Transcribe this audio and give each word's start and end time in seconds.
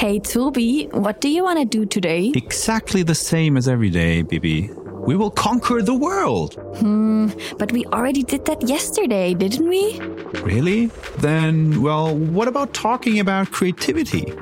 Hey, 0.00 0.18
Toby, 0.18 0.88
what 0.92 1.20
do 1.20 1.28
you 1.28 1.44
want 1.44 1.58
to 1.58 1.66
do 1.66 1.84
today? 1.84 2.32
Exactly 2.34 3.02
the 3.02 3.14
same 3.14 3.58
as 3.58 3.68
every 3.68 3.90
day, 3.90 4.22
Bibi. 4.22 4.70
We 5.06 5.14
will 5.14 5.30
conquer 5.30 5.82
the 5.82 5.92
world. 5.94 6.54
Hmm, 6.78 7.28
but 7.58 7.70
we 7.70 7.84
already 7.84 8.22
did 8.22 8.46
that 8.46 8.66
yesterday, 8.66 9.34
didn't 9.34 9.68
we? 9.68 10.00
Really? 10.40 10.86
Then, 11.18 11.82
well, 11.82 12.16
what 12.16 12.48
about 12.48 12.72
talking 12.72 13.20
about 13.20 13.50
creativity? 13.50 14.32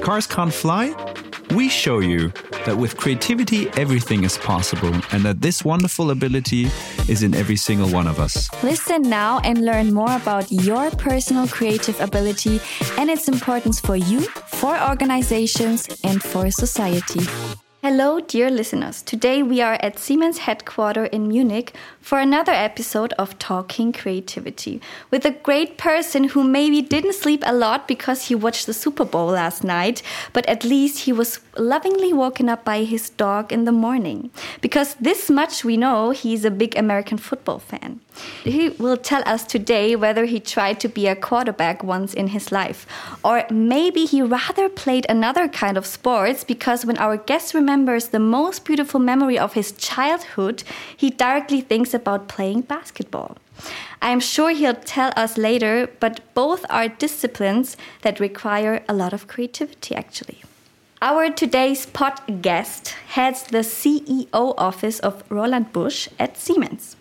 Cars 0.00 0.26
can't 0.26 0.52
fly? 0.52 0.92
We 1.54 1.68
show 1.68 2.00
you 2.00 2.32
that 2.66 2.76
with 2.76 2.96
creativity, 2.96 3.68
everything 3.78 4.24
is 4.24 4.36
possible, 4.36 4.92
and 5.12 5.22
that 5.22 5.40
this 5.40 5.64
wonderful 5.64 6.10
ability 6.10 6.66
is 7.08 7.22
in 7.22 7.34
every 7.34 7.56
single 7.56 7.88
one 7.88 8.06
of 8.06 8.18
us. 8.20 8.50
Listen 8.62 9.02
now 9.02 9.40
and 9.44 9.64
learn 9.64 9.94
more 9.94 10.14
about 10.16 10.50
your 10.50 10.90
personal 10.90 11.48
creative 11.48 11.98
ability 12.00 12.60
and 12.98 13.08
its 13.08 13.28
importance 13.28 13.80
for 13.80 13.96
you, 13.96 14.26
for 14.58 14.76
organizations, 14.88 15.86
and 16.02 16.20
for 16.20 16.50
society. 16.50 17.20
Hello, 17.80 18.18
dear 18.18 18.50
listeners. 18.50 19.02
Today 19.02 19.40
we 19.40 19.60
are 19.60 19.78
at 19.80 20.00
Siemens 20.00 20.38
headquarters 20.38 21.10
in 21.12 21.28
Munich 21.28 21.72
for 22.00 22.18
another 22.18 22.50
episode 22.50 23.12
of 23.20 23.38
Talking 23.38 23.92
Creativity 23.92 24.80
with 25.12 25.24
a 25.24 25.30
great 25.30 25.78
person 25.78 26.24
who 26.24 26.42
maybe 26.42 26.82
didn't 26.82 27.14
sleep 27.14 27.44
a 27.46 27.54
lot 27.54 27.86
because 27.86 28.26
he 28.26 28.34
watched 28.34 28.66
the 28.66 28.74
Super 28.74 29.04
Bowl 29.04 29.26
last 29.26 29.62
night, 29.62 30.02
but 30.32 30.44
at 30.46 30.64
least 30.64 31.04
he 31.04 31.12
was 31.12 31.38
lovingly 31.56 32.12
woken 32.12 32.48
up 32.48 32.64
by 32.64 32.82
his 32.82 33.10
dog 33.10 33.52
in 33.52 33.64
the 33.64 33.70
morning. 33.70 34.28
Because 34.60 34.96
this 34.96 35.30
much 35.30 35.64
we 35.64 35.76
know, 35.76 36.10
he's 36.10 36.44
a 36.44 36.50
big 36.50 36.76
American 36.76 37.16
football 37.16 37.60
fan. 37.60 38.00
He 38.44 38.70
will 38.70 38.96
tell 38.96 39.22
us 39.26 39.44
today 39.44 39.96
whether 39.96 40.24
he 40.24 40.40
tried 40.40 40.80
to 40.80 40.88
be 40.88 41.06
a 41.06 41.16
quarterback 41.16 41.82
once 41.82 42.14
in 42.14 42.28
his 42.28 42.50
life, 42.52 42.86
or 43.24 43.44
maybe 43.50 44.04
he 44.04 44.22
rather 44.22 44.68
played 44.68 45.06
another 45.08 45.48
kind 45.48 45.76
of 45.76 45.86
sports 45.86 46.44
because 46.44 46.84
when 46.84 46.98
our 46.98 47.16
guest 47.16 47.54
remembers 47.54 48.08
the 48.08 48.18
most 48.18 48.64
beautiful 48.64 49.00
memory 49.00 49.38
of 49.38 49.54
his 49.54 49.72
childhood, 49.72 50.62
he 50.96 51.10
directly 51.10 51.60
thinks 51.60 51.94
about 51.94 52.28
playing 52.28 52.62
basketball. 52.62 53.36
I 54.00 54.10
am 54.10 54.20
sure 54.20 54.50
he'll 54.50 54.74
tell 54.74 55.12
us 55.16 55.36
later, 55.36 55.88
but 56.00 56.20
both 56.34 56.64
are 56.70 56.88
disciplines 56.88 57.76
that 58.02 58.20
require 58.20 58.82
a 58.88 58.94
lot 58.94 59.12
of 59.12 59.26
creativity 59.26 59.94
actually. 59.94 60.42
Our 61.00 61.30
today's 61.30 61.86
pod 61.86 62.42
guest 62.42 62.88
heads 63.08 63.44
the 63.44 63.58
CEO 63.58 64.54
office 64.58 64.98
of 64.98 65.22
Roland 65.30 65.72
Busch 65.72 66.08
at 66.18 66.36
Siemens. 66.36 66.96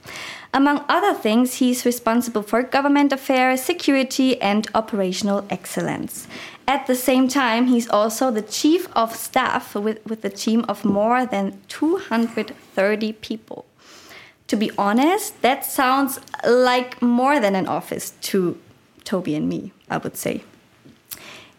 Among 0.53 0.85
other 0.87 1.13
things, 1.13 1.55
he's 1.55 1.85
responsible 1.85 2.41
for 2.41 2.63
government 2.63 3.11
affairs, 3.11 3.61
security, 3.61 4.41
and 4.41 4.67
operational 4.73 5.45
excellence. 5.49 6.27
At 6.67 6.87
the 6.87 6.95
same 6.95 7.27
time, 7.27 7.67
he's 7.67 7.89
also 7.89 8.31
the 8.31 8.41
chief 8.41 8.87
of 8.95 9.15
staff 9.15 9.75
with, 9.75 10.05
with 10.05 10.23
a 10.25 10.29
team 10.29 10.65
of 10.67 10.83
more 10.83 11.25
than 11.25 11.61
230 11.67 13.13
people. 13.13 13.65
To 14.47 14.55
be 14.55 14.71
honest, 14.77 15.41
that 15.41 15.65
sounds 15.65 16.19
like 16.45 17.01
more 17.01 17.39
than 17.39 17.53
an 17.55 17.67
office 17.67 18.11
to 18.21 18.57
Toby 19.03 19.35
and 19.35 19.47
me, 19.49 19.73
I 19.89 19.97
would 19.97 20.15
say. 20.15 20.43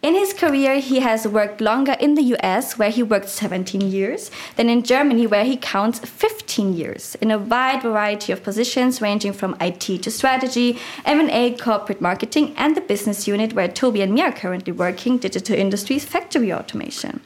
In 0.01 0.13
his 0.13 0.31
career, 0.31 0.79
he 0.79 1.01
has 1.01 1.27
worked 1.27 1.59
longer 1.59 1.91
in 1.99 2.15
the 2.15 2.21
US, 2.35 2.77
where 2.77 2.89
he 2.89 3.03
worked 3.03 3.27
17 3.27 3.81
years, 3.81 4.31
than 4.55 4.69
in 4.69 4.81
Germany, 4.81 5.27
where 5.27 5.43
he 5.43 5.57
counts 5.57 5.99
15 5.99 6.73
years, 6.73 7.15
in 7.15 7.31
a 7.31 7.37
wide 7.37 7.81
variety 7.81 8.31
of 8.31 8.41
positions 8.41 9.01
ranging 9.01 9.33
from 9.33 9.57
IT 9.59 10.01
to 10.03 10.09
strategy, 10.09 10.79
M&A, 11.05 11.51
corporate 11.57 11.99
marketing, 11.99 12.53
and 12.55 12.77
the 12.77 12.81
business 12.81 13.27
unit 13.27 13.51
where 13.51 13.67
Toby 13.67 14.01
and 14.01 14.13
me 14.13 14.21
are 14.21 14.31
currently 14.31 14.71
working, 14.71 15.17
digital 15.17 15.57
industries, 15.57 16.05
factory 16.05 16.53
automation. 16.53 17.19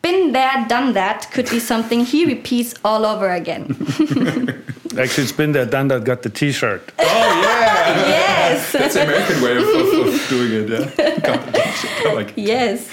Been 0.00 0.32
there, 0.32 0.64
done 0.68 0.94
that 0.94 1.30
could 1.30 1.50
be 1.50 1.60
something 1.60 2.06
he 2.06 2.24
repeats 2.24 2.74
all 2.82 3.04
over 3.04 3.28
again. 3.28 3.76
Actually, 4.98 5.24
it's 5.24 5.32
been 5.32 5.52
there, 5.52 5.66
done 5.66 5.88
that, 5.88 6.04
got 6.04 6.22
the 6.22 6.30
t 6.30 6.50
shirt. 6.50 6.92
Oh, 6.98 7.04
yeah. 7.04 8.28
yes. 8.50 8.72
That's 8.80 8.94
the 8.94 9.02
American 9.04 9.42
way 9.42 9.56
of, 9.56 9.62
of, 9.62 10.14
of 10.14 10.28
doing 10.28 10.52
it, 10.52 10.68
yeah. 10.68 11.18
Got 11.20 11.46
the 11.46 11.52
t-shirt. 11.52 12.14
Like, 12.14 12.32
Yes. 12.36 12.88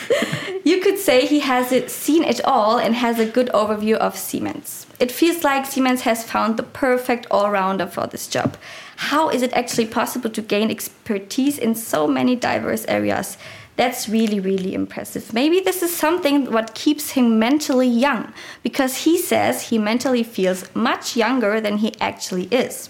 You 0.64 0.82
could 0.82 1.00
say 1.00 1.26
he 1.26 1.40
has 1.40 1.72
it, 1.72 1.90
seen 1.90 2.24
it 2.24 2.44
all 2.44 2.78
and 2.78 2.94
has 2.96 3.20
a 3.20 3.26
good 3.26 3.48
overview 3.54 3.96
of 3.96 4.18
Siemens. 4.18 4.86
It 5.00 5.12
feels 5.12 5.44
like 5.44 5.66
Siemens 5.66 6.02
has 6.02 6.24
found 6.24 6.58
the 6.58 6.64
perfect 6.64 7.26
all 7.32 7.50
rounder 7.50 7.88
for 7.88 8.06
this 8.08 8.28
job. 8.28 8.58
How 8.98 9.30
is 9.30 9.42
it 9.44 9.54
actually 9.54 9.86
possible 9.86 10.30
to 10.30 10.42
gain 10.42 10.70
expertise 10.70 11.58
in 11.58 11.76
so 11.76 12.08
many 12.08 12.36
diverse 12.36 12.84
areas? 12.88 13.38
That's 13.78 14.10
really, 14.10 14.40
really 14.40 14.74
impressive. 14.74 15.34
Maybe 15.34 15.60
this 15.60 15.84
is 15.84 15.96
something 15.96 16.52
what 16.52 16.74
keeps 16.74 17.12
him 17.12 17.38
mentally 17.38 17.88
young, 17.88 18.34
because 18.64 19.06
he 19.06 19.20
says 19.20 19.70
he 19.70 19.78
mentally 19.78 20.24
feels 20.24 20.66
much 20.76 21.16
younger 21.16 21.62
than 21.62 21.78
he 21.78 21.94
actually 22.02 22.48
is. 22.50 22.90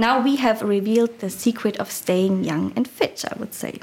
Now 0.00 0.18
we 0.18 0.36
have 0.36 0.62
revealed 0.62 1.18
the 1.18 1.28
secret 1.28 1.76
of 1.76 1.90
staying 1.90 2.44
young 2.44 2.72
and 2.74 2.88
fit, 2.88 3.22
I 3.30 3.38
would 3.38 3.52
say. 3.52 3.80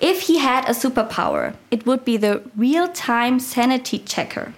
If 0.00 0.22
he 0.22 0.38
had 0.38 0.64
a 0.64 0.74
superpower, 0.74 1.54
it 1.70 1.86
would 1.86 2.04
be 2.04 2.16
the 2.16 2.42
real 2.56 2.88
time 2.88 3.38
sanity 3.38 4.00
checker. 4.00 4.54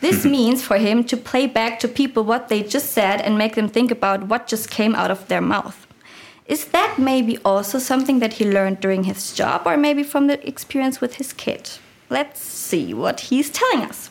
This 0.00 0.24
means 0.36 0.60
for 0.64 0.78
him 0.78 1.04
to 1.04 1.16
play 1.16 1.46
back 1.46 1.78
to 1.78 1.86
people 1.86 2.24
what 2.24 2.48
they 2.48 2.64
just 2.64 2.90
said 2.90 3.20
and 3.20 3.38
make 3.38 3.54
them 3.54 3.68
think 3.68 3.92
about 3.92 4.26
what 4.26 4.48
just 4.48 4.72
came 4.72 4.96
out 4.96 5.12
of 5.12 5.28
their 5.28 5.40
mouth. 5.40 5.86
Is 6.46 6.64
that 6.76 6.98
maybe 6.98 7.38
also 7.44 7.78
something 7.78 8.18
that 8.18 8.32
he 8.34 8.44
learned 8.44 8.80
during 8.80 9.04
his 9.04 9.32
job 9.32 9.62
or 9.66 9.76
maybe 9.76 10.02
from 10.02 10.26
the 10.26 10.44
experience 10.44 11.00
with 11.00 11.14
his 11.14 11.32
kid? 11.32 11.70
Let's 12.10 12.40
see 12.40 12.92
what 12.92 13.20
he's 13.30 13.50
telling 13.50 13.82
us. 13.82 14.10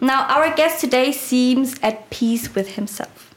Now, 0.00 0.24
our 0.28 0.54
guest 0.56 0.80
today 0.80 1.12
seems 1.12 1.78
at 1.82 2.08
peace 2.08 2.54
with 2.54 2.76
himself. 2.76 3.27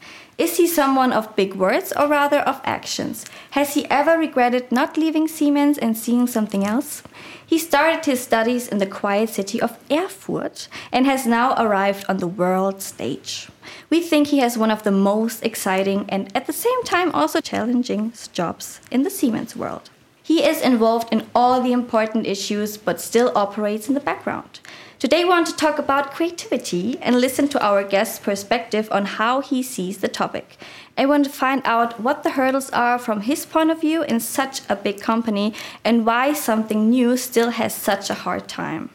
Is 0.42 0.56
he 0.56 0.66
someone 0.66 1.12
of 1.12 1.36
big 1.36 1.54
words 1.54 1.92
or 1.92 2.08
rather 2.08 2.40
of 2.40 2.60
actions? 2.64 3.26
Has 3.52 3.74
he 3.74 3.88
ever 3.88 4.18
regretted 4.18 4.72
not 4.72 4.96
leaving 4.96 5.28
Siemens 5.28 5.78
and 5.78 5.96
seeing 5.96 6.26
something 6.26 6.64
else? 6.66 7.04
He 7.46 7.58
started 7.58 8.04
his 8.04 8.20
studies 8.20 8.66
in 8.66 8.78
the 8.78 8.86
quiet 9.00 9.28
city 9.28 9.62
of 9.62 9.78
Erfurt 9.88 10.66
and 10.90 11.06
has 11.06 11.26
now 11.26 11.54
arrived 11.62 12.04
on 12.08 12.16
the 12.16 12.26
world 12.26 12.82
stage. 12.82 13.50
We 13.88 14.00
think 14.00 14.26
he 14.26 14.38
has 14.40 14.58
one 14.58 14.72
of 14.72 14.82
the 14.82 14.90
most 14.90 15.46
exciting 15.46 16.06
and 16.08 16.36
at 16.36 16.48
the 16.48 16.52
same 16.52 16.82
time 16.82 17.12
also 17.12 17.40
challenging 17.40 18.12
jobs 18.32 18.80
in 18.90 19.04
the 19.04 19.10
Siemens 19.10 19.54
world. 19.54 19.90
He 20.24 20.42
is 20.42 20.60
involved 20.60 21.12
in 21.12 21.28
all 21.36 21.60
the 21.60 21.72
important 21.72 22.26
issues 22.26 22.76
but 22.76 23.00
still 23.00 23.30
operates 23.36 23.86
in 23.86 23.94
the 23.94 24.00
background. 24.00 24.58
Today, 25.02 25.24
we 25.24 25.30
want 25.30 25.48
to 25.48 25.56
talk 25.56 25.80
about 25.80 26.12
creativity 26.12 26.96
and 27.02 27.20
listen 27.20 27.48
to 27.48 27.60
our 27.60 27.82
guest's 27.82 28.20
perspective 28.20 28.88
on 28.92 29.04
how 29.04 29.40
he 29.40 29.60
sees 29.60 29.98
the 29.98 30.06
topic. 30.06 30.56
I 30.96 31.06
want 31.06 31.24
to 31.24 31.30
find 31.32 31.60
out 31.64 31.98
what 31.98 32.22
the 32.22 32.30
hurdles 32.30 32.70
are 32.70 33.00
from 33.00 33.22
his 33.22 33.44
point 33.44 33.72
of 33.72 33.80
view 33.80 34.04
in 34.04 34.20
such 34.20 34.60
a 34.68 34.76
big 34.76 35.00
company 35.00 35.54
and 35.84 36.06
why 36.06 36.34
something 36.34 36.88
new 36.88 37.16
still 37.16 37.50
has 37.50 37.74
such 37.74 38.10
a 38.10 38.14
hard 38.22 38.46
time. 38.46 38.90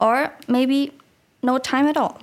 Or 0.00 0.32
maybe 0.48 0.92
no 1.40 1.58
time 1.58 1.86
at 1.86 1.96
all. 1.96 2.20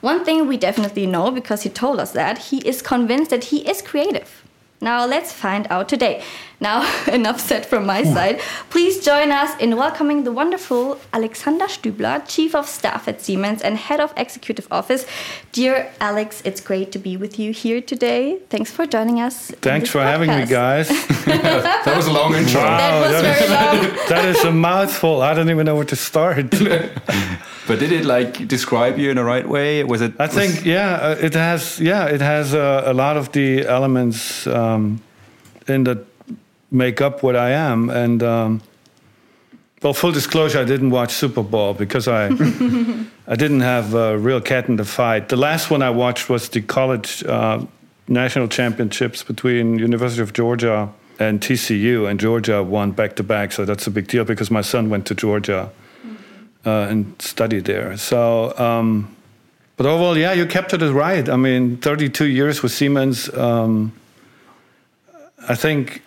One 0.00 0.24
thing 0.24 0.46
we 0.46 0.56
definitely 0.56 1.06
know, 1.08 1.32
because 1.32 1.62
he 1.62 1.70
told 1.70 1.98
us 1.98 2.12
that, 2.12 2.38
he 2.38 2.58
is 2.58 2.82
convinced 2.82 3.30
that 3.30 3.46
he 3.46 3.68
is 3.68 3.82
creative. 3.82 4.44
Now 4.80 5.06
let's 5.06 5.32
find 5.32 5.66
out 5.70 5.88
today. 5.88 6.22
Now, 6.62 6.86
enough 7.12 7.40
said 7.40 7.66
from 7.66 7.84
my 7.86 8.04
side. 8.04 8.40
Please 8.70 9.04
join 9.04 9.32
us 9.32 9.50
in 9.58 9.76
welcoming 9.76 10.22
the 10.22 10.30
wonderful 10.30 11.00
Alexander 11.12 11.66
Stübler, 11.66 12.22
Chief 12.28 12.54
of 12.54 12.68
Staff 12.68 13.08
at 13.08 13.20
Siemens 13.20 13.62
and 13.62 13.76
Head 13.76 13.98
of 13.98 14.14
Executive 14.16 14.68
Office. 14.70 15.04
Dear 15.50 15.90
Alex, 16.00 16.40
it's 16.44 16.60
great 16.60 16.92
to 16.92 17.00
be 17.00 17.16
with 17.16 17.36
you 17.36 17.52
here 17.52 17.80
today. 17.80 18.38
Thanks 18.48 18.70
for 18.70 18.86
joining 18.86 19.20
us. 19.20 19.50
Thanks 19.60 19.86
this 19.86 19.90
for 19.90 20.02
having 20.02 20.30
me, 20.30 20.46
guys. 20.46 20.88
that 21.26 21.94
was 21.96 22.06
a 22.06 22.12
long 22.12 22.32
intro. 22.34 22.60
That 22.60 23.00
was 23.02 23.10
that 23.10 23.38
very 23.38 23.48
long. 23.50 23.96
that 24.08 24.24
is 24.24 24.44
a 24.44 24.52
mouthful. 24.52 25.20
I 25.20 25.34
don't 25.34 25.50
even 25.50 25.66
know 25.66 25.74
where 25.74 25.84
to 25.86 25.96
start. 25.96 26.48
But 27.66 27.78
did 27.78 27.90
it 27.92 28.04
like 28.04 28.46
describe 28.46 28.98
you 28.98 29.10
in 29.10 29.16
the 29.16 29.24
right 29.24 29.48
way? 29.48 29.82
Was 29.82 30.00
it? 30.00 30.12
I 30.20 30.28
think, 30.28 30.64
yeah, 30.64 30.94
uh, 30.94 31.16
it 31.26 31.34
has. 31.34 31.80
Yeah, 31.80 32.06
it 32.06 32.20
has 32.20 32.54
uh, 32.54 32.82
a 32.86 32.92
lot 32.92 33.16
of 33.16 33.32
the 33.32 33.66
elements 33.66 34.46
um, 34.46 35.00
in 35.68 35.84
that 35.84 36.11
make 36.72 37.00
up 37.00 37.22
what 37.22 37.36
I 37.36 37.50
am. 37.50 37.90
And 37.90 38.22
um, 38.22 38.62
well, 39.82 39.92
full 39.92 40.12
disclosure, 40.12 40.60
I 40.60 40.64
didn't 40.64 40.90
watch 40.90 41.12
Super 41.12 41.42
Bowl 41.42 41.74
because 41.74 42.08
I 42.08 42.26
I 43.28 43.36
didn't 43.36 43.60
have 43.60 43.94
a 43.94 44.16
real 44.18 44.40
cat 44.40 44.68
in 44.68 44.76
the 44.76 44.84
fight. 44.84 45.28
The 45.28 45.36
last 45.36 45.70
one 45.70 45.82
I 45.82 45.90
watched 45.90 46.28
was 46.28 46.48
the 46.48 46.62
college 46.62 47.24
uh, 47.24 47.64
national 48.08 48.48
championships 48.48 49.22
between 49.22 49.78
University 49.78 50.22
of 50.22 50.32
Georgia 50.32 50.88
and 51.18 51.40
TCU, 51.40 52.08
and 52.08 52.18
Georgia 52.18 52.62
won 52.62 52.92
back 52.92 53.16
to 53.16 53.22
back. 53.22 53.52
So 53.52 53.64
that's 53.64 53.86
a 53.86 53.90
big 53.90 54.08
deal 54.08 54.24
because 54.24 54.50
my 54.50 54.62
son 54.62 54.90
went 54.90 55.06
to 55.06 55.14
Georgia 55.14 55.70
uh, 56.64 56.86
and 56.90 57.14
studied 57.20 57.64
there. 57.64 57.96
So, 57.96 58.56
um, 58.58 59.14
but 59.76 59.86
overall, 59.86 60.16
yeah, 60.16 60.32
you 60.32 60.46
captured 60.46 60.82
it 60.82 60.92
right. 60.92 61.28
I 61.28 61.36
mean, 61.36 61.76
32 61.76 62.26
years 62.26 62.62
with 62.62 62.72
Siemens. 62.72 63.32
Um, 63.34 63.92
I 65.48 65.54
think 65.54 66.02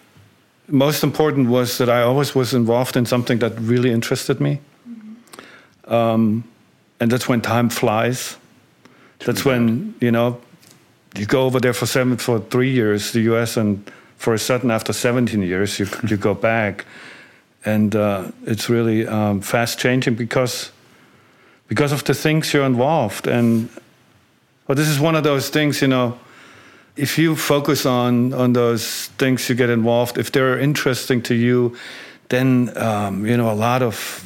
most 0.67 1.03
important 1.03 1.49
was 1.49 1.77
that 1.77 1.89
I 1.89 2.01
always 2.01 2.33
was 2.33 2.53
involved 2.53 2.97
in 2.97 3.05
something 3.05 3.39
that 3.39 3.59
really 3.59 3.91
interested 3.91 4.39
me. 4.39 4.59
um, 5.85 6.43
and 6.99 7.11
that's 7.11 7.27
when 7.27 7.41
time 7.41 7.69
flies. 7.69 8.37
That's 9.25 9.45
when 9.45 9.95
you 10.01 10.11
know 10.11 10.41
you 11.15 11.25
go 11.25 11.45
over 11.45 11.59
there 11.59 11.73
for 11.73 11.85
seven 11.85 12.17
for 12.17 12.39
three 12.39 12.71
years, 12.71 13.11
the 13.11 13.21
U.S., 13.21 13.57
and 13.57 13.89
for 14.17 14.33
a 14.33 14.39
sudden 14.39 14.71
after 14.71 14.93
17 14.93 15.41
years 15.41 15.79
you 15.79 15.87
you 16.07 16.17
go 16.17 16.33
back, 16.33 16.85
and 17.65 17.95
uh, 17.95 18.31
it's 18.45 18.69
really 18.69 19.07
um, 19.07 19.41
fast 19.41 19.79
changing 19.79 20.15
because 20.15 20.71
because 21.67 21.91
of 21.91 22.03
the 22.03 22.13
things 22.13 22.53
you're 22.53 22.65
involved 22.65 23.27
and. 23.27 23.69
Well, 24.67 24.75
this 24.75 24.87
is 24.87 24.99
one 24.99 25.15
of 25.15 25.23
those 25.23 25.49
things, 25.49 25.79
you 25.79 25.87
know 25.87 26.17
if 26.95 27.17
you 27.17 27.35
focus 27.35 27.85
on 27.85 28.33
on 28.33 28.53
those 28.53 29.07
things 29.17 29.49
you 29.49 29.55
get 29.55 29.69
involved, 29.69 30.17
if 30.17 30.31
they're 30.31 30.59
interesting 30.59 31.21
to 31.23 31.35
you, 31.35 31.75
then 32.29 32.75
um, 32.77 33.25
you 33.25 33.37
know 33.37 33.51
a 33.51 33.55
lot 33.55 33.81
of 33.81 34.23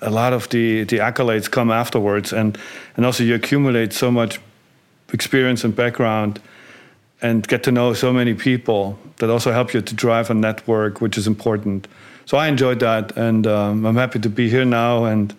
a 0.00 0.10
lot 0.10 0.32
of 0.32 0.48
the 0.48 0.84
the 0.84 0.98
accolades 0.98 1.50
come 1.50 1.70
afterwards, 1.70 2.32
and 2.32 2.58
and 2.96 3.06
also 3.06 3.24
you 3.24 3.34
accumulate 3.34 3.92
so 3.92 4.10
much 4.10 4.40
experience 5.12 5.64
and 5.64 5.74
background, 5.74 6.40
and 7.22 7.46
get 7.48 7.62
to 7.62 7.72
know 7.72 7.94
so 7.94 8.12
many 8.12 8.34
people 8.34 8.98
that 9.16 9.30
also 9.30 9.52
help 9.52 9.72
you 9.74 9.80
to 9.80 9.94
drive 9.94 10.30
a 10.30 10.34
network, 10.34 11.00
which 11.00 11.16
is 11.18 11.26
important. 11.26 11.88
So 12.26 12.36
I 12.36 12.48
enjoyed 12.48 12.80
that, 12.80 13.16
and 13.16 13.46
um, 13.46 13.86
I'm 13.86 13.96
happy 13.96 14.18
to 14.18 14.28
be 14.28 14.50
here 14.50 14.64
now, 14.64 15.04
and 15.04 15.34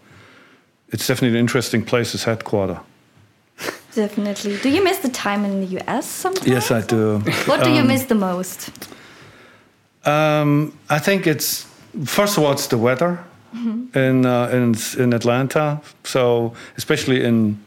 it's 0.89 1.05
definitely 1.07 1.37
an 1.37 1.41
interesting 1.43 1.85
place 1.85 2.15
as 2.15 2.23
headquarter. 2.23 2.79
Definitely. 3.95 4.57
Do 4.57 4.69
you 4.69 4.83
miss 4.83 5.00
the 5.00 5.09
time 5.09 5.45
in 5.45 5.62
the 5.62 5.80
US 5.80 6.07
sometimes? 6.07 6.47
Yes, 6.47 6.71
I 6.71 6.81
do. 6.81 7.19
What 7.45 7.63
do 7.63 7.71
you 7.71 7.83
miss 7.83 8.03
the 8.06 8.15
most? 8.15 8.69
Um, 10.06 10.77
I 10.89 11.00
think 11.00 11.27
it's 11.27 11.65
first 12.06 12.38
of 12.38 12.44
all 12.44 12.51
it's 12.51 12.68
the 12.68 12.77
weather 12.77 13.19
in, 13.53 14.25
uh, 14.25 14.50
in 14.51 14.75
in 14.97 15.13
Atlanta. 15.13 15.81
So 16.03 16.53
especially 16.77 17.24
in 17.24 17.59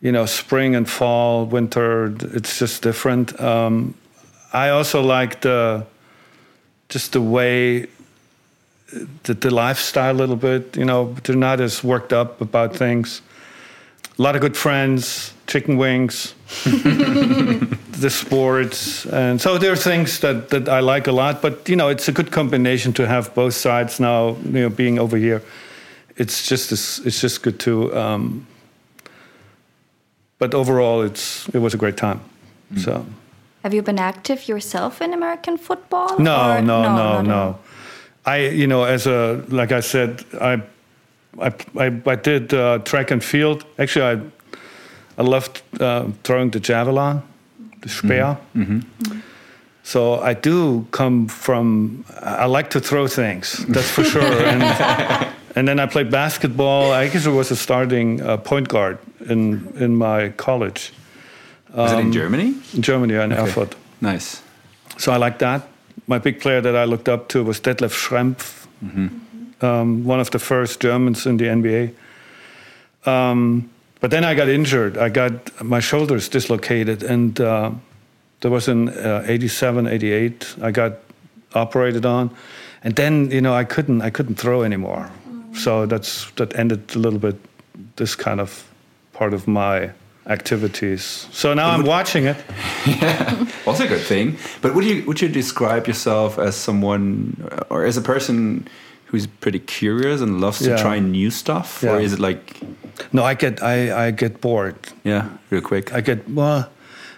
you 0.00 0.12
know 0.12 0.26
spring 0.26 0.74
and 0.74 0.88
fall, 0.88 1.46
winter, 1.46 2.14
it's 2.34 2.58
just 2.58 2.82
different. 2.82 3.38
Um, 3.40 3.94
I 4.52 4.70
also 4.70 5.02
like 5.02 5.40
the 5.42 5.86
just 6.88 7.12
the 7.12 7.20
way 7.20 7.86
the, 9.24 9.34
the 9.34 9.50
lifestyle 9.50 10.12
a 10.12 10.18
little 10.18 10.36
bit. 10.36 10.76
You 10.76 10.84
know, 10.84 11.14
they're 11.24 11.36
not 11.36 11.60
as 11.60 11.84
worked 11.84 12.12
up 12.12 12.40
about 12.40 12.74
things. 12.76 13.22
A 14.18 14.22
lot 14.22 14.34
of 14.34 14.40
good 14.40 14.56
friends, 14.56 15.32
chicken 15.46 15.76
wings, 15.78 16.34
the 16.64 18.10
sports, 18.10 19.06
and 19.06 19.40
so 19.40 19.58
there 19.58 19.70
are 19.72 19.76
things 19.76 20.18
that, 20.20 20.48
that 20.48 20.68
I 20.68 20.80
like 20.80 21.06
a 21.06 21.12
lot. 21.12 21.40
But 21.40 21.68
you 21.68 21.76
know, 21.76 21.88
it's 21.88 22.08
a 22.08 22.12
good 22.12 22.30
combination 22.32 22.92
to 22.94 23.06
have 23.06 23.32
both 23.34 23.54
sides 23.54 24.00
now. 24.00 24.36
You 24.44 24.62
know, 24.62 24.68
being 24.70 24.98
over 24.98 25.16
here, 25.16 25.42
it's 26.16 26.48
just 26.48 26.72
it's 26.72 27.20
just 27.20 27.42
good 27.42 27.58
to. 27.60 27.96
Um, 27.96 28.46
but 30.38 30.52
overall, 30.54 31.02
it's 31.02 31.48
it 31.54 31.58
was 31.58 31.74
a 31.74 31.78
great 31.78 31.96
time. 31.96 32.20
So 32.76 33.06
Have 33.62 33.72
you 33.72 33.82
been 33.82 33.98
active 33.98 34.48
yourself 34.48 35.00
in 35.00 35.12
American 35.14 35.58
football? 35.58 36.18
no, 36.18 36.56
or- 36.56 36.62
no, 36.62 36.82
no, 36.82 36.92
not 37.22 37.24
no. 37.24 37.58
I, 38.26 38.48
you 38.48 38.66
know, 38.66 38.84
as 38.84 39.06
a 39.06 39.42
like 39.48 39.70
I 39.72 39.80
said, 39.80 40.24
I, 40.40 40.60
I, 41.40 41.52
I, 41.78 42.00
I 42.06 42.14
did 42.16 42.52
uh, 42.54 42.78
track 42.84 43.10
and 43.10 43.22
field. 43.22 43.64
Actually, 43.78 44.04
I, 44.20 44.20
I 45.18 45.22
loved 45.22 45.62
uh, 45.80 46.06
throwing 46.24 46.50
the 46.50 46.60
javelin, 46.60 47.22
the 47.80 47.88
spear. 47.88 48.36
So 49.82 50.20
I 50.20 50.34
do 50.34 50.86
come 50.90 51.28
from. 51.28 52.04
I 52.20 52.44
like 52.46 52.68
to 52.70 52.80
throw 52.80 53.06
things. 53.08 53.64
That's 53.68 53.90
for 53.90 54.04
sure. 54.04 54.22
and, 54.52 54.62
and 55.56 55.66
then 55.68 55.80
I 55.80 55.86
played 55.86 56.10
basketball. 56.10 56.92
I 56.92 57.08
guess 57.08 57.26
I 57.26 57.30
was 57.30 57.50
a 57.50 57.56
starting 57.56 58.20
uh, 58.20 58.36
point 58.36 58.68
guard 58.68 58.98
in 59.30 59.66
in 59.80 59.96
my 59.96 60.28
college 60.36 60.92
Was 61.74 61.92
Um, 61.92 61.98
it 61.98 62.02
in 62.06 62.12
Germany? 62.12 62.54
in 62.74 62.82
Germany 62.82 63.14
in 63.14 63.32
Okay. 63.32 63.42
Erfurt. 63.42 63.74
Nice. 64.00 64.42
So 64.98 65.12
I 65.12 65.16
like 65.16 65.38
that. 65.38 65.62
My 66.06 66.18
big 66.18 66.38
player 66.40 66.60
that 66.62 66.74
I 66.74 66.84
looked 66.86 67.08
up 67.08 67.28
to 67.28 67.42
was 67.44 67.60
Detlef 67.60 67.92
Schrempf, 67.94 68.66
um, 69.60 70.04
one 70.04 70.20
of 70.20 70.30
the 70.30 70.38
first 70.38 70.80
Germans 70.80 71.26
in 71.26 71.36
the 71.36 71.46
NBA. 71.46 71.94
Um, 73.06 73.70
but 74.00 74.10
then 74.10 74.24
I 74.24 74.34
got 74.34 74.48
injured. 74.48 74.96
I 74.96 75.08
got 75.08 75.62
my 75.64 75.80
shoulders 75.80 76.28
dislocated, 76.28 77.02
and 77.02 77.40
uh, 77.40 77.70
there 78.40 78.50
was 78.50 78.68
in 78.68 78.88
uh, 78.90 79.24
87, 79.26 79.86
88. 79.86 80.56
I 80.62 80.70
got 80.70 80.92
operated 81.54 82.06
on, 82.06 82.30
and 82.84 82.94
then 82.94 83.30
you 83.30 83.40
know 83.40 83.54
I 83.54 83.64
couldn't 83.64 84.02
I 84.02 84.10
couldn't 84.10 84.36
throw 84.36 84.62
anymore. 84.62 85.10
So 85.54 85.86
that's 85.86 86.30
that 86.32 86.56
ended 86.56 86.94
a 86.94 86.98
little 86.98 87.18
bit 87.18 87.36
this 87.96 88.14
kind 88.14 88.40
of 88.40 88.64
part 89.12 89.34
of 89.34 89.48
my 89.48 89.90
activities. 90.26 91.26
So 91.32 91.54
now 91.54 91.70
I'm 91.70 91.84
watching 91.84 92.26
it. 92.26 92.36
yeah, 92.86 93.46
Also 93.66 93.84
a 93.84 93.88
good 93.88 94.06
thing. 94.06 94.36
But 94.60 94.74
would 94.74 94.84
you 94.84 95.04
would 95.06 95.20
you 95.20 95.28
describe 95.28 95.88
yourself 95.88 96.38
as 96.38 96.54
someone 96.54 97.34
or 97.70 97.84
as 97.84 97.96
a 97.96 98.02
person 98.02 98.68
who's 99.10 99.26
pretty 99.26 99.58
curious 99.58 100.20
and 100.20 100.40
loves 100.40 100.58
to 100.58 100.76
try 100.76 100.98
new 101.00 101.30
stuff, 101.30 101.82
or 101.82 102.00
is 102.00 102.12
it 102.12 102.18
like 102.20 102.56
No, 103.12 103.24
I 103.24 103.34
get 103.34 103.62
I, 103.62 104.08
I 104.08 104.10
get 104.12 104.40
bored. 104.40 104.74
yeah, 105.04 105.28
real 105.50 105.62
quick? 105.62 105.92
I 105.92 106.00
get 106.02 106.18
well, 106.28 106.68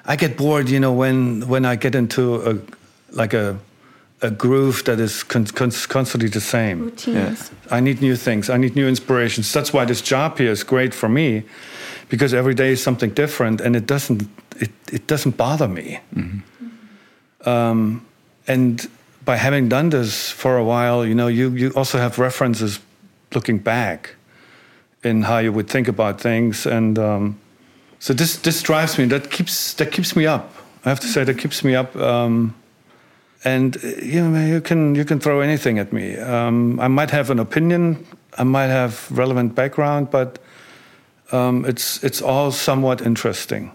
I 0.07 0.17
get 0.17 0.37
bored. 0.37 0.69
You 0.69 0.79
know, 0.81 0.93
when 0.93 1.43
when 1.49 1.65
I 1.65 1.77
get 1.77 1.95
into 1.95 2.35
a 2.51 2.57
like 3.17 3.35
a 3.37 3.57
a 4.23 4.31
groove 4.31 4.83
that 4.85 5.01
is 5.01 5.25
con- 5.25 5.47
con- 5.47 5.73
constantly 5.89 6.29
the 6.29 6.41
same. 6.41 6.85
Routines. 6.85 7.51
I 7.71 7.81
need 7.81 8.01
new 8.03 8.17
things. 8.17 8.49
I 8.51 8.57
need 8.59 8.75
new 8.77 8.87
inspirations. 8.89 9.53
That's 9.53 9.73
why 9.73 9.87
this 9.87 10.03
job 10.03 10.39
here 10.39 10.53
is 10.53 10.63
great 10.65 10.95
for 10.95 11.09
me, 11.09 11.43
because 12.11 12.37
every 12.37 12.55
day 12.55 12.73
is 12.73 12.83
something 12.83 13.15
different, 13.15 13.61
and 13.61 13.75
it 13.75 13.87
doesn't 13.87 14.23
it, 14.61 14.71
it 14.93 15.07
doesn't 15.07 15.37
bother 15.37 15.69
me. 15.69 15.99
Um, 17.47 18.03
and 18.47 18.87
by 19.31 19.37
having 19.37 19.69
done 19.69 19.91
this 19.91 20.29
for 20.29 20.56
a 20.56 20.65
while, 20.65 21.06
you 21.06 21.15
know, 21.15 21.29
you 21.29 21.50
you 21.55 21.71
also 21.77 21.99
have 21.99 22.19
references 22.19 22.81
looking 23.32 23.62
back 23.62 24.17
in 25.05 25.23
how 25.23 25.38
you 25.38 25.53
would 25.53 25.69
think 25.69 25.88
about 25.88 26.21
things, 26.21 26.67
and 26.67 26.99
um, 26.99 27.35
so 28.00 28.12
this 28.12 28.38
this 28.38 28.61
drives 28.62 28.99
me. 28.99 29.06
That 29.06 29.31
keeps 29.31 29.75
that 29.75 29.93
keeps 29.93 30.17
me 30.17 30.27
up. 30.27 30.44
I 30.85 30.88
have 30.88 30.99
to 31.00 31.06
say 31.06 31.25
that 31.25 31.38
keeps 31.38 31.62
me 31.62 31.77
up. 31.77 31.94
Um, 31.94 32.55
and 33.44 33.77
uh, 33.77 33.88
you 34.03 34.21
know 34.21 34.47
you 34.47 34.61
can 34.61 34.97
you 34.97 35.05
can 35.05 35.21
throw 35.21 35.41
anything 35.41 35.79
at 35.79 35.93
me. 35.93 36.17
Um, 36.19 36.81
I 36.81 36.88
might 36.88 37.12
have 37.12 37.31
an 37.31 37.38
opinion, 37.38 38.05
I 38.37 38.44
might 38.44 38.71
have 38.71 38.93
relevant 39.19 39.55
background, 39.55 40.11
but 40.11 40.41
um, 41.31 41.65
it's 41.65 42.03
it's 42.03 42.20
all 42.22 42.51
somewhat 42.51 43.01
interesting. 43.01 43.70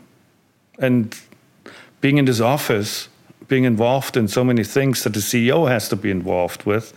And 0.80 1.16
being 2.02 2.18
in 2.18 2.26
this 2.26 2.42
office, 2.42 3.08
being 3.48 3.66
involved 3.66 4.18
in 4.18 4.28
so 4.28 4.44
many 4.44 4.64
things 4.64 5.04
that 5.04 5.14
the 5.14 5.20
CEO 5.22 5.68
has 5.68 5.90
to 5.90 5.96
be 5.96 6.10
involved 6.12 6.64
with, 6.66 6.94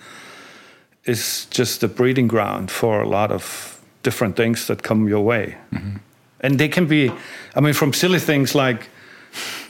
is 1.05 1.47
just 1.51 1.81
the 1.81 1.89
breeding 1.89 2.29
ground 2.29 2.71
for 2.71 3.01
a 3.03 3.09
lot 3.09 3.31
of 3.31 3.81
different 4.03 4.37
things 4.37 4.67
that 4.67 4.83
come 4.83 5.09
your 5.09 5.21
way. 5.25 5.57
Mm-hmm. 5.73 5.97
And 6.41 6.59
they 6.59 6.69
can 6.69 6.87
be, 6.87 7.11
I 7.57 7.61
mean, 7.61 7.75
from 7.75 7.93
silly 7.93 8.19
things 8.21 8.55
like 8.55 8.89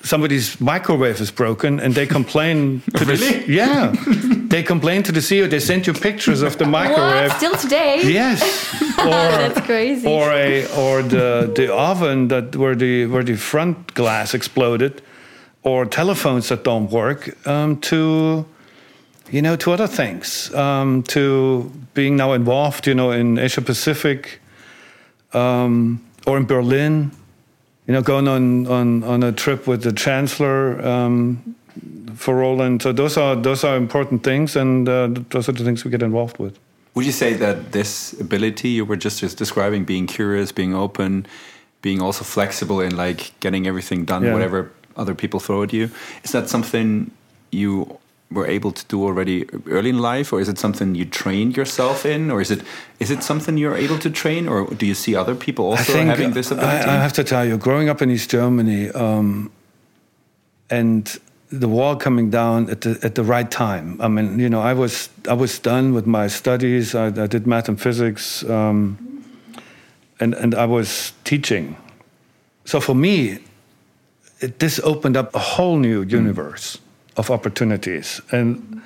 somebody's 0.02 0.61
microwave 0.61 1.20
is 1.20 1.30
broken 1.30 1.80
and 1.80 1.94
they 1.94 2.06
complain 2.06 2.80
to 2.97 3.04
Really? 3.04 3.40
the 3.40 3.52
yeah 3.52 3.92
they 4.49 4.62
complain 4.62 5.02
to 5.02 5.12
the 5.12 5.20
CEO 5.20 5.49
they 5.50 5.58
send 5.61 5.87
you 5.87 5.92
pictures 5.92 6.42
of 6.42 6.56
the 6.56 6.64
microwave 6.64 7.28
What? 7.30 7.37
Still 7.38 7.54
today? 7.56 8.00
yes 8.04 8.40
or 9.00 9.04
That's 9.11 9.61
crazy. 9.66 10.06
or 10.06 10.30
a 10.32 10.64
or 10.76 11.02
the 11.02 11.50
the 11.54 11.75
oven 11.75 12.28
that 12.28 12.54
where 12.56 12.76
the 12.76 13.06
where 13.06 13.25
the 13.25 13.37
front 13.37 13.92
glass 13.94 14.32
exploded 14.35 15.02
or 15.62 15.85
telephones 15.87 16.49
that 16.49 16.65
don't 16.65 16.91
work 16.91 17.35
um, 17.47 17.77
to 17.81 18.45
you 19.31 19.43
know 19.43 19.57
to 19.57 19.73
other 19.73 19.87
things 19.87 20.53
um, 20.55 21.03
to 21.03 21.71
being 21.95 22.17
now 22.17 22.33
involved 22.33 22.87
you 22.87 22.95
know 22.95 23.11
in 23.11 23.38
Asia 23.38 23.61
Pacific 23.61 24.41
um, 25.35 26.00
or 26.27 26.37
in 26.37 26.45
Berlin 26.47 27.11
you 27.87 27.95
know 27.95 28.03
going 28.03 28.29
on 28.29 28.67
on 28.67 29.05
on 29.05 29.23
a 29.23 29.33
trip 29.33 29.67
with 29.67 29.83
the 29.83 29.93
chancellor 29.93 30.81
um, 30.87 31.55
for 32.15 32.35
Roland 32.37 32.83
so 32.83 32.93
those 32.93 33.17
are 33.17 33.37
those 33.37 33.65
are 33.65 33.77
important 33.77 34.23
things 34.25 34.57
and 34.57 34.88
uh, 34.88 35.09
those 35.31 35.49
are 35.49 35.53
the 35.53 35.65
things 35.65 35.85
we 35.85 35.91
get 35.91 36.03
involved 36.03 36.38
with 36.38 36.59
Would 36.95 37.07
you 37.07 37.12
say 37.12 37.35
that 37.35 37.57
this 37.73 38.12
ability 38.21 38.71
you 38.71 38.85
were 38.85 38.97
just, 38.99 39.21
just 39.21 39.38
describing, 39.38 39.85
being 39.85 40.07
curious, 40.09 40.50
being 40.53 40.75
open, 40.75 41.27
being 41.81 42.03
also 42.03 42.25
flexible 42.25 42.81
in 42.81 42.97
like 42.97 43.21
getting 43.41 43.67
everything 43.69 44.05
done, 44.05 44.25
Yeah. 44.25 44.33
whatever 44.35 44.71
other 44.99 45.14
people 45.14 45.40
throw 45.40 45.62
at 45.62 45.73
you, 45.73 45.90
is 46.25 46.33
that 46.33 46.49
something 46.49 47.11
you 47.50 47.99
were 48.31 48.47
able 48.47 48.73
to 48.73 48.85
do 48.87 49.05
already 49.05 49.47
early 49.67 49.88
in 49.90 49.99
life, 49.99 50.33
or 50.33 50.40
is 50.40 50.49
it 50.49 50.59
something 50.59 50.95
you 50.95 51.05
trained 51.05 51.57
yourself 51.57 52.05
in, 52.05 52.31
or 52.31 52.40
is 52.40 52.50
it 52.50 52.62
is 52.99 53.11
it 53.11 53.23
something 53.23 53.57
you're 53.57 53.76
able 53.76 53.99
to 53.99 54.11
train, 54.11 54.49
or 54.49 54.67
do 54.75 54.87
you 54.87 54.95
see 54.95 55.17
other 55.17 55.35
people 55.35 55.64
also 55.64 56.05
having 56.05 56.33
this 56.33 56.52
I, 56.52 56.57
ability? 56.57 56.90
I 56.90 57.02
have 57.02 57.12
to 57.14 57.25
tell 57.25 57.45
you, 57.47 57.57
growing 57.57 57.88
up 57.88 58.02
in 58.02 58.11
East 58.11 58.31
Germany, 58.31 58.90
um, 58.90 59.50
and 60.69 61.19
the 61.50 61.69
wall 61.69 61.97
coming 61.97 62.31
down 62.31 62.69
at 62.71 62.83
the 62.83 62.99
at 63.02 63.14
the 63.14 63.25
right 63.25 63.50
time. 63.50 63.97
I 64.00 64.09
mean, 64.09 64.38
you 64.38 64.50
know, 64.50 64.61
I 64.61 64.75
was 64.75 65.09
I 65.26 65.35
was 65.35 65.59
done 65.59 65.95
with 65.95 66.07
my 66.07 66.28
studies. 66.28 66.95
I, 66.95 67.07
I 67.07 67.26
did 67.26 67.47
math 67.47 67.69
and 67.69 67.81
physics, 67.81 68.45
um, 68.45 68.99
and 70.21 70.35
and 70.35 70.55
I 70.55 70.67
was 70.67 71.12
teaching. 71.25 71.76
So 72.64 72.81
for 72.81 72.95
me, 72.95 73.38
it, 74.40 74.59
this 74.59 74.80
opened 74.80 75.16
up 75.16 75.35
a 75.35 75.38
whole 75.38 75.78
new 75.78 76.02
universe 76.02 76.78
of 77.16 77.30
opportunities, 77.30 78.21
and 78.33 78.83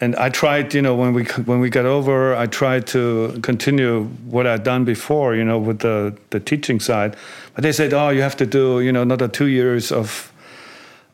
and 0.00 0.16
I 0.16 0.28
tried, 0.28 0.74
you 0.74 0.82
know, 0.82 0.94
when 0.94 1.14
we 1.14 1.24
when 1.46 1.60
we 1.60 1.70
got 1.70 1.86
over, 1.86 2.34
I 2.34 2.46
tried 2.46 2.86
to 2.88 3.38
continue 3.42 4.04
what 4.30 4.46
I'd 4.46 4.64
done 4.64 4.84
before, 4.84 5.34
you 5.34 5.44
know, 5.44 5.58
with 5.58 5.78
the 5.78 6.14
the 6.30 6.40
teaching 6.40 6.80
side. 6.80 7.16
But 7.54 7.62
they 7.62 7.72
said, 7.72 7.92
oh, 7.92 8.10
you 8.10 8.22
have 8.22 8.36
to 8.36 8.46
do, 8.46 8.80
you 8.80 8.92
know, 8.92 9.02
another 9.02 9.28
two 9.28 9.46
years 9.46 9.92
of 9.92 10.32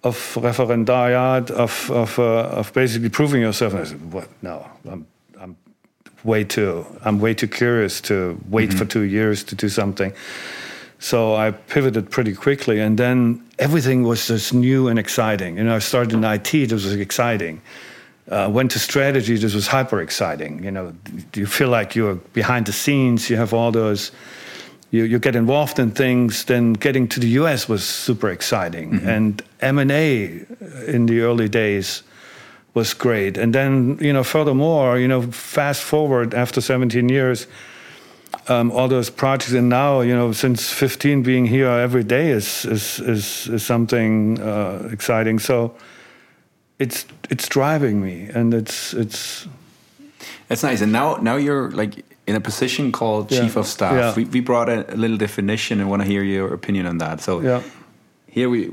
of 0.02 0.16
referendariat 0.40 1.50
of 1.50 1.90
of 1.90 2.18
uh, 2.18 2.58
of 2.58 2.72
basically 2.72 3.10
proving 3.10 3.42
yourself. 3.42 3.74
And 3.74 3.82
I 3.82 3.84
said, 3.84 4.12
what? 4.12 4.28
No, 4.42 4.66
I'm 4.90 5.06
I'm 5.38 5.56
way 6.24 6.44
too 6.44 6.84
I'm 7.04 7.20
way 7.20 7.34
too 7.34 7.48
curious 7.48 8.00
to 8.02 8.40
wait 8.48 8.72
for 8.72 8.86
two 8.86 9.02
years 9.02 9.44
to 9.44 9.54
do 9.54 9.68
something. 9.68 10.12
So 11.00 11.34
I 11.34 11.50
pivoted 11.50 12.10
pretty 12.10 12.34
quickly, 12.34 12.78
and 12.78 12.98
then 12.98 13.42
everything 13.58 14.02
was 14.04 14.28
just 14.28 14.52
new 14.52 14.86
and 14.86 14.98
exciting. 14.98 15.56
You 15.56 15.64
know, 15.64 15.76
I 15.76 15.78
started 15.78 16.12
in 16.12 16.22
IT; 16.22 16.50
this 16.50 16.72
was 16.72 16.92
exciting. 16.92 17.62
Uh, 18.28 18.50
went 18.52 18.70
to 18.72 18.78
strategy; 18.78 19.36
this 19.38 19.54
was 19.54 19.66
hyper 19.66 20.02
exciting. 20.02 20.62
You 20.62 20.70
know, 20.70 20.92
you 21.34 21.46
feel 21.46 21.70
like 21.70 21.96
you're 21.96 22.16
behind 22.34 22.66
the 22.66 22.72
scenes. 22.72 23.30
You 23.30 23.38
have 23.38 23.54
all 23.54 23.72
those. 23.72 24.12
You, 24.90 25.04
you 25.04 25.18
get 25.18 25.36
involved 25.36 25.78
in 25.78 25.90
things. 25.90 26.44
Then 26.44 26.74
getting 26.74 27.08
to 27.08 27.20
the 27.20 27.28
U.S. 27.40 27.66
was 27.66 27.82
super 27.82 28.28
exciting, 28.28 29.00
and 29.02 29.42
M 29.62 29.78
and 29.78 29.90
A 29.90 30.44
in 30.86 31.06
the 31.06 31.22
early 31.22 31.48
days 31.48 32.02
was 32.74 32.92
great. 32.92 33.38
And 33.38 33.54
then 33.54 33.96
you 34.02 34.12
know, 34.12 34.22
furthermore, 34.22 34.98
you 34.98 35.08
know, 35.08 35.22
fast 35.32 35.82
forward 35.82 36.34
after 36.34 36.60
17 36.60 37.08
years 37.08 37.46
um, 38.48 38.70
all 38.72 38.88
those 38.88 39.10
projects, 39.10 39.52
and 39.52 39.68
now 39.68 40.00
you 40.00 40.14
know, 40.14 40.32
since 40.32 40.72
15, 40.72 41.22
being 41.22 41.46
here 41.46 41.68
every 41.68 42.04
day 42.04 42.30
is 42.30 42.64
is 42.64 42.98
is, 43.00 43.48
is 43.48 43.66
something 43.66 44.40
uh, 44.40 44.88
exciting. 44.92 45.40
So 45.40 45.72
it's 46.78 47.06
it's 47.30 47.48
driving 47.48 48.00
me, 48.00 48.28
and 48.34 48.54
it's 48.54 48.94
it's 48.94 49.46
That's 50.48 50.62
nice. 50.62 50.82
And 50.82 50.92
now, 50.92 51.16
now 51.22 51.36
you're 51.36 51.70
like 51.70 52.04
in 52.26 52.36
a 52.36 52.40
position 52.40 52.92
called 52.92 53.30
Yeah. 53.30 53.40
chief 53.42 53.56
of 53.56 53.66
staff. 53.66 53.92
Yeah. 53.92 54.14
We, 54.14 54.24
we 54.24 54.40
brought 54.40 54.68
a, 54.68 54.84
a 54.94 54.96
little 54.96 55.16
definition 55.16 55.80
and 55.80 55.88
want 55.88 56.02
to 56.02 56.08
hear 56.08 56.22
your 56.22 56.54
opinion 56.54 56.86
on 56.86 56.98
that. 56.98 57.20
So 57.20 57.40
yeah 57.40 57.62
here 58.30 58.48
we, 58.48 58.68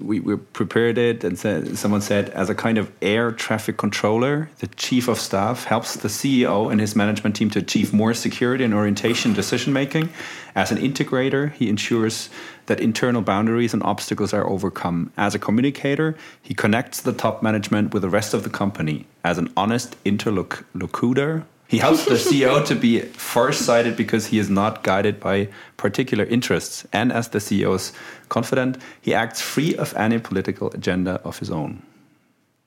we 0.00 0.18
we 0.18 0.36
prepared 0.36 0.98
it, 0.98 1.22
and 1.22 1.38
said, 1.38 1.78
someone 1.78 2.00
said 2.00 2.28
as 2.30 2.50
a 2.50 2.56
kind 2.56 2.76
of 2.76 2.90
air 3.00 3.30
traffic 3.30 3.76
controller, 3.76 4.50
the 4.58 4.66
chief 4.66 5.06
of 5.06 5.18
staff 5.20 5.64
helps 5.64 5.94
the 5.94 6.08
CEO 6.08 6.70
and 6.72 6.80
his 6.80 6.96
management 6.96 7.36
team 7.36 7.50
to 7.50 7.60
achieve 7.60 7.92
more 7.92 8.14
security 8.14 8.64
and 8.64 8.74
orientation 8.74 9.32
decision 9.32 9.72
making. 9.72 10.08
As 10.56 10.72
an 10.72 10.78
integrator, 10.78 11.52
he 11.52 11.68
ensures 11.68 12.30
that 12.66 12.80
internal 12.80 13.22
boundaries 13.22 13.72
and 13.72 13.82
obstacles 13.84 14.34
are 14.34 14.46
overcome. 14.48 15.12
As 15.16 15.36
a 15.36 15.38
communicator, 15.38 16.16
he 16.42 16.52
connects 16.52 17.00
the 17.00 17.12
top 17.12 17.44
management 17.44 17.94
with 17.94 18.02
the 18.02 18.10
rest 18.10 18.34
of 18.34 18.42
the 18.42 18.50
company. 18.50 19.06
As 19.22 19.38
an 19.38 19.52
honest 19.56 19.96
interlocutor, 20.04 21.44
he 21.70 21.78
helps 21.78 22.04
the 22.04 22.14
CEO 22.16 22.64
to 22.66 22.74
be 22.74 23.00
farsighted 23.00 23.96
because 23.96 24.26
he 24.30 24.38
is 24.40 24.48
not 24.50 24.82
guided 24.82 25.20
by 25.20 25.48
particular 25.76 26.24
interests. 26.24 26.84
And 26.92 27.12
as 27.12 27.28
the 27.28 27.38
CEO's 27.38 27.92
confident, 28.28 28.76
he 29.00 29.14
acts 29.14 29.40
free 29.40 29.76
of 29.76 29.94
any 29.96 30.18
political 30.18 30.68
agenda 30.74 31.20
of 31.24 31.38
his 31.38 31.50
own. 31.50 31.82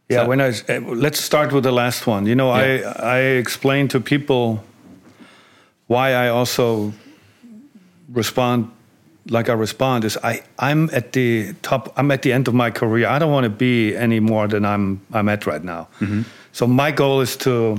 yeah. 0.10 0.24
So- 0.24 0.27
when 0.29 0.41
I 0.41 0.50
uh, 0.69 0.79
let's 1.05 1.19
start 1.19 1.51
with 1.51 1.63
the 1.63 1.72
last 1.72 2.07
one. 2.07 2.25
You 2.29 2.36
know, 2.36 2.50
Yeah. 2.55 2.93
I 3.00 3.17
I 3.17 3.19
explain 3.39 3.88
to 3.89 4.00
people 4.00 4.63
why 5.88 6.13
I 6.25 6.29
also 6.29 6.93
respond 8.13 8.67
like 9.29 9.50
I 9.50 9.53
respond 9.53 10.03
is 10.05 10.17
I 10.24 10.41
I'm 10.60 10.89
at 10.93 11.12
the 11.13 11.53
top 11.62 11.91
I'm 11.98 12.12
at 12.12 12.22
the 12.22 12.31
end 12.33 12.48
of 12.48 12.53
my 12.53 12.72
career. 12.72 13.07
I 13.07 13.19
don't 13.19 13.31
want 13.31 13.43
to 13.45 13.50
be 13.50 13.95
any 13.98 14.19
more 14.19 14.48
than 14.48 14.63
I'm 14.65 15.00
I'm 15.13 15.29
at 15.29 15.45
right 15.45 15.63
now. 15.63 15.88
So 16.51 16.67
my 16.67 16.91
goal 16.91 17.22
is 17.22 17.36
to 17.38 17.77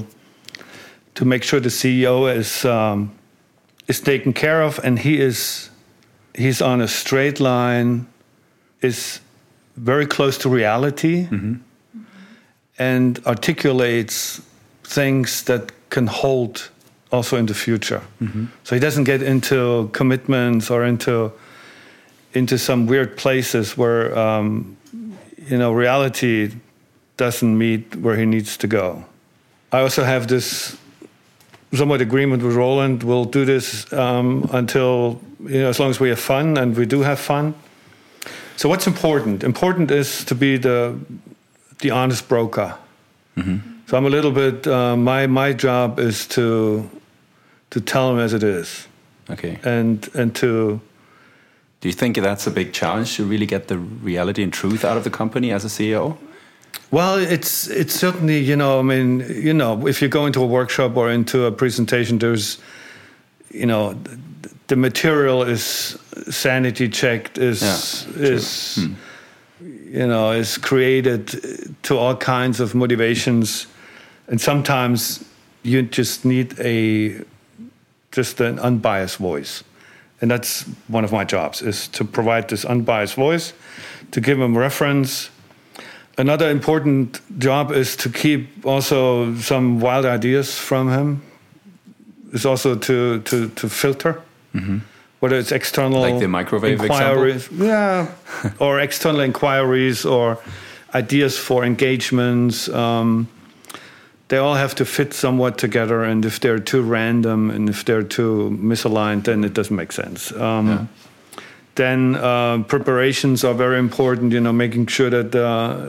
to 1.15 1.25
make 1.25 1.43
sure 1.45 1.61
the 1.61 1.71
CEO 1.71 2.35
is 2.35 2.65
um, 2.65 3.11
is 3.89 4.01
taken 4.01 4.33
care 4.33 4.63
of 4.63 4.81
and 4.85 4.99
he 4.99 5.21
is 5.21 5.71
he's 6.37 6.61
on 6.63 6.81
a 6.81 6.89
straight 6.89 7.41
line, 7.41 8.07
is 8.81 9.21
very 9.77 10.07
close 10.07 10.39
to 10.39 10.49
reality, 10.49 11.27
and 12.79 13.21
articulates 13.27 14.41
things 14.83 15.43
that 15.45 15.73
can 15.91 16.07
hold 16.07 16.71
also 17.13 17.37
in 17.37 17.47
the 17.47 17.55
future. 17.55 18.03
So 18.65 18.75
he 18.75 18.81
doesn't 18.81 19.05
get 19.05 19.23
into 19.23 19.89
commitments 19.93 20.71
or 20.71 20.85
into 20.85 21.33
into 22.33 22.59
some 22.59 22.87
weird 22.87 23.17
places 23.17 23.77
where 23.77 24.17
um, 24.19 24.77
you 25.51 25.59
know 25.59 25.73
reality 25.73 26.51
doesn't 27.17 27.57
meet 27.57 27.95
where 27.97 28.17
he 28.17 28.27
needs 28.27 28.57
to 28.57 28.67
go. 28.67 29.05
I 29.71 29.81
also 29.81 30.03
have 30.03 30.27
this 30.27 30.77
somewhat 31.77 32.01
agreement 32.01 32.43
with 32.43 32.55
Roland. 32.57 33.03
We'll 33.03 33.25
do 33.25 33.45
this 33.45 33.93
um, 33.93 34.49
until 34.53 35.21
you 35.41 35.61
know 35.61 35.69
as 35.69 35.79
long 35.79 35.91
as 35.91 36.01
we 36.01 36.09
have 36.09 36.21
fun, 36.21 36.57
and 36.59 36.77
we 36.77 36.87
do 36.87 37.03
have 37.03 37.19
fun. 37.19 37.55
So 38.57 38.69
what's 38.69 38.87
important? 38.87 39.43
Important 39.45 39.91
is 39.91 40.25
to 40.25 40.35
be 40.35 40.57
the 40.59 40.95
the 41.81 41.91
honest 41.91 42.29
broker. 42.29 42.75
So 43.87 43.97
I'm 43.99 44.07
a 44.07 44.11
little 44.11 44.31
bit. 44.33 44.67
Uh, 44.67 44.97
my 44.97 45.27
my 45.27 45.53
job 45.53 45.99
is 45.99 46.27
to 46.29 46.89
to 47.71 47.81
tell 47.81 48.11
him 48.13 48.19
as 48.19 48.33
it 48.33 48.43
is, 48.43 48.89
Okay. 49.31 49.59
and 49.65 50.09
and 50.15 50.35
to 50.37 50.81
Do 51.81 51.89
you 51.89 51.95
think 51.95 52.17
that's 52.17 52.47
a 52.47 52.51
big 52.51 52.73
challenge 52.73 53.17
to 53.17 53.25
really 53.31 53.47
get 53.47 53.67
the 53.67 53.77
reality 54.05 54.43
and 54.43 54.53
truth 54.53 54.85
out 54.85 54.97
of 54.97 55.03
the 55.05 55.11
company 55.11 55.53
as 55.53 55.65
a 55.65 55.69
CEO? 55.69 56.17
Well, 56.95 57.19
it's 57.19 57.67
it's 57.67 57.93
certainly 57.93 58.39
you 58.39 58.55
know 58.55 58.79
I 58.79 58.83
mean 58.83 59.19
you 59.29 59.53
know 59.53 59.89
if 59.89 60.01
you 60.01 60.09
go 60.09 60.27
into 60.27 60.41
a 60.41 60.47
workshop 60.47 60.97
or 60.97 61.11
into 61.11 61.45
a 61.45 61.51
presentation, 61.51 62.19
there's 62.19 62.59
you 63.51 63.67
know 63.67 63.95
the, 63.95 64.19
the 64.69 64.77
material 64.77 65.43
is 65.43 65.99
sanity 66.31 66.89
checked 66.89 67.37
is 67.37 67.63
Yeah, 67.63 68.23
is 68.23 68.77
hmm. 68.77 68.95
you 69.93 70.07
know 70.07 70.31
is 70.31 70.57
created 70.57 71.75
to 71.83 71.99
all 71.99 72.15
kinds 72.15 72.61
of 72.61 72.77
motivations, 72.77 73.67
and 74.29 74.41
sometimes 74.41 75.25
you 75.65 75.83
just 75.83 76.25
need 76.25 76.55
a 76.61 77.25
just 78.13 78.41
an 78.41 78.61
unbiased 78.61 79.17
voice, 79.17 79.65
and 80.21 80.31
that's 80.31 80.63
one 80.87 81.05
of 81.05 81.11
my 81.11 81.25
jobs 81.25 81.61
is 81.61 81.89
to 81.89 82.05
provide 82.05 82.47
this 82.49 82.65
unbiased 82.65 83.17
voice, 83.17 83.53
to 84.13 84.21
give 84.21 84.39
them 84.39 84.57
reference 84.57 85.31
another 86.19 86.51
important 86.51 87.21
job 87.39 87.73
is 87.73 87.97
to 87.97 88.09
keep 88.09 88.67
also 88.67 89.35
some 89.37 89.81
wild 89.81 90.05
ideas 90.05 90.59
from 90.59 90.91
him. 90.91 91.23
Is 92.33 92.45
also 92.45 92.75
to 92.75 93.21
to 93.21 93.49
to 93.49 93.69
filter, 93.69 94.21
whether 95.21 95.39
it's 95.39 95.53
external 95.53 96.01
Like 96.01 96.19
the 96.19 96.27
microwave 96.27 96.81
inquiries, 96.81 97.49
yeah, 97.53 98.09
or 98.59 98.81
external 98.81 99.21
inquiries 99.21 100.05
or 100.05 100.39
ideas 100.95 101.39
for 101.39 101.65
engagements. 101.65 102.69
Um, 102.69 103.29
they 104.29 104.39
all 104.39 104.55
have 104.55 104.75
to 104.77 104.85
fit 104.85 105.15
somewhat 105.15 105.59
together, 105.59 106.03
and 106.03 106.25
if 106.25 106.41
they're 106.41 106.59
too 106.59 106.83
random 106.83 107.51
and 107.51 107.69
if 107.69 107.85
they're 107.85 108.03
too 108.03 108.59
misaligned, 108.61 109.25
then 109.25 109.45
it 109.45 109.55
doesn't 109.55 109.77
make 109.77 109.93
sense. 109.93 110.33
Um, 110.33 110.89
then 111.75 112.17
uh, 112.17 112.63
preparations 112.69 113.45
are 113.45 113.55
very 113.55 113.79
important. 113.79 114.33
You 114.33 114.41
know, 114.41 114.53
making 114.53 114.87
sure 114.87 115.11
that 115.11 115.35
uh, 115.35 115.89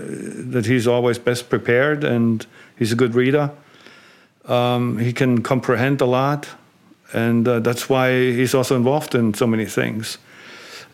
that 0.52 0.66
he's 0.66 0.88
always 0.88 1.18
best 1.20 1.50
prepared 1.50 2.04
and 2.04 2.46
he's 2.78 2.92
a 2.92 2.96
good 2.96 3.16
reader. 3.16 3.52
Um, 4.46 5.00
he 5.00 5.14
can 5.14 5.42
comprehend 5.42 6.02
a 6.02 6.06
lot, 6.06 6.48
and 7.14 7.48
uh, 7.48 7.60
that's 7.60 7.90
why 7.90 8.12
he's 8.12 8.54
also 8.54 8.76
involved 8.76 9.16
in 9.16 9.34
so 9.34 9.48
many 9.48 9.66
things. 9.66 10.18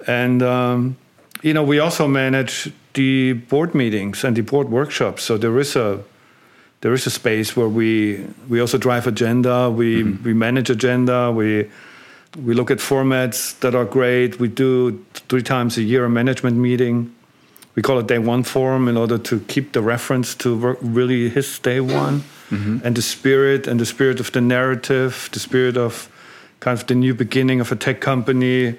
And 0.07 0.41
um, 0.41 0.97
you 1.41 1.53
know, 1.53 1.63
we 1.63 1.79
also 1.79 2.07
manage 2.07 2.71
the 2.93 3.33
board 3.33 3.73
meetings 3.73 4.23
and 4.23 4.35
the 4.35 4.41
board 4.41 4.69
workshops. 4.69 5.23
So 5.23 5.37
there 5.37 5.57
is 5.59 5.75
a 5.75 6.03
there 6.81 6.93
is 6.93 7.05
a 7.05 7.11
space 7.11 7.55
where 7.55 7.69
we 7.69 8.25
we 8.49 8.59
also 8.59 8.77
drive 8.77 9.07
agenda. 9.07 9.69
We 9.69 10.03
we 10.03 10.33
manage 10.33 10.69
agenda. 10.69 11.31
We 11.31 11.69
we 12.37 12.53
look 12.53 12.71
at 12.71 12.77
formats 12.79 13.59
that 13.59 13.75
are 13.75 13.85
great. 13.85 14.39
We 14.39 14.47
do 14.47 15.03
three 15.27 15.43
times 15.43 15.77
a 15.77 15.81
year 15.81 16.05
a 16.05 16.09
management 16.09 16.57
meeting. 16.57 17.13
We 17.75 17.81
call 17.81 17.99
it 17.99 18.07
day 18.07 18.19
one 18.19 18.43
forum 18.43 18.87
in 18.87 18.97
order 18.97 19.17
to 19.17 19.39
keep 19.47 19.71
the 19.73 19.81
reference 19.81 20.35
to 20.35 20.55
re- 20.55 20.75
really 20.81 21.29
his 21.29 21.59
day 21.59 21.79
one 21.79 22.23
and 22.83 22.95
the 22.95 23.01
spirit 23.01 23.65
and 23.67 23.79
the 23.79 23.85
spirit 23.85 24.19
of 24.19 24.31
the 24.31 24.41
narrative, 24.41 25.29
the 25.31 25.39
spirit 25.39 25.77
of 25.77 26.09
kind 26.59 26.77
of 26.77 26.85
the 26.87 26.95
new 26.95 27.13
beginning 27.13 27.61
of 27.61 27.71
a 27.71 27.75
tech 27.75 28.01
company. 28.01 28.75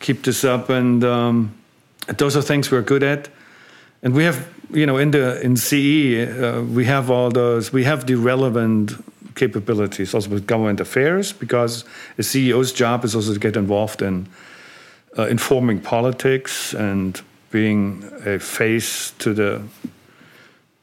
Keep 0.00 0.24
this 0.24 0.44
up, 0.44 0.70
and 0.70 1.04
um, 1.04 1.52
those 2.18 2.36
are 2.36 2.42
things 2.42 2.70
we're 2.72 2.82
good 2.82 3.04
at. 3.04 3.28
And 4.02 4.12
we 4.12 4.24
have, 4.24 4.48
you 4.72 4.86
know, 4.86 4.98
in 4.98 5.12
the 5.12 5.40
in 5.40 5.56
CE, 5.56 6.28
uh, 6.28 6.64
we 6.64 6.84
have 6.86 7.10
all 7.10 7.30
those. 7.30 7.72
We 7.72 7.84
have 7.84 8.06
the 8.06 8.16
relevant 8.16 8.92
capabilities 9.34 10.14
also 10.14 10.30
with 10.30 10.46
government 10.46 10.80
affairs 10.80 11.32
because 11.32 11.84
a 12.18 12.22
CEO's 12.22 12.72
job 12.72 13.04
is 13.04 13.14
also 13.14 13.34
to 13.34 13.40
get 13.40 13.56
involved 13.56 14.02
in 14.02 14.28
uh, 15.18 15.26
informing 15.26 15.80
politics 15.80 16.74
and 16.74 17.20
being 17.50 18.04
a 18.24 18.38
face 18.38 19.12
to 19.18 19.34
the 19.34 19.62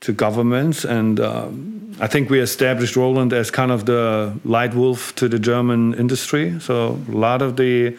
to 0.01 0.13
governments. 0.13 0.85
And 0.85 1.19
um, 1.19 1.95
I 1.99 2.07
think 2.07 2.29
we 2.29 2.39
established 2.39 2.95
Roland 2.95 3.33
as 3.33 3.51
kind 3.51 3.71
of 3.71 3.85
the 3.85 4.33
light 4.45 4.73
wolf 4.73 5.13
to 5.15 5.27
the 5.27 5.39
German 5.39 5.93
industry. 5.95 6.59
So 6.59 6.97
a 7.07 7.11
lot 7.11 7.41
of 7.41 7.55
the 7.55 7.97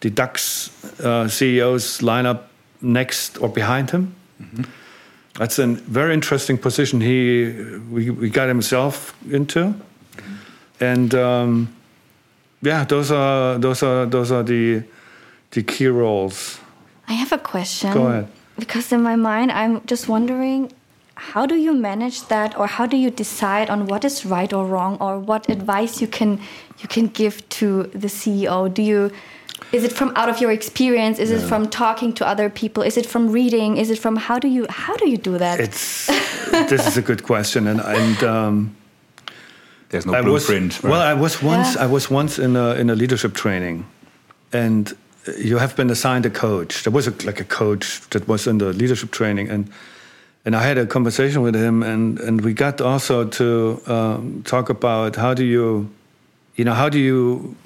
the 0.00 0.10
DAX 0.10 0.70
uh, 1.00 1.28
CEOs 1.28 2.02
line 2.02 2.26
up 2.26 2.48
next 2.80 3.38
or 3.38 3.48
behind 3.48 3.90
him. 3.90 4.14
Mm-hmm. 4.40 4.64
That's 5.38 5.58
a 5.58 5.66
very 5.66 6.14
interesting 6.14 6.58
position 6.58 7.00
he 7.00 7.52
we, 7.90 8.10
we 8.10 8.30
got 8.30 8.48
himself 8.48 9.14
into, 9.30 9.74
and 10.80 11.14
um, 11.14 11.68
yeah, 12.62 12.84
those 12.84 13.10
are 13.10 13.58
those 13.58 13.82
are 13.82 14.06
those 14.06 14.32
are 14.32 14.42
the 14.42 14.82
the 15.50 15.62
key 15.62 15.88
roles. 15.88 16.58
I 17.08 17.12
have 17.12 17.32
a 17.32 17.38
question. 17.38 17.92
Go 17.92 18.06
ahead. 18.06 18.28
Because 18.58 18.90
in 18.92 19.02
my 19.02 19.16
mind, 19.16 19.52
I'm 19.52 19.84
just 19.86 20.08
wondering 20.08 20.72
how 21.16 21.46
do 21.46 21.54
you 21.54 21.72
manage 21.72 22.28
that 22.28 22.58
or 22.58 22.66
how 22.66 22.86
do 22.86 22.96
you 22.96 23.10
decide 23.10 23.70
on 23.70 23.86
what 23.86 24.04
is 24.04 24.24
right 24.24 24.52
or 24.52 24.66
wrong 24.66 24.96
or 25.00 25.18
what 25.18 25.48
advice 25.48 26.00
you 26.00 26.06
can 26.06 26.38
you 26.78 26.88
can 26.88 27.06
give 27.06 27.46
to 27.48 27.84
the 27.94 28.08
CEO 28.08 28.72
do 28.72 28.82
you 28.82 29.10
is 29.72 29.84
it 29.84 29.92
from 29.92 30.12
out 30.16 30.28
of 30.28 30.40
your 30.40 30.52
experience 30.52 31.18
is 31.18 31.30
yeah. 31.30 31.38
it 31.38 31.48
from 31.48 31.68
talking 31.68 32.12
to 32.12 32.26
other 32.26 32.48
people 32.48 32.82
is 32.82 32.96
it 32.96 33.06
from 33.06 33.30
reading 33.30 33.76
is 33.76 33.90
it 33.90 33.98
from 33.98 34.16
how 34.16 34.38
do 34.38 34.48
you 34.48 34.66
how 34.68 34.96
do 34.96 35.08
you 35.08 35.16
do 35.16 35.38
that 35.38 35.60
it's 35.60 36.06
this 36.70 36.86
is 36.86 36.96
a 36.96 37.02
good 37.02 37.22
question 37.22 37.66
and 37.66 37.80
and 37.80 38.22
um, 38.24 38.76
there's 39.90 40.06
no 40.06 40.14
I 40.14 40.22
blueprint 40.22 40.74
was, 40.74 40.84
right? 40.84 40.90
well 40.90 41.00
i 41.00 41.14
was 41.14 41.42
once 41.42 41.74
yeah. 41.74 41.84
i 41.84 41.86
was 41.86 42.10
once 42.10 42.38
in 42.38 42.56
a 42.56 42.74
in 42.74 42.90
a 42.90 42.94
leadership 42.94 43.34
training 43.34 43.86
and 44.52 44.96
you 45.38 45.58
have 45.58 45.74
been 45.74 45.90
assigned 45.90 46.26
a 46.26 46.30
coach 46.30 46.84
there 46.84 46.92
was 46.92 47.06
a, 47.06 47.14
like 47.24 47.40
a 47.40 47.44
coach 47.44 48.00
that 48.10 48.28
was 48.28 48.46
in 48.46 48.58
the 48.58 48.72
leadership 48.72 49.10
training 49.10 49.48
and 49.50 49.70
and 50.46 50.54
I 50.54 50.62
had 50.62 50.78
a 50.78 50.86
conversation 50.86 51.42
with 51.42 51.56
him, 51.56 51.82
and, 51.82 52.20
and 52.20 52.40
we 52.40 52.54
got 52.54 52.80
also 52.80 53.24
to 53.24 53.82
um, 53.86 54.44
talk 54.44 54.70
about 54.70 55.16
how 55.16 55.34
do 55.34 55.44
you, 55.44 55.90
you 56.54 56.64
know, 56.64 56.72
how 56.72 56.88
do 56.88 57.00
you 57.00 57.56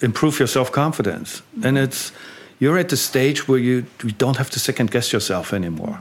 improve 0.00 0.38
your 0.38 0.48
self 0.48 0.70
confidence? 0.70 1.42
And 1.62 1.78
it's 1.78 2.12
you're 2.58 2.78
at 2.78 2.88
the 2.88 2.96
stage 2.96 3.46
where 3.46 3.58
you, 3.58 3.86
you 4.02 4.10
don't 4.12 4.36
have 4.36 4.50
to 4.50 4.58
second 4.58 4.90
guess 4.90 5.12
yourself 5.12 5.52
anymore. 5.52 6.00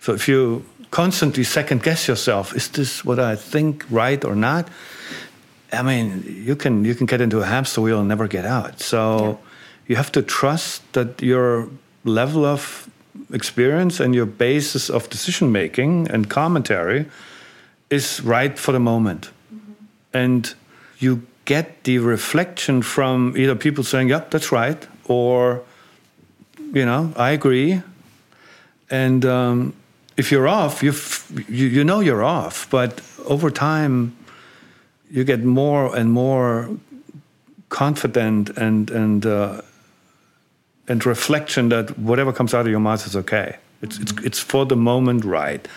So 0.00 0.14
if 0.14 0.28
you 0.28 0.64
constantly 0.90 1.44
second 1.44 1.82
guess 1.82 2.08
yourself, 2.08 2.54
is 2.54 2.68
this 2.68 3.04
what 3.04 3.18
I 3.18 3.36
think 3.36 3.84
right 3.90 4.24
or 4.24 4.34
not? 4.34 4.68
I 5.72 5.82
mean, 5.82 6.24
you 6.26 6.56
can 6.56 6.84
you 6.84 6.94
can 6.94 7.06
get 7.06 7.20
into 7.20 7.40
a 7.40 7.46
hamster 7.46 7.80
wheel 7.80 8.00
and 8.00 8.08
never 8.08 8.26
get 8.26 8.44
out. 8.44 8.80
So 8.80 9.18
yeah. 9.18 9.36
you 9.86 9.96
have 9.96 10.10
to 10.12 10.22
trust 10.22 10.82
that 10.92 11.22
your 11.22 11.68
level 12.04 12.44
of 12.44 12.88
experience 13.32 14.00
and 14.00 14.14
your 14.14 14.26
basis 14.26 14.90
of 14.90 15.08
decision 15.10 15.52
making 15.52 16.10
and 16.10 16.28
commentary 16.28 17.06
is 17.90 18.20
right 18.22 18.58
for 18.58 18.72
the 18.72 18.80
moment. 18.80 19.30
Mm-hmm. 19.52 19.72
And 20.12 20.54
you 20.98 21.22
get 21.50 21.82
the 21.82 21.98
reflection 21.98 22.82
from 22.82 23.34
either 23.36 23.56
people 23.56 23.82
saying, 23.84 24.10
"Yep, 24.10 24.30
that's 24.30 24.52
right," 24.52 24.88
or, 25.04 25.62
you 26.72 26.84
know, 26.84 27.12
"I 27.16 27.32
agree." 27.32 27.82
And 28.88 29.24
um, 29.24 29.72
if 30.16 30.30
you're 30.30 30.48
off, 30.48 30.82
you 30.82 30.92
you 31.48 31.84
know 31.84 32.00
you're 32.00 32.22
off. 32.22 32.68
But 32.70 33.00
over 33.26 33.50
time, 33.50 34.12
you 35.10 35.24
get 35.24 35.44
more 35.44 35.96
and 35.98 36.10
more 36.10 36.68
confident 37.68 38.50
and 38.56 38.90
and 38.90 39.26
uh, 39.26 39.60
and 40.88 41.06
reflection 41.06 41.68
that 41.70 41.98
whatever 41.98 42.32
comes 42.32 42.54
out 42.54 42.66
of 42.66 42.70
your 42.70 42.80
mouth 42.80 43.06
is 43.06 43.16
okay. 43.16 43.56
It's, 43.82 43.98
it's, 43.98 44.12
it's 44.24 44.38
for 44.38 44.66
the 44.66 44.76
moment 44.76 45.24
right. 45.24 45.68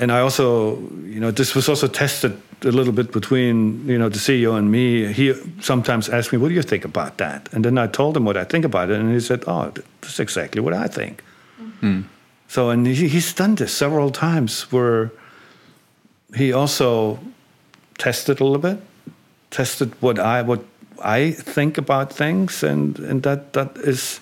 And 0.00 0.12
I 0.12 0.20
also, 0.20 0.78
you 1.04 1.18
know, 1.18 1.32
this 1.32 1.54
was 1.54 1.68
also 1.68 1.88
tested 1.88 2.40
a 2.62 2.70
little 2.70 2.92
bit 2.92 3.12
between, 3.12 3.86
you 3.88 3.98
know, 3.98 4.08
the 4.08 4.18
CEO 4.18 4.56
and 4.56 4.70
me. 4.70 5.12
He 5.12 5.34
sometimes 5.60 6.08
asked 6.08 6.32
me, 6.32 6.38
what 6.38 6.48
do 6.48 6.54
you 6.54 6.62
think 6.62 6.84
about 6.84 7.18
that? 7.18 7.48
And 7.52 7.64
then 7.64 7.78
I 7.78 7.88
told 7.88 8.16
him 8.16 8.24
what 8.24 8.36
I 8.36 8.44
think 8.44 8.64
about 8.64 8.90
it. 8.90 9.00
And 9.00 9.12
he 9.12 9.20
said, 9.20 9.42
oh, 9.46 9.72
that's 10.00 10.20
exactly 10.20 10.60
what 10.60 10.72
I 10.72 10.86
think. 10.86 11.22
Mm-hmm. 11.60 12.02
So, 12.46 12.70
and 12.70 12.86
he, 12.86 13.08
he's 13.08 13.32
done 13.32 13.56
this 13.56 13.72
several 13.72 14.10
times 14.10 14.70
where 14.72 15.10
he 16.34 16.52
also 16.52 17.18
tested 17.98 18.40
a 18.40 18.44
little 18.44 18.60
bit, 18.60 18.80
tested 19.50 19.92
what 20.00 20.18
I, 20.18 20.42
what 20.42 20.64
I 21.02 21.32
think 21.32 21.78
about 21.78 22.12
things, 22.12 22.62
and 22.62 22.98
and 22.98 23.22
that 23.22 23.52
that 23.52 23.76
is 23.76 24.20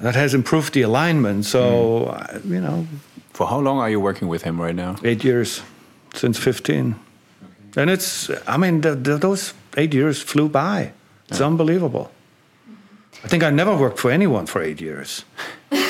that 0.00 0.14
has 0.14 0.34
improved 0.34 0.72
the 0.74 0.82
alignment. 0.82 1.44
So 1.44 2.14
mm. 2.32 2.50
you 2.50 2.60
know. 2.60 2.86
For 3.32 3.46
how 3.46 3.60
long 3.60 3.78
are 3.78 3.90
you 3.90 4.00
working 4.00 4.28
with 4.28 4.42
him 4.42 4.60
right 4.60 4.74
now? 4.74 4.96
Eight 5.02 5.24
years, 5.24 5.62
since 6.14 6.38
fifteen, 6.38 6.96
okay. 7.42 7.82
and 7.82 7.90
it's. 7.90 8.30
I 8.46 8.56
mean, 8.56 8.80
the, 8.80 8.94
the, 8.94 9.16
those 9.16 9.54
eight 9.76 9.94
years 9.94 10.22
flew 10.22 10.48
by. 10.48 10.92
It's 11.28 11.40
yeah. 11.40 11.46
unbelievable. 11.46 12.10
I 13.24 13.28
think 13.28 13.42
I 13.42 13.50
never 13.50 13.76
worked 13.76 13.98
for 13.98 14.10
anyone 14.10 14.46
for 14.46 14.62
eight 14.62 14.80
years. 14.80 15.24
but 15.70 15.80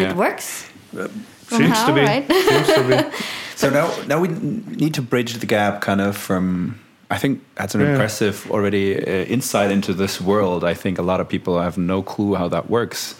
yeah. 0.00 0.10
it 0.10 0.16
works. 0.16 0.70
Uh, 0.96 1.08
seems, 1.48 1.82
to 1.84 1.92
be, 1.92 2.34
seems 2.34 2.66
to 2.74 2.84
be. 2.88 3.16
So 3.56 3.70
now, 3.70 3.90
now 4.06 4.20
we 4.20 4.28
need 4.28 4.92
to 4.94 5.02
bridge 5.02 5.32
the 5.32 5.46
gap, 5.46 5.80
kind 5.80 6.02
of 6.02 6.14
from 6.14 6.78
I 7.10 7.18
think 7.18 7.42
that's 7.54 7.74
an 7.74 7.80
yeah. 7.80 7.92
impressive 7.92 8.50
already 8.50 8.96
uh, 8.96 9.24
insight 9.24 9.70
into 9.70 9.94
this 9.94 10.20
world. 10.20 10.64
I 10.64 10.74
think 10.74 10.98
a 10.98 11.02
lot 11.02 11.20
of 11.20 11.28
people 11.28 11.60
have 11.60 11.78
no 11.78 12.02
clue 12.02 12.34
how 12.34 12.48
that 12.48 12.68
works. 12.68 13.14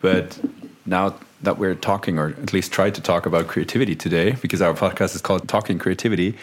But 0.00 0.38
now 0.86 1.14
that 1.42 1.58
we're 1.58 1.74
talking, 1.74 2.18
or 2.18 2.28
at 2.28 2.52
least 2.52 2.72
try 2.72 2.90
to 2.90 3.00
talk 3.00 3.26
about 3.26 3.46
creativity 3.46 3.94
today, 3.94 4.32
because 4.42 4.60
our 4.60 4.74
podcast 4.74 5.14
is 5.14 5.20
called 5.20 5.48
Talking 5.48 5.78
Creativity, 5.78 6.36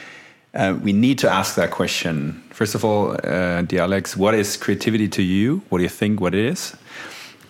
uh, 0.54 0.78
we 0.82 0.94
need 0.94 1.20
to 1.20 1.30
ask 1.30 1.56
that 1.56 1.72
question. 1.72 2.42
First 2.52 2.76
of 2.76 2.86
all, 2.86 3.18
uh, 3.24 3.64
Alex, 3.74 4.16
what 4.16 4.34
is 4.34 4.56
creativity 4.56 5.10
to 5.10 5.22
you? 5.22 5.62
What 5.70 5.80
do 5.80 5.84
you 5.84 5.90
think 5.90 6.22
what 6.22 6.34
it 6.34 6.46
is? 6.46 6.76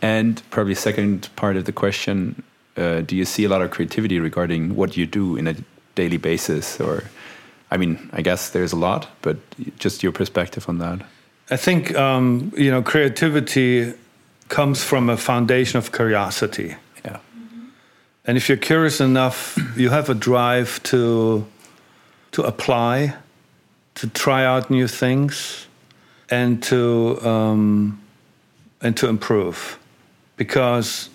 And 0.01 0.41
probably 0.49 0.75
second 0.75 1.29
part 1.36 1.55
of 1.55 1.65
the 1.65 1.71
question, 1.71 2.43
uh, 2.77 3.01
do 3.01 3.15
you 3.15 3.25
see 3.25 3.43
a 3.43 3.49
lot 3.49 3.62
of 3.62 3.71
creativity 3.71 4.19
regarding 4.19 4.75
what 4.75 4.97
you 4.97 5.05
do 5.05 5.38
in 5.38 5.47
a 5.47 5.55
daily 5.93 6.17
basis 6.17 6.79
or 6.79 7.03
I 7.71 7.77
mean, 7.77 8.10
I 8.13 8.21
guess 8.21 8.51
there's 8.51 8.73
a 8.73 8.75
lot, 8.75 9.08
but 9.21 9.38
just 9.79 10.03
your 10.03 10.12
perspective 10.12 10.69
on 10.69 10.77
that. 10.79 11.01
I 11.49 11.58
think 11.58 11.95
um, 11.95 12.51
you 12.55 12.71
know 12.71 12.81
creativity 12.81 13.93
comes 14.49 14.84
from 14.84 15.10
a 15.10 15.17
foundation 15.17 15.77
of 15.77 15.91
curiosity. 15.91 16.75
Yeah. 18.25 18.29
And 18.29 18.38
if 18.38 18.49
you're 18.49 18.57
curious 18.57 18.99
enough, 18.99 19.57
you 19.77 19.89
have 19.89 20.09
a 20.09 20.15
drive 20.15 20.81
to 20.83 21.45
to 22.31 22.43
apply, 22.43 23.13
to 23.95 24.07
try 24.07 24.43
out 24.45 24.69
new 24.69 24.88
things, 24.88 25.67
and 26.29 26.61
to 26.63 27.19
um, 27.21 28.01
and 28.81 28.97
to 28.97 29.07
improve, 29.07 29.77
because 30.38 31.09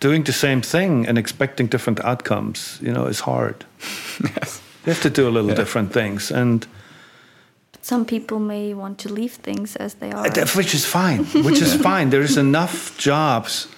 doing 0.00 0.24
the 0.24 0.32
same 0.32 0.62
thing 0.62 1.06
and 1.08 1.18
expecting 1.18 1.68
different 1.68 2.00
outcomes, 2.04 2.78
you 2.82 2.92
know, 2.92 3.06
is 3.06 3.20
hard. 3.20 3.64
yes. 4.24 4.60
You 4.84 4.92
have 4.92 5.02
to 5.02 5.10
do 5.10 5.28
a 5.28 5.30
little 5.30 5.50
yeah. 5.50 5.56
different 5.56 5.92
things, 5.92 6.30
and 6.30 6.66
some 7.82 8.04
people 8.04 8.38
may 8.38 8.74
want 8.74 8.98
to 8.98 9.12
leave 9.12 9.32
things 9.32 9.76
as 9.76 9.94
they 9.94 10.12
are, 10.12 10.28
which 10.54 10.74
is 10.74 10.84
fine. 10.84 11.24
Which 11.44 11.60
is 11.60 11.74
fine. 11.74 12.10
There 12.10 12.22
is 12.22 12.36
enough 12.36 12.96
jobs 12.98 13.68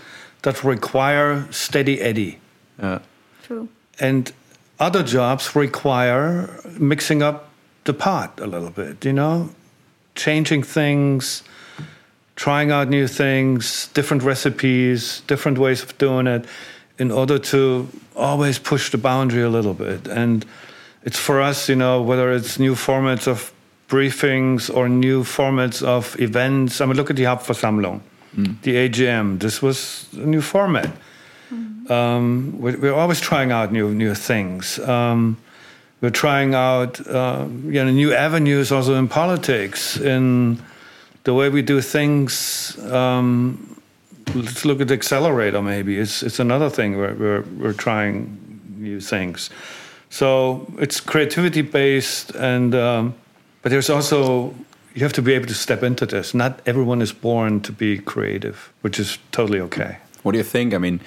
that 0.43 0.63
require 0.63 1.47
steady 1.51 2.01
eddy. 2.01 2.39
Yeah. 2.79 3.01
True. 3.43 3.69
And 4.01 4.33
other 4.79 5.03
jobs 5.03 5.55
require 5.55 6.61
mixing 6.79 7.23
up 7.23 7.51
the 7.85 7.95
pot 7.95 8.41
a 8.41 8.47
little 8.47 8.71
bit. 8.71 9.05
You 9.05 9.13
know, 9.13 9.51
changing 10.15 10.63
things, 10.63 11.43
trying 12.37 12.71
out 12.71 12.89
new 12.89 13.07
things, 13.07 13.89
different 13.95 14.23
recipes, 14.23 15.23
different 15.27 15.59
ways 15.59 15.83
of 15.83 15.97
doing 15.99 16.27
it, 16.27 16.47
in 16.99 17.11
order 17.11 17.39
to 17.39 17.89
always 18.17 18.59
push 18.59 18.91
the 18.91 18.99
boundary 18.99 19.43
a 19.43 19.49
little 19.49 19.75
bit 19.75 20.07
and 20.07 20.47
it's 21.05 21.19
for 21.19 21.41
us, 21.41 21.69
you 21.69 21.77
know, 21.77 22.01
whether 22.03 22.33
it's 22.33 22.59
new 22.59 22.75
formats 22.75 23.29
of 23.29 23.53
briefings 23.89 24.75
or 24.75 24.89
new 24.89 25.23
formats 25.23 25.83
of 25.83 26.19
events. 26.19 26.81
I 26.81 26.87
mean, 26.87 26.97
look 26.97 27.11
at 27.11 27.17
the 27.17 27.25
Hauptversammlung, 27.25 28.01
mm. 28.35 28.61
the 28.63 28.89
AGM. 28.89 29.39
This 29.39 29.61
was 29.61 30.09
a 30.15 30.27
new 30.27 30.41
format. 30.41 30.91
Um, 31.89 32.61
we're, 32.61 32.79
we're, 32.79 32.95
always 32.95 33.21
trying 33.21 33.53
out 33.53 33.73
new 33.73 33.95
new 33.95 34.15
things. 34.15 34.79
Um, 34.79 35.37
we're 36.01 36.11
trying 36.11 36.55
out 36.55 37.07
uh, 37.07 37.47
you 37.65 37.85
know 37.85 37.91
new 37.91 38.13
avenues 38.13 38.73
also 38.73 38.95
in 38.95 39.09
politics 39.09 39.97
in 39.99 40.63
the 41.25 41.35
way 41.35 41.49
we 41.49 41.63
do 41.63 41.81
things. 41.81 42.79
Um, 42.91 43.81
let's 44.35 44.65
look 44.65 44.81
at 44.81 44.89
the 44.89 44.97
Xcelerator. 44.97 45.63
Maybe 45.63 45.99
it's 45.99 46.23
it's 46.23 46.39
another 46.39 46.71
thing 46.71 46.99
where 46.99 47.15
we're 47.15 47.43
we're 47.59 47.73
trying 47.75 48.61
new 48.79 49.01
things. 49.01 49.51
So 50.11 50.67
it's 50.79 51.01
creativity 51.01 51.63
based, 51.63 52.31
and 52.37 52.75
um, 52.75 53.15
but 53.63 53.71
there's 53.71 53.91
also 53.91 54.55
you 54.95 55.03
have 55.03 55.13
to 55.15 55.23
be 55.23 55.35
able 55.35 55.47
to 55.47 55.55
step 55.55 55.83
into 55.83 56.07
this. 56.07 56.35
Not 56.35 56.61
everyone 56.67 57.03
is 57.03 57.13
born 57.13 57.61
to 57.63 57.73
be 57.73 57.99
creative, 57.99 58.73
which 58.83 59.01
is 59.01 59.19
totally 59.33 59.61
okay. 59.61 59.99
What 60.23 60.33
do 60.33 60.39
you 60.39 60.45
think? 60.45 60.73
I 60.73 60.79
mean, 60.79 61.01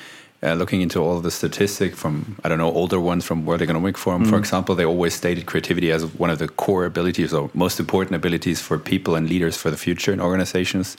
uh, 0.43 0.54
looking 0.54 0.82
into 0.82 1.00
all 1.00 1.19
the 1.19 1.32
statistics 1.32 1.97
from 1.97 2.36
I 2.43 2.50
don't 2.50 2.58
know 2.60 2.71
older 2.71 3.00
ones 3.00 3.26
from 3.26 3.45
World 3.45 3.62
Economic 3.62 3.97
Forum, 3.97 4.23
Mm. 4.26 4.30
for 4.30 4.38
example, 4.38 4.76
they 4.76 4.86
always 4.86 5.13
stated 5.15 5.45
creativity 5.45 5.91
as 5.91 6.06
one 6.19 6.30
of 6.30 6.38
the 6.39 6.47
core 6.47 6.86
abilities 6.86 7.34
or 7.34 7.50
most 7.54 7.80
important 7.80 8.15
abilities 8.15 8.62
for 8.62 8.78
people 8.78 9.15
and 9.15 9.28
leaders 9.30 9.58
for 9.58 9.71
the 9.71 9.78
future 9.78 10.13
in 10.13 10.21
organizations. 10.21 10.97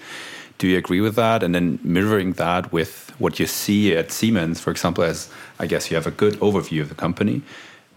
Do 0.58 0.66
you 0.66 0.76
agree 0.76 1.00
with 1.00 1.14
that? 1.14 1.42
And 1.44 1.54
then 1.54 1.78
mirroring 1.84 2.32
that 2.34 2.72
with 2.72 3.12
what 3.20 3.38
you 3.38 3.46
see 3.46 3.96
at 3.96 4.10
Siemens, 4.10 4.60
for 4.60 4.70
example, 4.72 5.04
as 5.04 5.28
I 5.60 5.66
guess 5.66 5.88
you 5.90 5.94
have 5.96 6.06
a 6.08 6.16
good 6.22 6.34
overview 6.40 6.80
of 6.82 6.88
the 6.88 6.96
company. 6.96 7.42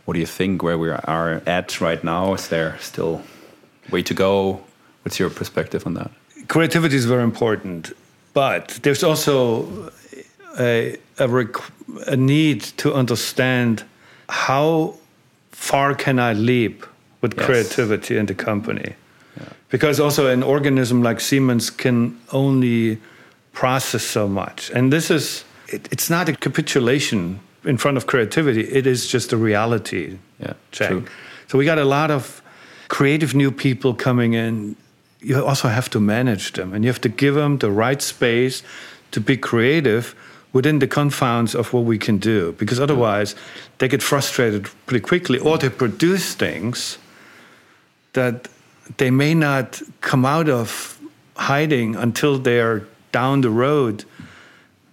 What 0.05 0.13
do 0.13 0.19
you 0.19 0.27
think 0.27 0.61
where 0.61 0.77
we 0.77 0.89
are 0.89 1.41
at 1.47 1.81
right 1.81 2.03
now? 2.03 2.33
Is 2.35 2.47
there 2.49 2.77
still 2.79 3.21
way 3.89 4.03
to 4.03 4.13
go? 4.13 4.61
What's 5.03 5.17
your 5.19 5.29
perspective 5.31 5.87
on 5.87 5.93
that? 5.95 6.11
creativity 6.47 6.95
is 6.95 7.05
very 7.05 7.23
important, 7.23 7.93
but 8.33 8.79
there's 8.83 9.03
also 9.03 9.89
a, 10.59 10.97
a, 11.19 11.27
requ- 11.27 11.71
a 12.07 12.15
need 12.15 12.61
to 12.77 12.93
understand 12.93 13.83
how 14.29 14.95
far 15.51 15.93
can 15.95 16.19
I 16.19 16.33
leap 16.33 16.85
with 17.21 17.33
Yes. 17.37 17.45
creativity 17.45 18.17
in 18.17 18.25
the 18.25 18.33
company. 18.33 18.95
Because 19.69 20.01
also 20.01 20.27
an 20.27 20.43
organism 20.43 21.01
like 21.01 21.21
Siemens 21.21 21.69
can 21.69 22.19
only 22.33 22.97
process 23.53 24.03
so 24.03 24.27
much. 24.27 24.69
And 24.71 24.91
this 24.91 25.09
is, 25.09 25.45
it, 25.69 25.87
it's 25.91 26.09
not 26.09 26.27
a 26.27 26.33
capitulation 26.35 27.39
in 27.63 27.77
front 27.77 27.95
of 27.97 28.05
creativity, 28.05 28.61
it 28.61 28.85
is 28.87 29.07
just 29.07 29.31
a 29.31 29.37
reality 29.37 30.17
Yeah, 30.39 30.53
check. 30.71 30.89
true. 30.89 31.05
So 31.47 31.57
we 31.57 31.63
got 31.65 31.77
a 31.77 31.85
lot 31.85 32.11
of 32.11 32.41
creative 32.89 33.33
new 33.33 33.51
people 33.51 33.93
coming 33.93 34.33
in. 34.33 34.75
You 35.21 35.45
also 35.45 35.67
have 35.69 35.89
to 35.91 35.99
manage 35.99 36.51
them 36.53 36.73
and 36.73 36.83
you 36.83 36.89
have 36.89 37.01
to 37.01 37.09
give 37.09 37.35
them 37.35 37.59
the 37.59 37.69
right 37.71 38.01
space 38.01 38.63
to 39.11 39.21
be 39.21 39.37
creative 39.37 40.15
within 40.53 40.79
the 40.79 40.87
confines 40.87 41.55
of 41.55 41.73
what 41.73 41.85
we 41.85 41.97
can 41.97 42.17
do. 42.17 42.53
Because 42.53 42.79
mm. 42.79 42.83
otherwise, 42.83 43.35
they 43.77 43.87
get 43.87 44.03
frustrated 44.03 44.67
pretty 44.85 45.03
quickly 45.03 45.39
or 45.39 45.57
they 45.57 45.69
produce 45.69 46.33
things 46.33 46.97
that 48.13 48.47
they 48.97 49.11
may 49.11 49.33
not 49.33 49.81
come 50.01 50.25
out 50.25 50.49
of 50.49 50.99
hiding 51.35 51.95
until 51.95 52.37
they're 52.37 52.83
down 53.11 53.41
the 53.41 53.49
road 53.49 54.05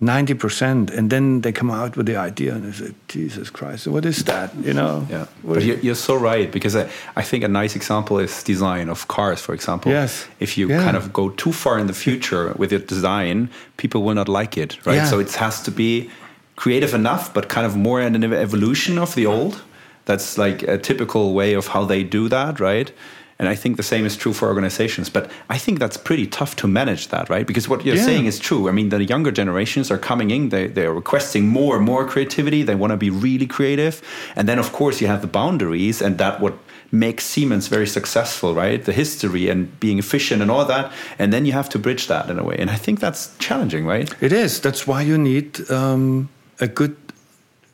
90% 0.01 0.91
and 0.97 1.11
then 1.11 1.41
they 1.41 1.51
come 1.53 1.71
out 1.73 1.97
with 1.97 2.07
the 2.07 2.17
idea 2.17 2.55
and 2.55 2.65
they 2.65 2.73
say 2.73 2.95
jesus 3.09 3.51
christ 3.51 3.87
what 3.89 4.05
is 4.05 4.23
that 4.25 4.51
you 4.63 4.73
know 4.73 5.05
Yeah, 5.11 5.27
What- 5.43 5.55
but 5.55 5.63
you're, 5.65 5.79
you're 5.79 5.97
so 5.97 6.15
right 6.15 6.51
because 6.53 6.77
I, 6.77 6.89
I 7.17 7.23
think 7.23 7.43
a 7.45 7.49
nice 7.49 7.75
example 7.75 8.19
is 8.21 8.43
design 8.45 8.89
of 8.91 9.09
cars, 9.09 9.41
for 9.41 9.55
example. 9.55 9.91
Yes. 9.93 10.27
If 10.39 10.57
you 10.59 10.69
Yeah. 10.69 10.85
kind 10.85 10.97
of 10.97 11.13
go 11.13 11.31
too 11.31 11.53
far 11.53 11.79
in 11.81 11.87
the 11.87 11.93
future 11.95 12.55
with 12.57 12.71
your 12.73 12.81
design, 12.81 13.49
people 13.77 14.03
will 14.03 14.15
not 14.15 14.29
like 14.29 14.57
it, 14.57 14.79
right? 14.87 14.97
Yeah. 14.99 15.07
So 15.11 15.19
it 15.21 15.35
has 15.37 15.63
to 15.63 15.71
be 15.71 16.09
creative 16.57 16.95
enough, 16.95 17.33
but 17.35 17.49
kind 17.49 17.67
of 17.67 17.75
more 17.77 18.01
an 18.01 18.23
evolution 18.33 18.99
of 18.99 19.15
the 19.15 19.27
old. 19.27 19.63
That's 20.05 20.39
like 20.39 20.63
a 20.63 20.79
typical 20.79 21.35
way 21.35 21.55
of 21.57 21.69
how 21.69 21.85
they 21.87 22.03
do 22.05 22.29
that, 22.29 22.61
right? 22.61 22.93
And 23.41 23.49
I 23.49 23.55
think 23.55 23.77
the 23.77 23.83
same 23.85 24.05
is 24.05 24.17
true 24.17 24.33
for 24.33 24.49
organizations. 24.49 25.09
But 25.11 25.31
I 25.49 25.59
think 25.59 25.79
that's 25.79 25.97
pretty 25.97 26.27
tough 26.27 26.57
to 26.57 26.67
manage 26.67 27.09
that, 27.09 27.31
right? 27.31 27.47
Because 27.47 27.69
what 27.69 27.85
you're 27.87 27.95
Yeah. 27.97 28.05
saying 28.05 28.27
is 28.27 28.39
true. 28.41 28.69
I 28.69 28.73
mean, 28.73 28.89
the 28.89 29.05
younger 29.05 29.31
generations 29.31 29.91
are 29.93 29.99
coming 29.99 30.31
in, 30.33 30.49
they, 30.49 30.67
they're 30.67 30.93
requesting 30.93 31.47
more 31.49 31.77
and 31.77 31.85
more 31.85 32.05
creativity. 32.05 32.65
They 32.65 32.75
want 32.75 32.91
to 32.91 32.97
be 32.97 33.11
really 33.11 33.47
creative. 33.47 34.03
And 34.35 34.49
then, 34.49 34.59
of 34.59 34.73
course, 34.73 35.01
you 35.01 35.07
have 35.07 35.21
the 35.21 35.29
boundaries, 35.29 36.03
and 36.03 36.19
that 36.19 36.41
what 36.41 36.55
makes 36.91 37.25
Siemens 37.27 37.69
very 37.69 37.87
successful, 37.87 38.55
right? 38.55 38.83
The 38.85 38.93
history 38.93 39.49
and 39.51 39.69
being 39.79 39.99
efficient 39.99 40.43
and 40.43 40.51
all 40.51 40.65
that. 40.65 40.91
And 41.19 41.33
then 41.33 41.47
you 41.47 41.53
have 41.53 41.69
to 41.69 41.79
bridge 41.79 42.07
that 42.09 42.29
in 42.31 42.39
a 42.39 42.43
way. 42.43 42.57
And 42.59 42.71
I 42.71 42.77
think 42.77 42.99
that's 42.99 43.31
challenging, 43.39 43.87
right? 43.87 44.11
It 44.21 44.33
is. 44.33 44.59
That's 44.61 44.87
why 44.87 45.03
you 45.03 45.17
need 45.19 45.71
um, 45.71 46.29
a 46.61 46.67
good 46.67 46.97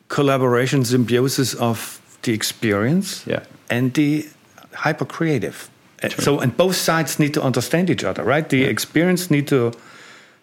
collaboration, 0.08 0.84
symbiosis 0.84 1.54
of 1.54 2.00
the 2.22 2.32
experience 2.32 3.22
Yeah. 3.26 3.40
and 3.70 3.92
the 3.94 4.26
hyper 4.74 5.04
creative. 5.04 5.68
Eh, 6.02 6.08
so, 6.18 6.40
and 6.40 6.56
both 6.56 6.76
sides 6.76 7.18
need 7.18 7.34
to 7.34 7.42
understand 7.42 7.90
each 7.90 8.04
other, 8.04 8.22
right? 8.24 8.48
The 8.48 8.64
experience 8.64 9.30
need 9.30 9.46
to 9.48 9.72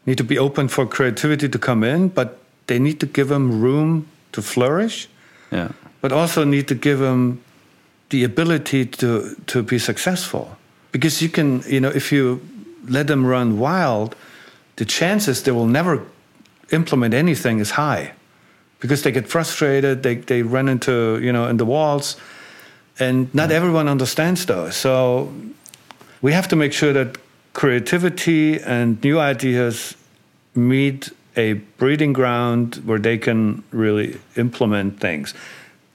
need 0.05 0.17
to 0.17 0.23
be 0.23 0.39
open 0.39 0.67
for 0.67 0.87
creativity 0.87 1.47
to 1.49 1.59
come 1.59 1.83
in, 1.83 2.09
but 2.09 2.39
they 2.65 2.79
need 2.79 2.99
to 2.99 3.05
give 3.05 3.27
them 3.27 3.61
room 3.61 4.05
to 4.31 4.41
flourish, 4.41 5.07
Yeah. 5.51 5.69
but 6.01 6.11
also 6.11 6.43
need 6.43 6.67
to 6.67 6.75
give 6.75 6.97
them 6.99 7.39
the 8.09 8.23
ability 8.23 8.85
to 8.85 9.35
to 9.47 9.61
be 9.63 9.79
successful. 9.79 10.57
Because 10.91 11.21
you 11.21 11.29
can, 11.29 11.61
you 11.67 11.79
know, 11.79 11.91
if 11.95 12.11
you 12.11 12.39
let 12.89 13.07
them 13.07 13.25
run 13.25 13.59
wild, 13.59 14.15
the 14.75 14.85
chances 14.85 15.43
they 15.43 15.51
will 15.51 15.67
never 15.67 16.01
implement 16.71 17.13
anything 17.13 17.59
is 17.59 17.71
high 17.71 18.11
because 18.79 19.03
they 19.03 19.11
get 19.11 19.27
frustrated 19.27 20.03
they, 20.03 20.15
they 20.15 20.41
run 20.41 20.67
into 20.69 21.19
you 21.21 21.31
know 21.31 21.47
in 21.47 21.57
the 21.57 21.65
walls 21.65 22.15
and 23.01 23.33
not 23.33 23.51
everyone 23.51 23.87
understands 23.91 24.45
those 24.45 24.75
so 24.75 25.31
we 26.21 26.31
have 26.33 26.47
to 26.47 26.55
make 26.55 26.71
sure 26.73 26.93
that 26.93 27.17
creativity 27.53 28.59
and 28.61 29.03
new 29.03 29.19
ideas 29.19 29.95
meet 30.55 31.09
a 31.35 31.53
breeding 31.77 32.13
ground 32.13 32.75
where 32.85 32.99
they 32.99 33.17
can 33.17 33.63
really 33.71 34.19
implement 34.35 34.99
things. 34.99 35.33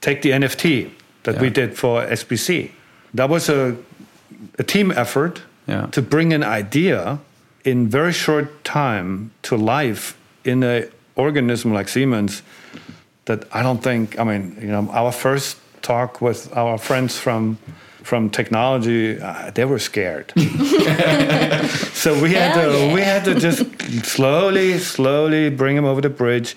Take 0.01 0.21
the 0.21 0.31
nft 0.31 0.89
that 1.23 1.39
we 1.41 1.49
did 1.49 1.77
for 1.77 2.05
sbc 2.05 2.71
that 3.13 3.29
was 3.29 3.49
a, 3.49 3.75
a 4.59 4.63
team 4.63 4.91
effort 4.91 5.41
Yeah. 5.67 5.87
to 5.91 6.01
bring 6.01 6.33
an 6.33 6.43
idea 6.43 7.19
in 7.63 7.89
very 7.91 8.13
short 8.13 8.47
time 8.63 9.31
to 9.41 9.55
life 9.57 10.15
in 10.43 10.63
a 10.63 10.85
organism 11.15 11.73
like 11.77 11.89
Siemens 11.89 12.41
that 13.25 13.39
I 13.51 13.61
don't 13.63 13.81
think 13.83 14.17
I 14.19 14.23
mean 14.23 14.43
you 14.61 14.71
know 14.71 14.89
our 14.91 15.11
first 15.11 15.57
talk 15.87 16.21
with 16.21 16.39
our 16.57 16.77
friends 16.77 17.17
from 17.17 17.57
from 18.03 18.29
technology 18.29 19.19
uh, 19.19 19.51
they 19.55 19.65
were 19.65 19.79
scared 19.79 20.27
so 22.03 22.09
we 22.23 22.29
had 22.39 22.51
Hell 22.51 22.71
to 22.71 22.77
yeah. 22.77 22.93
we 22.93 23.01
had 23.01 23.23
to 23.25 23.33
just 23.47 23.61
slowly 24.05 24.77
slowly 24.77 25.49
bring 25.49 25.75
him 25.79 25.85
over 25.85 26.01
the 26.01 26.09
bridge 26.09 26.55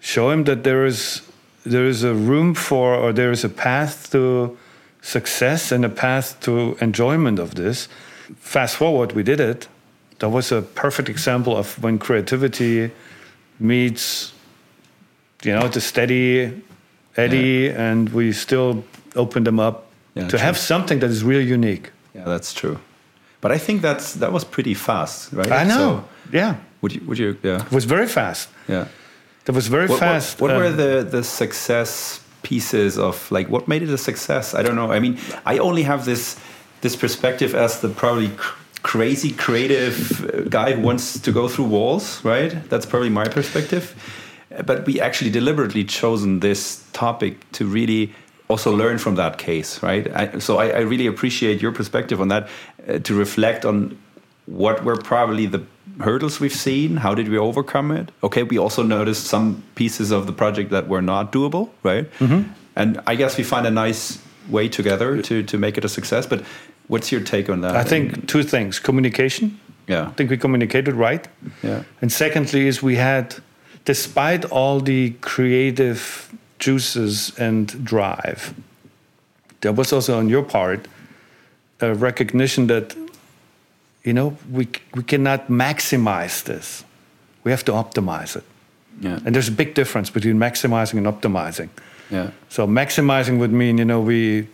show 0.00 0.30
him 0.30 0.44
that 0.44 0.62
there 0.62 0.84
is 0.86 1.22
there 1.64 1.86
is 1.86 2.02
a 2.04 2.14
room 2.14 2.54
for 2.54 2.94
or 2.94 3.12
there 3.12 3.32
is 3.32 3.44
a 3.44 3.48
path 3.48 4.10
to 4.12 4.56
success 5.00 5.72
and 5.72 5.84
a 5.84 5.88
path 5.88 6.38
to 6.40 6.76
enjoyment 6.80 7.38
of 7.38 7.54
this 7.54 7.88
fast 8.38 8.76
forward 8.76 9.12
we 9.12 9.22
did 9.22 9.40
it 9.40 9.68
that 10.18 10.30
was 10.30 10.52
a 10.52 10.62
perfect 10.62 11.08
example 11.08 11.56
of 11.56 11.82
when 11.82 11.98
creativity 11.98 12.90
meets 13.58 14.32
you 15.42 15.52
know 15.52 15.68
the 15.68 15.80
steady 15.80 16.62
eddy 17.16 17.68
and 17.70 18.08
we 18.10 18.32
still 18.32 18.82
open 19.14 19.44
them 19.44 19.58
up 19.60 19.76
Yeah, 20.14 20.24
to 20.28 20.30
true. 20.30 20.38
have 20.38 20.56
something 20.56 21.00
that 21.00 21.10
is 21.10 21.22
really 21.22 21.44
unique 21.52 21.90
Yeah, 22.14 22.24
that's 22.24 22.52
true. 22.54 22.76
But 23.40 23.52
I 23.52 23.58
think 23.58 23.82
that's 23.82 24.14
that 24.14 24.32
was 24.32 24.44
pretty 24.44 24.74
fast, 24.74 25.32
right? 25.32 25.52
i 25.52 25.64
know 25.64 25.76
So 25.76 26.04
yeah 26.38 26.54
would 26.82 26.92
you? 26.94 27.00
Would 27.08 27.18
you? 27.18 27.36
Yeah. 27.42 27.66
it 27.66 27.72
was 27.72 27.84
very 27.84 28.06
fast 28.06 28.48
Yeah. 28.68 28.84
that 29.44 29.54
was 29.54 29.66
very 29.68 29.86
What, 29.86 30.00
what- 30.00 30.08
fast 30.12 30.40
what, 30.40 30.50
um, 30.50 30.56
were 30.58 30.72
the 30.82 31.04
the 31.16 31.22
success 31.22 32.20
pieces 32.42 32.98
of 32.98 33.14
like 33.36 33.48
what 33.50 33.66
made 33.68 33.82
it 33.82 33.90
a 33.90 33.98
success? 33.98 34.54
I 34.54 34.62
don't 34.62 34.76
know. 34.76 34.92
I 34.96 35.00
mean, 35.00 35.14
I 35.52 35.58
only 35.58 35.82
have 35.84 36.04
this 36.04 36.36
this 36.80 36.96
perspective 36.96 37.54
as 37.64 37.80
the 37.80 37.88
probably 37.88 38.28
cr- 38.36 38.54
crazy 38.82 39.30
creative 39.32 39.94
guy 40.50 40.72
who 40.74 40.82
wants 40.82 41.18
to 41.20 41.32
go 41.32 41.48
through 41.48 41.68
walls, 41.70 42.20
right? 42.24 42.52
That's 42.70 42.86
probably 42.86 43.10
my 43.10 43.26
perspective. 43.28 43.84
But 44.64 44.86
we 44.86 45.00
actually 45.00 45.30
deliberately 45.30 45.84
chosen 45.84 46.40
this 46.40 46.84
topic 46.92 47.50
to 47.52 47.66
really 47.66 48.14
also 48.48 48.74
learn 48.74 48.98
from 48.98 49.16
that 49.16 49.38
case, 49.38 49.82
right? 49.82 50.06
I, 50.14 50.38
so 50.38 50.58
I, 50.58 50.68
I 50.68 50.80
really 50.80 51.06
appreciate 51.06 51.60
your 51.60 51.72
perspective 51.72 52.20
on 52.20 52.28
that 52.28 52.48
uh, 52.88 52.98
to 53.00 53.14
reflect 53.14 53.64
on 53.64 53.98
what 54.46 54.84
were 54.84 54.96
probably 54.96 55.46
the 55.46 55.62
hurdles 56.00 56.40
we've 56.40 56.52
seen 56.52 56.98
how 56.98 57.14
did 57.14 57.28
we 57.28 57.38
overcome 57.38 57.90
it? 57.90 58.10
Okay 58.22 58.42
we 58.42 58.58
also 58.58 58.82
noticed 58.82 59.24
some 59.26 59.62
pieces 59.74 60.10
of 60.10 60.26
the 60.26 60.32
project 60.32 60.70
that 60.70 60.88
were 60.88 61.02
not 61.02 61.32
doable 61.32 61.70
right? 61.82 62.08
And 62.76 63.00
i 63.06 63.14
guess 63.16 63.38
we 63.38 63.44
find 63.44 63.66
a 63.66 63.70
nice 63.70 64.18
way 64.50 64.68
together 64.68 65.22
to 65.22 65.42
to 65.42 65.58
make 65.58 65.78
it 65.78 65.84
a 65.84 65.88
success 65.88 66.26
but 66.26 66.44
what's 66.88 67.10
your 67.12 67.20
take 67.20 67.48
on 67.50 67.60
that? 67.62 67.76
I 67.76 67.84
think 67.84 68.28
two 68.28 68.42
things 68.42 68.78
communication. 68.78 69.58
Yeah. 69.86 70.08
I 70.08 70.10
think 70.12 70.30
we 70.30 70.36
communicated 70.36 70.94
right. 70.94 71.26
yeah. 71.62 71.84
And 72.02 72.10
secondly, 72.10 72.66
is 72.66 72.82
we 72.82 72.96
had, 72.96 73.36
despite 73.86 74.44
all 74.52 74.80
the 74.80 75.10
creative 75.20 76.28
juices 76.58 77.32
and 77.38 77.84
drive, 77.84 78.52
there 79.60 79.72
was 79.72 79.92
also 79.92 80.18
on 80.18 80.28
your 80.28 80.42
part 80.44 80.86
a 81.80 81.94
recognition 81.94 82.66
that, 82.66 82.94
you 84.04 84.12
know, 84.12 84.36
we, 84.52 84.68
we 84.94 85.02
cannot 85.02 85.48
maximize 85.48 86.44
this. 86.44 86.84
We 87.44 87.50
have 87.50 87.64
to 87.64 87.72
optimize 87.72 88.36
it. 88.36 88.44
yeah 89.00 89.18
And 89.24 89.34
there's 89.34 89.48
a 89.48 89.56
big 89.56 89.74
difference 89.74 90.10
between 90.12 90.38
maximizing 90.38 90.98
and 90.98 91.06
optimizing. 91.06 91.68
Yeah. 92.10 92.30
So 92.48 92.66
maximizing 92.66 93.38
would 93.38 93.52
mean, 93.52 93.78
you 93.78 93.84
know, 93.84 94.00
we 94.00 94.46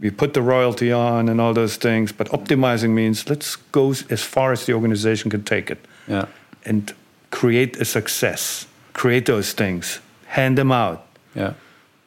we 0.00 0.10
put 0.10 0.32
the 0.34 0.42
royalty 0.42 0.92
on 0.92 1.28
and 1.28 1.40
all 1.40 1.54
those 1.54 1.76
things, 1.78 2.12
but 2.12 2.28
optimizing 2.30 2.90
means 2.90 3.28
let's 3.28 3.56
go 3.72 3.90
as 4.10 4.22
far 4.22 4.52
as 4.52 4.64
the 4.64 4.72
organization 4.74 5.30
can 5.30 5.42
take 5.42 5.70
it 5.72 5.78
Yeah. 6.08 6.26
and 6.66 6.92
create 7.40 7.80
a 7.80 7.84
success. 7.84 8.66
Create 8.92 9.24
those 9.26 9.52
things, 9.54 10.00
hand 10.26 10.56
them 10.56 10.70
out. 10.70 10.98
Yeah. 11.34 11.52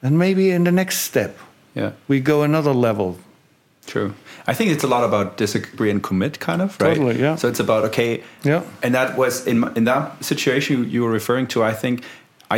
And 0.02 0.18
maybe 0.18 0.52
in 0.56 0.64
the 0.64 0.72
next 0.72 0.98
step, 1.00 1.38
Yeah. 1.76 1.92
we 2.08 2.20
go 2.22 2.44
another 2.44 2.74
level. 2.74 3.18
True. 3.86 4.14
I 4.50 4.54
think 4.54 4.72
it's 4.72 4.84
a 4.84 4.88
lot 4.88 5.04
about 5.04 5.38
disagree 5.38 5.92
and 5.92 6.02
commit, 6.02 6.40
kind 6.40 6.62
of, 6.62 6.78
right? 6.82 6.96
Totally, 6.96 7.20
yeah. 7.20 7.36
So 7.38 7.48
it's 7.50 7.60
about 7.60 7.84
okay. 7.86 8.22
Yeah. 8.44 8.62
And 8.84 8.94
that 8.94 9.18
was 9.18 9.46
in 9.48 9.64
in 9.76 9.86
that 9.86 10.24
situation 10.24 10.90
you 10.90 11.04
were 11.04 11.14
referring 11.14 11.48
to. 11.48 11.64
I 11.72 11.74
think 11.74 12.02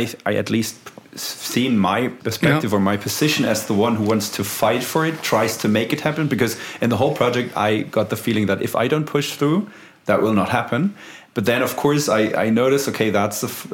I 0.30 0.38
at 0.38 0.48
least 0.50 0.74
seen 1.16 1.72
my 1.78 2.08
perspective 2.22 2.70
Yeah. 2.72 2.78
or 2.78 2.80
my 2.80 2.96
position 2.96 3.44
as 3.50 3.64
the 3.66 3.74
one 3.74 3.96
who 3.96 4.04
wants 4.04 4.28
to 4.36 4.44
fight 4.44 4.82
for 4.84 5.06
it, 5.06 5.14
tries 5.22 5.56
to 5.56 5.68
make 5.68 5.92
it 5.92 6.00
happen. 6.00 6.28
Because 6.28 6.56
in 6.80 6.90
the 6.90 6.96
whole 6.96 7.14
project, 7.14 7.48
I 7.56 7.84
got 7.90 8.08
the 8.08 8.16
feeling 8.16 8.46
that 8.48 8.62
if 8.62 8.74
I 8.74 8.88
don't 8.88 9.06
push 9.06 9.34
through, 9.38 9.66
that 10.06 10.22
will 10.22 10.34
not 10.34 10.48
happen. 10.48 10.94
But 11.34 11.44
then, 11.44 11.62
of 11.62 11.76
course, 11.76 12.08
I, 12.08 12.46
I 12.46 12.50
noticed, 12.50 12.88
okay, 12.88 13.10
that's 13.10 13.42
a, 13.44 13.46
f- 13.46 13.72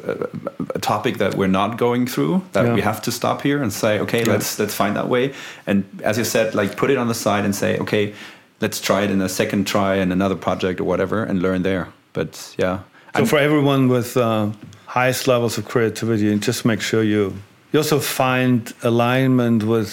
a 0.75 0.79
topic 0.81 1.17
that 1.19 1.35
we're 1.35 1.49
not 1.63 1.79
going 1.79 2.07
through. 2.07 2.43
That 2.53 2.65
Yeah. 2.67 2.75
we 2.75 2.83
have 2.83 3.01
to 3.03 3.11
stop 3.11 3.41
here 3.43 3.63
and 3.63 3.73
say, 3.73 3.99
okay, 4.01 4.25
let's 4.25 4.59
let's 4.59 4.75
find 4.75 4.95
that 4.97 5.09
way. 5.09 5.33
And 5.67 5.85
as 6.05 6.17
you 6.19 6.25
said, 6.25 6.55
like 6.55 6.77
put 6.77 6.91
it 6.91 6.99
on 6.99 7.09
the 7.09 7.15
side 7.15 7.45
and 7.45 7.55
say, 7.55 7.79
okay, 7.79 8.13
let's 8.61 8.81
try 8.81 9.05
it 9.05 9.11
in 9.11 9.21
a 9.23 9.29
second 9.29 9.67
try 9.67 9.97
in 10.03 10.13
another 10.13 10.37
project 10.37 10.81
or 10.81 10.85
whatever, 10.85 11.25
and 11.29 11.41
learn 11.41 11.63
there. 11.63 11.87
But 12.13 12.55
yeah, 12.59 12.79
So 13.15 13.21
I'm- 13.21 13.27
for 13.27 13.39
everyone 13.39 13.89
with 13.89 14.17
uh, 14.17 14.51
highest 14.87 15.27
levels 15.27 15.59
of 15.59 15.65
creativity, 15.65 16.39
just 16.47 16.65
make 16.65 16.83
sure 16.83 17.03
you 17.03 17.33
you 17.73 17.81
also 17.81 17.99
find 18.01 18.73
alignment 18.83 19.63
with 19.63 19.91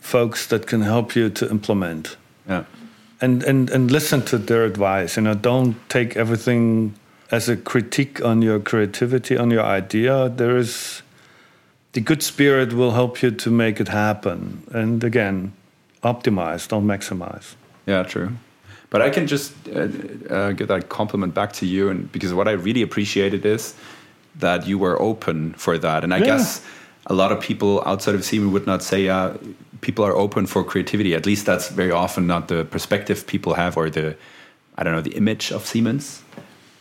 folks 0.00 0.46
that 0.46 0.66
can 0.66 0.82
help 0.82 1.16
you 1.16 1.30
to 1.30 1.48
implement. 1.50 2.16
yeah, 2.48 2.64
and 3.20 3.42
and 3.44 3.70
and 3.70 3.90
listen 3.90 4.22
to 4.22 4.38
their 4.38 4.64
advice. 4.64 5.16
You 5.16 5.22
know, 5.22 5.34
don't 5.34 5.74
take 5.88 6.16
everything 6.16 6.94
as 7.30 7.48
a 7.48 7.56
critique 7.56 8.24
on 8.24 8.42
your 8.42 8.58
creativity, 8.60 9.36
on 9.36 9.50
your 9.50 9.62
idea. 9.62 10.28
There 10.28 10.56
is 10.58 11.02
the 11.92 12.00
good 12.00 12.22
spirit 12.22 12.72
will 12.72 12.92
help 12.92 13.22
you 13.22 13.30
to 13.30 13.50
make 13.50 13.80
it 13.80 13.88
happen. 13.88 14.62
And 14.72 15.02
again, 15.04 15.52
optimize, 16.02 16.68
don't 16.68 16.86
maximize. 16.86 17.54
yeah, 17.86 18.02
true. 18.04 18.30
But 18.90 19.02
I 19.02 19.10
can 19.10 19.26
just 19.28 19.52
uh, 19.68 19.86
uh, 20.34 20.52
give 20.52 20.66
that 20.68 20.88
compliment 20.88 21.32
back 21.34 21.52
to 21.54 21.66
you, 21.66 21.88
and 21.90 22.10
because 22.12 22.34
what 22.34 22.48
I 22.48 22.52
really 22.52 22.82
appreciated 22.82 23.44
is 23.46 23.74
that 24.40 24.66
you 24.66 24.78
were 24.78 25.00
open 25.00 25.54
for 25.54 25.78
that, 25.78 26.02
and 26.04 26.12
I 26.12 26.18
Yeah. 26.18 26.26
guess 26.26 26.60
a 27.06 27.14
lot 27.14 27.30
of 27.32 27.40
people 27.40 27.82
outside 27.86 28.14
of 28.16 28.24
Siemens 28.24 28.52
would 28.52 28.66
not 28.66 28.82
say 28.82 29.08
uh, 29.08 29.34
people 29.80 30.04
are 30.04 30.16
open 30.16 30.46
for 30.46 30.64
creativity. 30.64 31.14
At 31.14 31.26
least 31.26 31.46
that's 31.46 31.68
very 31.68 31.90
often 31.92 32.26
not 32.26 32.48
the 32.48 32.64
perspective 32.64 33.26
people 33.26 33.54
have, 33.54 33.76
or 33.76 33.90
the 33.90 34.16
I 34.76 34.82
don't 34.82 34.94
know 34.94 35.02
the 35.02 35.16
image 35.16 35.52
of 35.52 35.66
Siemens. 35.66 36.22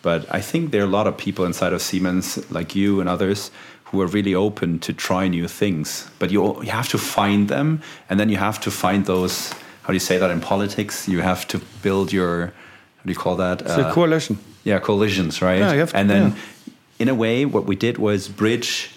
But 0.01 0.33
I 0.33 0.41
think 0.41 0.71
there 0.71 0.81
are 0.81 0.88
a 0.88 0.89
lot 0.97 1.07
of 1.07 1.17
people 1.17 1.45
inside 1.45 1.73
of 1.73 1.81
Siemens, 1.81 2.49
like 2.49 2.73
you 2.73 3.01
and 3.01 3.09
others, 3.09 3.51
who 3.85 4.01
are 4.01 4.07
really 4.07 4.33
open 4.33 4.79
to 4.79 4.93
try 4.93 5.27
new 5.27 5.47
things. 5.47 6.09
But 6.19 6.31
you 6.31 6.41
you 6.63 6.71
have 6.71 6.88
to 6.89 6.97
find 6.97 7.47
them, 7.49 7.81
and 8.09 8.19
then 8.19 8.29
you 8.29 8.38
have 8.38 8.59
to 8.62 8.71
find 8.71 9.05
those. 9.05 9.51
How 9.83 9.88
do 9.88 9.93
you 9.93 9.99
say 9.99 10.17
that 10.19 10.31
in 10.31 10.39
politics? 10.39 11.07
You 11.07 11.21
have 11.21 11.45
to 11.47 11.59
build 11.81 12.13
your. 12.13 12.53
How 12.97 13.03
do 13.05 13.12
you 13.12 13.19
call 13.19 13.35
that? 13.38 13.62
It's 13.62 13.71
a 13.77 13.88
uh, 13.88 13.93
coalition. 13.93 14.38
yeah, 14.65 14.79
coalitions, 14.79 15.41
right? 15.41 15.59
Yeah, 15.59 15.73
you 15.73 15.79
have 15.79 15.91
to- 15.91 15.97
and 15.97 16.09
then, 16.09 16.23
yeah. 16.23 16.73
in 16.99 17.09
a 17.09 17.15
way, 17.15 17.45
what 17.45 17.65
we 17.65 17.75
did 17.75 17.97
was 17.97 18.27
bridge 18.27 18.89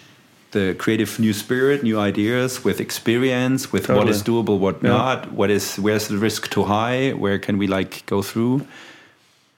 the 0.53 0.75
creative 0.75 1.19
new 1.19 1.33
spirit, 1.33 1.83
new 1.83 1.99
ideas 1.99 2.63
with 2.63 2.79
experience, 2.79 3.71
with 3.73 3.89
what 3.89 3.95
Totally. 3.95 4.11
is 4.11 4.23
doable, 4.23 4.57
what 4.59 4.75
Yeah. 4.81 4.89
not, 4.97 5.31
what 5.33 5.49
is 5.49 5.75
where's 5.77 6.07
the 6.07 6.17
risk 6.17 6.49
too 6.49 6.63
high, 6.63 7.11
where 7.23 7.39
can 7.39 7.57
we 7.57 7.67
like 7.67 8.03
go 8.05 8.21
through. 8.21 8.61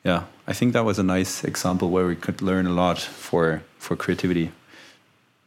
Yeah, 0.03 0.21
I 0.47 0.53
think 0.53 0.73
that 0.73 0.85
was 0.85 0.99
a 0.99 1.03
nice 1.03 1.43
example 1.47 1.87
where 1.89 2.07
we 2.07 2.15
could 2.15 2.41
learn 2.41 2.65
a 2.67 2.73
lot 2.73 2.99
for 2.99 3.61
for 3.77 3.95
creativity. 3.95 4.49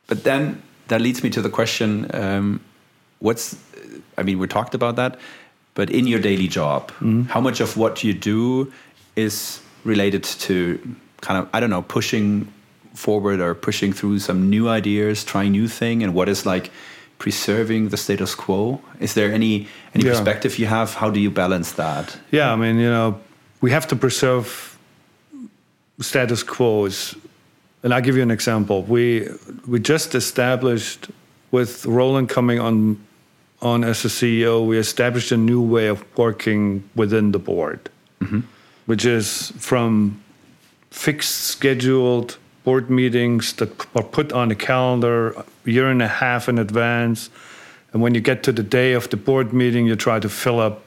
But 0.06 0.22
then 0.24 0.62
that 0.88 1.00
leads 1.00 1.22
me 1.22 1.30
to 1.30 1.42
the 1.42 1.50
question: 1.50 2.06
um, 2.14 2.60
What's 3.20 3.56
I 4.20 4.22
mean, 4.22 4.38
we 4.38 4.46
talked 4.46 4.74
about 4.74 4.96
that, 4.96 5.18
but 5.74 5.90
in 5.90 6.06
your 6.06 6.20
daily 6.20 6.48
job, 6.48 6.90
how 7.34 7.40
much 7.40 7.60
of 7.60 7.76
what 7.76 8.02
you 8.04 8.12
do 8.14 8.72
is 9.16 9.60
related 9.84 10.22
to 10.46 10.78
kind 11.20 11.38
of 11.42 11.48
I 11.52 11.60
don't 11.60 11.70
know 11.70 11.82
pushing 11.82 12.46
forward 12.98 13.40
or 13.40 13.54
pushing 13.54 13.92
through 13.94 14.18
some 14.18 14.50
new 14.50 14.68
ideas, 14.68 15.24
trying 15.24 15.52
new 15.52 15.68
thing, 15.68 16.02
and 16.02 16.12
what 16.14 16.28
is 16.28 16.44
like 16.44 16.70
preserving 17.18 17.88
the 17.88 17.96
status 17.96 18.34
quo? 18.34 18.80
Is 19.00 19.12
there 19.14 19.32
any 19.32 19.66
any 19.94 20.04
Yeah. 20.04 20.12
perspective 20.12 20.58
you 20.58 20.66
have? 20.66 20.94
How 20.94 21.10
do 21.10 21.20
you 21.20 21.30
balance 21.30 21.72
that? 21.72 22.18
Yeah, 22.30 22.52
I 22.52 22.56
mean, 22.56 22.76
you 22.78 22.90
know, 22.90 23.14
we 23.60 23.70
have 23.70 23.86
to 23.88 23.96
preserve 23.96 24.46
status 26.00 26.42
quos. 26.42 27.14
And 27.82 27.92
I'll 27.94 28.02
give 28.02 28.16
you 28.16 28.22
an 28.22 28.30
example. 28.30 28.82
We 28.82 29.28
we 29.66 29.78
just 29.80 30.14
established 30.14 31.10
with 31.50 31.86
Roland 31.86 32.28
coming 32.28 32.60
on 32.60 32.96
on 33.60 33.84
as 33.84 34.04
a 34.04 34.08
CEO, 34.08 34.64
we 34.66 34.78
established 34.78 35.32
a 35.32 35.36
new 35.36 35.60
way 35.60 35.88
of 35.88 36.04
working 36.16 36.82
within 36.94 37.32
the 37.32 37.38
board, 37.38 37.80
mm-hmm. 38.20 38.40
which 38.86 39.04
is 39.04 39.52
from 39.58 40.20
fixed 40.90 41.40
scheduled 41.44 42.38
board 42.68 42.90
meetings 42.90 43.54
that 43.54 43.70
are 43.94 44.02
put 44.02 44.30
on 44.30 44.48
the 44.48 44.54
calendar 44.54 45.30
a 45.30 45.44
year 45.64 45.88
and 45.90 46.02
a 46.02 46.08
half 46.22 46.48
in 46.50 46.58
advance. 46.58 47.30
And 47.92 48.02
when 48.02 48.14
you 48.14 48.20
get 48.20 48.42
to 48.42 48.52
the 48.52 48.62
day 48.62 48.92
of 48.92 49.08
the 49.08 49.16
board 49.16 49.52
meeting, 49.52 49.86
you 49.86 49.96
try 49.96 50.20
to 50.20 50.28
fill 50.28 50.60
up 50.60 50.82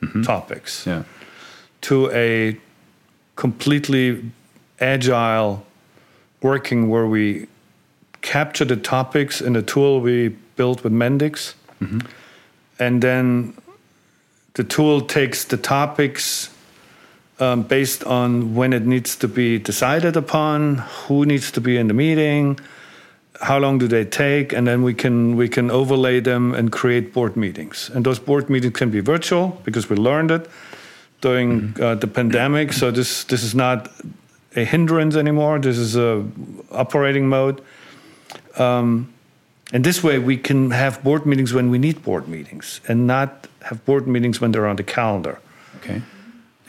mm-hmm. 0.00 0.22
topics 0.22 0.86
Yeah. 0.86 1.02
to 1.80 2.10
a 2.12 2.56
completely 3.34 4.30
agile 4.78 5.64
working 6.42 6.88
where 6.88 7.08
we 7.08 7.46
capture 8.20 8.66
the 8.66 8.76
topics 8.76 9.40
in 9.40 9.56
a 9.56 9.62
tool 9.62 10.00
we 10.00 10.28
built 10.54 10.84
with 10.84 10.92
Mendix. 10.92 11.54
Mm-hmm. 11.80 12.00
And 12.78 13.02
then 13.02 13.54
the 14.54 14.64
tool 14.64 15.00
takes 15.00 15.44
the 15.44 15.56
topics 15.56 16.50
um, 17.40 17.62
based 17.62 18.04
on 18.04 18.54
when 18.54 18.72
it 18.72 18.86
needs 18.86 19.16
to 19.16 19.28
be 19.28 19.58
decided 19.58 20.16
upon, 20.16 20.76
who 21.06 21.24
needs 21.24 21.50
to 21.52 21.60
be 21.60 21.76
in 21.76 21.88
the 21.88 21.94
meeting, 21.94 22.58
how 23.40 23.58
long 23.58 23.78
do 23.78 23.88
they 23.88 24.04
take, 24.04 24.52
and 24.52 24.66
then 24.66 24.82
we 24.82 24.94
can 24.94 25.36
we 25.36 25.48
can 25.48 25.70
overlay 25.70 26.20
them 26.20 26.54
and 26.54 26.70
create 26.70 27.12
board 27.12 27.36
meetings. 27.36 27.90
And 27.94 28.04
those 28.04 28.18
board 28.18 28.50
meetings 28.50 28.74
can 28.74 28.90
be 28.90 29.00
virtual 29.00 29.60
because 29.64 29.88
we 29.88 29.96
learned 29.96 30.30
it 30.30 30.50
during 31.20 31.74
uh, 31.80 31.94
the 31.94 32.06
pandemic. 32.06 32.72
So 32.72 32.90
this 32.90 33.24
this 33.24 33.42
is 33.42 33.54
not 33.54 33.88
a 34.56 34.64
hindrance 34.64 35.16
anymore. 35.16 35.58
This 35.58 35.78
is 35.78 35.96
a 35.96 36.24
operating 36.70 37.28
mode. 37.28 37.62
Um, 38.58 39.12
and 39.72 39.84
this 39.84 40.02
way, 40.02 40.18
we 40.18 40.36
can 40.36 40.72
have 40.72 41.02
board 41.02 41.24
meetings 41.24 41.52
when 41.52 41.70
we 41.70 41.78
need 41.78 42.02
board 42.02 42.28
meetings, 42.28 42.80
and 42.88 43.06
not 43.06 43.46
have 43.62 43.84
board 43.84 44.06
meetings 44.06 44.40
when 44.40 44.52
they're 44.52 44.66
on 44.66 44.76
the 44.76 44.82
calendar. 44.82 45.38
Okay. 45.76 46.02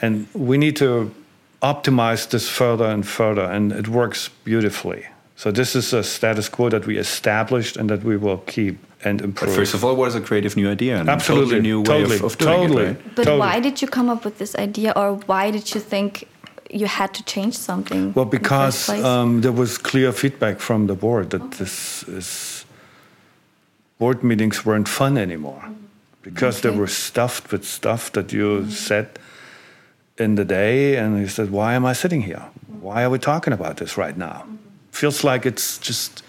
And 0.02 0.26
we 0.34 0.58
need 0.58 0.76
to 0.76 1.14
optimize 1.62 2.28
this 2.28 2.48
further 2.48 2.86
and 2.86 3.06
further, 3.06 3.44
and 3.44 3.72
it 3.72 3.88
works 3.88 4.28
beautifully. 4.44 5.06
So 5.36 5.50
this 5.50 5.74
is 5.74 5.92
a 5.92 6.02
status 6.02 6.48
quo 6.48 6.68
that 6.68 6.86
we 6.86 6.98
established 6.98 7.76
and 7.76 7.88
that 7.88 8.02
we 8.04 8.16
will 8.16 8.38
keep 8.38 8.78
and 9.04 9.18
But 9.18 9.24
improve. 9.24 9.54
first 9.54 9.74
of 9.74 9.84
all, 9.84 9.96
what 9.96 10.08
is 10.08 10.14
a 10.14 10.20
creative 10.20 10.56
new 10.56 10.70
idea? 10.70 11.00
And 11.00 11.08
Absolutely, 11.08 11.56
totally 11.56 11.60
new 11.62 11.80
way 11.82 12.02
of, 12.02 12.22
of 12.22 12.38
doing 12.38 12.68
totally. 12.68 12.84
it, 12.84 12.86
right? 12.86 13.14
But 13.16 13.24
Totally. 13.24 13.38
why 13.40 13.60
did 13.60 13.82
you 13.82 13.88
come 13.88 14.08
up 14.10 14.24
with 14.24 14.38
this 14.38 14.54
idea, 14.54 14.92
or 14.94 15.14
why 15.26 15.50
did 15.50 15.74
you 15.74 15.80
think 15.80 16.28
you 16.70 16.86
had 16.86 17.12
to 17.14 17.22
change 17.24 17.56
something? 17.56 18.12
Well, 18.14 18.24
in 18.24 18.30
the 18.30 18.38
because 18.38 18.88
um, 18.88 19.40
there 19.40 19.52
was 19.52 19.78
clear 19.78 20.12
feedback 20.12 20.60
from 20.60 20.86
the 20.86 20.94
board 20.94 21.30
that 21.30 21.50
this 21.52 22.04
is 22.04 22.64
board 23.98 24.22
meetings 24.22 24.64
weren't 24.64 24.88
fun 24.88 25.16
anymore 25.16 25.62
because 26.22 26.60
they 26.60 26.70
were 26.70 26.88
stuffed 26.88 27.52
with 27.52 27.64
stuff 27.64 28.10
that 28.12 28.32
you 28.32 28.70
said 28.70 29.06
in 30.18 30.34
the 30.34 30.44
day, 30.44 30.96
and 30.96 31.18
he 31.18 31.28
said, 31.28 31.50
"Why 31.50 31.74
am 31.74 31.84
I 31.84 31.92
sitting 31.92 32.22
here? 32.22 32.42
Why 32.80 33.02
are 33.04 33.10
we 33.10 33.18
talking 33.18 33.52
about 33.52 33.76
this 33.76 33.96
right 33.96 34.16
now? 34.16 34.42
Mm-hmm. 34.44 34.56
Feels 34.90 35.24
like 35.24 35.46
it's 35.46 35.78
just 35.78 36.22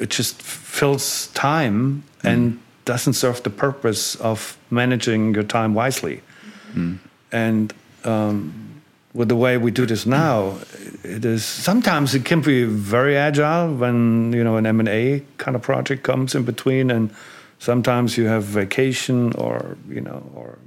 it 0.00 0.10
just 0.10 0.40
fills 0.42 1.28
time 1.28 2.02
mm-hmm. 2.18 2.28
and 2.28 2.60
doesn't 2.84 3.14
serve 3.14 3.42
the 3.42 3.50
purpose 3.50 4.14
of 4.16 4.56
managing 4.70 5.34
your 5.34 5.44
time 5.44 5.74
wisely." 5.74 6.22
Mm-hmm. 6.70 6.94
And 7.32 7.74
um, 8.04 8.82
with 9.12 9.28
the 9.28 9.36
way 9.36 9.58
we 9.58 9.70
do 9.70 9.86
this 9.86 10.06
now, 10.06 10.58
it 11.02 11.24
is 11.24 11.44
sometimes 11.44 12.14
it 12.14 12.24
can 12.24 12.40
be 12.40 12.64
very 12.64 13.16
agile 13.16 13.74
when 13.74 14.32
you 14.32 14.44
know 14.44 14.56
an 14.56 14.66
M 14.66 14.80
and 14.80 14.88
A 14.88 15.22
kind 15.38 15.56
of 15.56 15.62
project 15.62 16.02
comes 16.02 16.34
in 16.34 16.44
between, 16.44 16.90
and 16.90 17.10
sometimes 17.58 18.16
you 18.16 18.26
have 18.26 18.44
vacation 18.44 19.32
or 19.34 19.76
you 19.88 20.00
know 20.00 20.22
or 20.34 20.58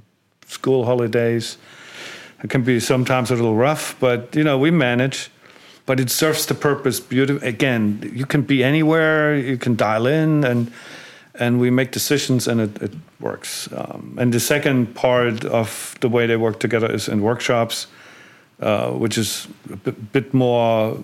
school 0.46 0.84
holidays. 0.84 1.56
It 2.42 2.50
can 2.50 2.62
be 2.62 2.80
sometimes 2.80 3.30
a 3.30 3.34
little 3.34 3.54
rough, 3.54 3.96
but 4.00 4.34
you 4.34 4.44
know 4.44 4.58
we 4.58 4.70
manage. 4.70 5.30
but 5.86 5.98
it 5.98 6.10
serves 6.10 6.46
the 6.46 6.54
purpose 6.54 7.00
beautifully. 7.00 7.48
Again, 7.48 8.12
you 8.14 8.24
can 8.26 8.42
be 8.42 8.62
anywhere, 8.62 9.36
you 9.36 9.58
can 9.58 9.74
dial 9.76 10.06
in, 10.06 10.44
and 10.44 10.70
and 11.34 11.58
we 11.60 11.70
make 11.70 11.90
decisions, 11.90 12.48
and 12.48 12.60
it, 12.60 12.82
it 12.82 12.92
works. 13.18 13.68
Um, 13.72 14.16
and 14.20 14.32
the 14.32 14.40
second 14.40 14.94
part 14.94 15.44
of 15.44 15.96
the 16.00 16.08
way 16.08 16.26
they 16.26 16.36
work 16.36 16.60
together 16.60 16.92
is 16.94 17.08
in 17.08 17.22
workshops, 17.22 17.86
uh, 18.60 18.90
which 18.90 19.18
is 19.18 19.48
a 19.72 19.92
bit, 19.92 20.32
more 20.34 20.98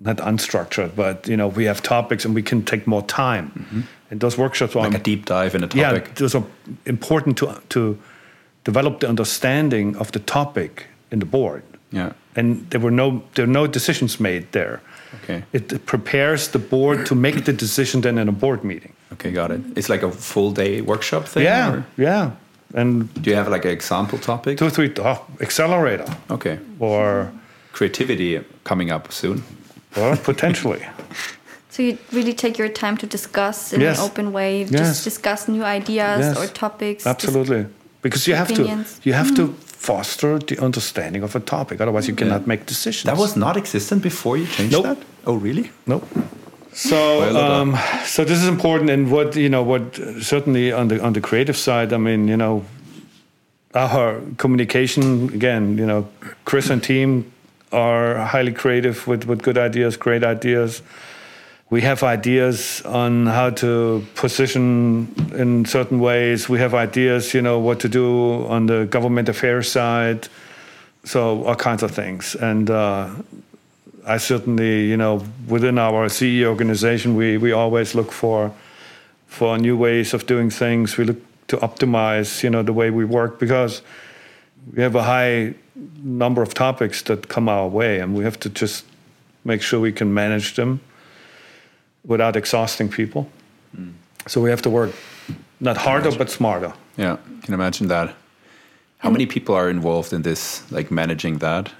not 0.00 0.16
unstructured, 0.16 0.96
but 0.96 1.28
you 1.28 1.36
know 1.36 1.48
we 1.56 1.66
have 1.66 1.82
topics 1.82 2.24
and 2.24 2.34
we 2.34 2.42
can 2.42 2.64
take 2.64 2.86
more 2.86 3.02
time. 3.02 3.50
Mm-hmm. 3.50 3.80
And 4.10 4.20
those 4.20 4.36
workshops 4.38 4.74
are 4.76 4.82
like 4.82 5.00
a 5.00 5.02
deep 5.02 5.24
dive 5.26 5.54
in 5.54 5.64
a 5.64 5.68
topic. 5.68 6.06
Yeah, 6.06 6.14
those 6.14 6.34
are 6.34 6.44
important 6.84 7.38
to 7.38 7.46
to 7.68 7.96
develop 8.64 9.00
the 9.00 9.08
understanding 9.08 9.96
of 9.96 10.10
the 10.12 10.20
topic 10.20 10.86
in 11.10 11.18
the 11.18 11.26
board. 11.26 11.62
Yeah, 11.92 12.12
and 12.36 12.68
there 12.70 12.80
were 12.80 12.90
no 12.90 13.22
there 13.34 13.46
were 13.46 13.52
no 13.52 13.66
decisions 13.66 14.18
made 14.18 14.46
there. 14.52 14.80
Okay, 15.22 15.44
it 15.52 15.86
prepares 15.86 16.48
the 16.48 16.58
board 16.58 17.06
to 17.06 17.14
make 17.14 17.44
the 17.44 17.52
decision 17.52 18.00
then 18.00 18.18
in 18.18 18.28
a 18.28 18.32
board 18.32 18.64
meeting. 18.64 18.92
Okay, 19.12 19.30
got 19.30 19.50
it. 19.50 19.60
It's 19.76 19.88
like 19.88 20.02
a 20.02 20.10
full 20.10 20.50
day 20.50 20.80
workshop 20.80 21.24
thing. 21.26 21.44
Yeah, 21.44 21.72
or? 21.72 21.84
yeah. 21.96 22.30
And 22.74 23.08
do 23.22 23.30
you 23.30 23.36
have 23.36 23.48
like 23.48 23.64
an 23.64 23.70
example 23.70 24.18
topic? 24.18 24.58
Two, 24.58 24.70
three. 24.70 24.92
Oh, 24.98 25.24
Xcelerator. 25.38 26.12
Okay. 26.28 26.58
Or 26.80 27.32
creativity 27.72 28.40
coming 28.64 28.90
up 28.90 29.12
soon. 29.12 29.42
Well, 29.96 30.16
potentially. 30.16 30.84
So 31.74 31.82
you 31.82 31.98
really 32.12 32.34
take 32.34 32.56
your 32.56 32.68
time 32.68 32.96
to 32.98 33.06
discuss 33.06 33.72
in 33.72 33.80
yes. 33.80 33.98
an 33.98 34.04
open 34.04 34.32
way, 34.32 34.60
yes. 34.60 34.70
just 34.70 35.02
discuss 35.02 35.48
new 35.48 35.64
ideas 35.64 36.20
yes. 36.20 36.38
or 36.38 36.46
topics. 36.46 37.04
Absolutely, 37.04 37.66
because 38.04 38.28
you 38.28 38.36
have 38.36 38.50
opinions. 38.50 38.98
to 38.98 39.08
you 39.08 39.14
have 39.14 39.30
mm. 39.32 39.36
to 39.36 39.46
foster 39.88 40.38
the 40.38 40.56
understanding 40.58 41.22
of 41.24 41.34
a 41.34 41.40
topic. 41.40 41.80
Otherwise, 41.80 42.06
you 42.06 42.14
cannot 42.14 42.46
make 42.46 42.66
decisions. 42.66 43.04
That 43.04 43.18
was 43.18 43.34
not 43.36 43.56
existent 43.56 44.02
before 44.02 44.36
you 44.36 44.46
changed 44.46 44.72
nope. 44.72 44.84
that. 44.84 44.98
Oh, 45.26 45.34
really? 45.34 45.70
Nope. 45.86 46.06
So, 46.72 46.98
um, 47.36 47.76
so 48.04 48.24
this 48.24 48.38
is 48.42 48.48
important, 48.48 48.90
and 48.90 49.10
what 49.10 49.36
you 49.36 49.48
know, 49.48 49.62
what 49.62 49.82
certainly 50.20 50.72
on 50.72 50.88
the 50.88 51.02
on 51.02 51.12
the 51.12 51.20
creative 51.20 51.56
side, 51.56 51.92
I 51.92 51.98
mean, 51.98 52.28
you 52.28 52.36
know, 52.36 52.64
our 53.74 54.20
communication 54.36 55.28
again, 55.34 55.78
you 55.78 55.86
know, 55.86 56.06
Chris 56.44 56.70
and 56.70 56.82
team 56.82 57.32
are 57.72 58.16
highly 58.18 58.52
creative 58.52 59.06
with, 59.06 59.26
with 59.26 59.42
good 59.42 59.58
ideas, 59.58 59.96
great 59.96 60.22
ideas. 60.22 60.82
We 61.70 61.80
have 61.80 62.02
ideas 62.02 62.82
on 62.84 63.26
how 63.26 63.50
to 63.50 64.04
position 64.14 65.14
in 65.34 65.64
certain 65.64 65.98
ways. 65.98 66.48
We 66.48 66.58
have 66.58 66.74
ideas, 66.74 67.32
you 67.32 67.40
know, 67.40 67.58
what 67.58 67.80
to 67.80 67.88
do 67.88 68.46
on 68.46 68.66
the 68.66 68.84
government 68.84 69.28
affairs 69.28 69.70
side. 69.70 70.28
So 71.04 71.44
all 71.44 71.54
kinds 71.54 71.82
of 71.82 71.90
things. 71.90 72.34
And 72.34 72.68
uh, 72.68 73.10
I 74.06 74.18
certainly, 74.18 74.86
you 74.86 74.96
know, 74.96 75.24
within 75.48 75.78
our 75.78 76.08
CE 76.08 76.44
organization, 76.44 77.16
we, 77.16 77.38
we 77.38 77.52
always 77.52 77.94
look 77.94 78.12
for 78.12 78.52
for 79.26 79.58
new 79.58 79.76
ways 79.76 80.14
of 80.14 80.26
doing 80.26 80.48
things. 80.50 80.96
We 80.96 81.04
look 81.04 81.16
to 81.48 81.56
optimize, 81.56 82.44
you 82.44 82.50
know, 82.50 82.62
the 82.62 82.72
way 82.72 82.90
we 82.90 83.04
work 83.04 83.40
because 83.40 83.82
we 84.72 84.82
have 84.82 84.94
a 84.94 85.02
high 85.02 85.54
number 86.02 86.40
of 86.40 86.54
topics 86.54 87.02
that 87.02 87.26
come 87.28 87.48
our 87.48 87.66
way, 87.66 87.98
and 87.98 88.14
we 88.14 88.22
have 88.22 88.38
to 88.40 88.48
just 88.48 88.84
make 89.44 89.60
sure 89.60 89.80
we 89.80 89.92
can 89.92 90.14
manage 90.14 90.54
them 90.54 90.80
without 92.06 92.36
exhausting 92.36 92.88
people. 92.88 93.28
Mm. 93.76 93.92
So 94.26 94.40
we 94.40 94.50
have 94.50 94.62
to 94.62 94.70
work 94.70 94.90
not 95.60 95.76
harder 95.76 96.10
but 96.16 96.30
smarter. 96.30 96.72
Yeah, 96.96 97.16
can 97.42 97.54
imagine 97.54 97.88
that. 97.88 98.14
How 98.98 99.10
many 99.10 99.26
people 99.26 99.54
are 99.54 99.68
involved 99.68 100.12
in 100.12 100.22
this, 100.22 100.62
like 100.70 100.90
managing 100.90 101.38
that? 101.38 101.70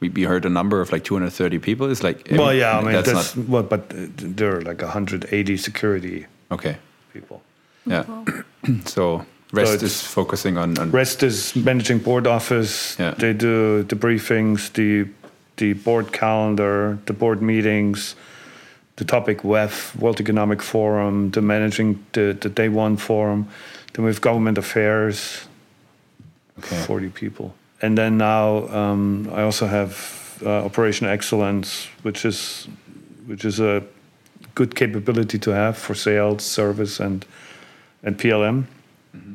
We, 0.00 0.08
we 0.08 0.22
heard 0.24 0.44
a 0.44 0.48
number 0.48 0.80
of 0.80 0.90
like 0.92 1.04
230 1.04 1.58
people. 1.58 1.90
It's 1.90 2.02
like 2.02 2.26
well, 2.30 2.52
yeah, 2.52 2.78
I 2.78 2.82
mean 2.82 2.92
that's, 2.92 3.12
that's 3.12 3.36
not... 3.36 3.48
well, 3.48 3.62
but 3.62 3.84
there 3.90 4.56
are 4.56 4.62
like 4.62 4.82
180 4.82 5.56
security 5.56 6.26
okay 6.50 6.76
people. 7.12 7.42
Yeah, 7.86 8.04
so 8.86 9.24
Rest 9.52 9.80
so 9.80 9.86
is 9.86 10.02
focusing 10.02 10.58
on, 10.58 10.78
on, 10.78 10.90
Rest 10.90 11.22
is 11.22 11.54
managing 11.54 11.98
board 11.98 12.26
office. 12.26 12.98
Yeah. 12.98 13.12
They 13.12 13.32
do 13.32 13.84
the 13.84 13.96
briefings, 13.96 14.72
the 14.72 15.08
the 15.56 15.74
board 15.74 16.12
calendar, 16.12 16.98
the 17.06 17.12
board 17.12 17.40
meetings, 17.40 18.16
the 18.96 19.04
topic 19.04 19.42
WEF, 19.42 19.96
World 19.96 20.20
Economic 20.20 20.62
Forum, 20.62 21.30
the 21.30 21.42
managing 21.42 22.04
the, 22.12 22.36
the 22.40 22.48
day 22.48 22.68
one 22.68 22.96
forum. 22.96 23.48
Then 23.92 24.04
we 24.04 24.10
have 24.10 24.20
government 24.20 24.58
affairs, 24.58 25.46
okay. 26.58 26.82
40 26.82 27.08
people. 27.10 27.54
And 27.82 27.98
then 27.98 28.16
now 28.16 28.68
um, 28.68 29.30
I 29.32 29.42
also 29.42 29.66
have 29.66 30.38
uh, 30.44 30.64
operational 30.64 31.12
excellence, 31.12 31.88
which 32.02 32.24
is 32.24 32.68
which 33.26 33.44
is 33.44 33.60
a 33.60 33.82
good 34.54 34.74
capability 34.74 35.38
to 35.38 35.50
have 35.50 35.76
for 35.76 35.94
sales, 35.94 36.44
service, 36.44 37.00
and 37.00 37.24
and 38.02 38.18
PLM. 38.18 38.64
Mm-hmm. 39.16 39.34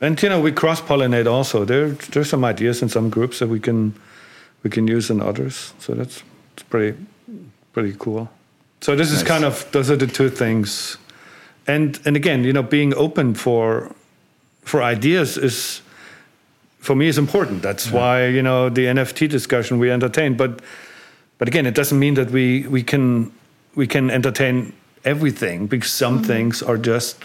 And 0.00 0.22
you 0.22 0.28
know, 0.28 0.40
we 0.40 0.52
cross 0.52 0.80
pollinate 0.80 1.26
also. 1.26 1.64
There, 1.64 1.90
there's 2.10 2.28
some 2.28 2.44
ideas 2.44 2.82
in 2.82 2.88
some 2.88 3.10
groups 3.10 3.38
that 3.38 3.48
we 3.48 3.60
can 3.60 3.94
we 4.62 4.70
can 4.70 4.88
use 4.88 5.10
in 5.10 5.20
others. 5.20 5.72
So 5.78 5.94
that's 5.94 6.22
it's 6.54 6.62
pretty 6.62 6.98
pretty 7.72 7.94
cool. 7.98 8.28
So 8.84 8.94
this 8.94 9.08
nice. 9.08 9.22
is 9.22 9.26
kind 9.26 9.46
of 9.46 9.66
those 9.72 9.90
are 9.90 9.96
the 9.96 10.06
two 10.06 10.28
things. 10.28 10.98
And 11.66 11.98
and 12.04 12.16
again, 12.16 12.44
you 12.44 12.52
know, 12.52 12.62
being 12.62 12.92
open 12.94 13.34
for 13.34 13.90
for 14.60 14.82
ideas 14.82 15.38
is 15.38 15.80
for 16.80 16.94
me 16.94 17.08
is 17.08 17.16
important. 17.16 17.62
That's 17.62 17.86
yeah. 17.86 17.94
why 17.96 18.26
you 18.26 18.42
know 18.42 18.68
the 18.68 18.84
NFT 18.84 19.30
discussion 19.30 19.78
we 19.78 19.90
entertain. 19.90 20.36
But 20.36 20.60
but 21.38 21.48
again, 21.48 21.64
it 21.64 21.74
doesn't 21.74 21.98
mean 21.98 22.14
that 22.14 22.30
we 22.30 22.66
we 22.68 22.82
can 22.82 23.32
we 23.74 23.86
can 23.86 24.10
entertain 24.10 24.74
everything 25.02 25.66
because 25.66 25.90
some 25.90 26.16
mm-hmm. 26.16 26.26
things 26.26 26.62
are 26.62 26.76
just 26.76 27.16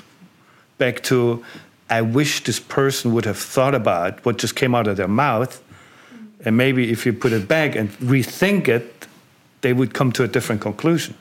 back 0.78 1.04
to 1.04 1.44
I 1.90 2.02
wish 2.02 2.42
this 2.46 2.62
person 2.62 3.12
would 3.12 3.26
have 3.26 3.38
thought 3.38 3.76
about 3.76 4.24
what 4.24 4.38
just 4.38 4.56
came 4.56 4.74
out 4.74 4.88
of 4.88 4.96
their 4.96 5.10
mouth. 5.10 5.62
And 6.46 6.56
maybe 6.56 6.90
if 6.90 7.06
you 7.06 7.12
put 7.12 7.34
it 7.34 7.50
back 7.50 7.76
and 7.76 7.90
rethink 8.00 8.70
it, 8.70 9.08
they 9.60 9.74
would 9.74 9.94
come 9.94 10.14
to 10.14 10.24
a 10.24 10.28
different 10.28 10.62
conclusion. 10.62 11.16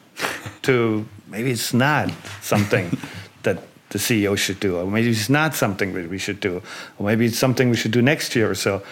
To 0.68 1.04
maybe 1.28 1.50
it's 1.50 1.72
not 1.72 2.10
something 2.42 2.86
that 3.42 3.58
the 3.90 3.98
CEO 3.98 4.36
should 4.36 4.60
do, 4.60 4.76
or 4.78 4.86
maybe 4.86 5.10
it's 5.10 5.30
not 5.30 5.54
something 5.54 5.94
that 5.94 6.08
we 6.10 6.18
should 6.18 6.40
do, 6.40 6.62
or 6.98 7.06
maybe 7.06 7.24
it's 7.24 7.38
something 7.38 7.70
we 7.70 7.76
should 7.76 7.92
do 7.92 8.02
next 8.02 8.36
year 8.36 8.50
or 8.50 8.54
so. 8.54 8.82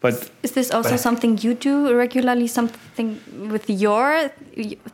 But 0.00 0.30
is 0.42 0.52
this 0.52 0.70
also 0.70 0.96
something 0.96 1.38
you 1.38 1.54
do 1.54 1.94
regularly? 1.94 2.46
Something 2.46 3.20
with 3.52 3.68
your 3.68 4.30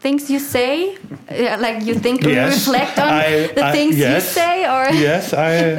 things 0.01 0.29
you 0.29 0.41
say, 0.41 0.97
uh, 1.31 1.57
like 1.61 1.85
you 1.85 1.95
think 1.95 2.23
yes, 2.23 2.67
you 2.67 2.73
reflect 2.73 2.99
on 2.99 3.09
I, 3.09 3.47
the 3.55 3.65
I, 3.65 3.73
things 3.73 3.97
yes, 3.97 4.25
you 4.25 4.33
say, 4.41 4.65
or 4.65 4.93
yes, 4.93 5.33
I 5.33 5.79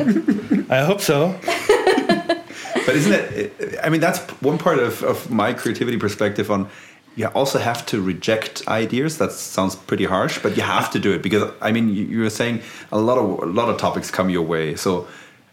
I 0.70 0.86
hope 0.86 1.02
so. 1.02 1.36
but 2.86 2.96
isn't 2.96 3.14
it? 3.14 3.54
I 3.84 3.90
mean, 3.90 4.02
that's 4.02 4.20
one 4.42 4.58
part 4.58 4.80
of, 4.80 5.04
of 5.04 5.30
my 5.30 5.54
creativity 5.54 5.98
perspective 5.98 6.50
on. 6.50 6.68
You 7.18 7.28
also 7.36 7.60
have 7.60 7.86
to 7.88 8.00
reject 8.00 8.66
ideas. 8.68 9.18
That 9.18 9.32
sounds 9.34 9.76
pretty 9.76 10.06
harsh, 10.06 10.40
but 10.42 10.56
you 10.56 10.64
have 10.64 10.90
to 10.92 11.00
do 11.00 11.12
it 11.12 11.22
because 11.22 11.52
I 11.62 11.72
mean, 11.72 11.90
you, 11.90 12.06
you 12.06 12.20
were 12.22 12.30
saying 12.30 12.62
a 12.92 13.00
lot 13.00 13.18
of 13.18 13.26
a 13.42 13.52
lot 13.60 13.68
of 13.70 13.78
topics 13.78 14.10
come 14.10 14.30
your 14.30 14.44
way, 14.44 14.76
so 14.76 15.08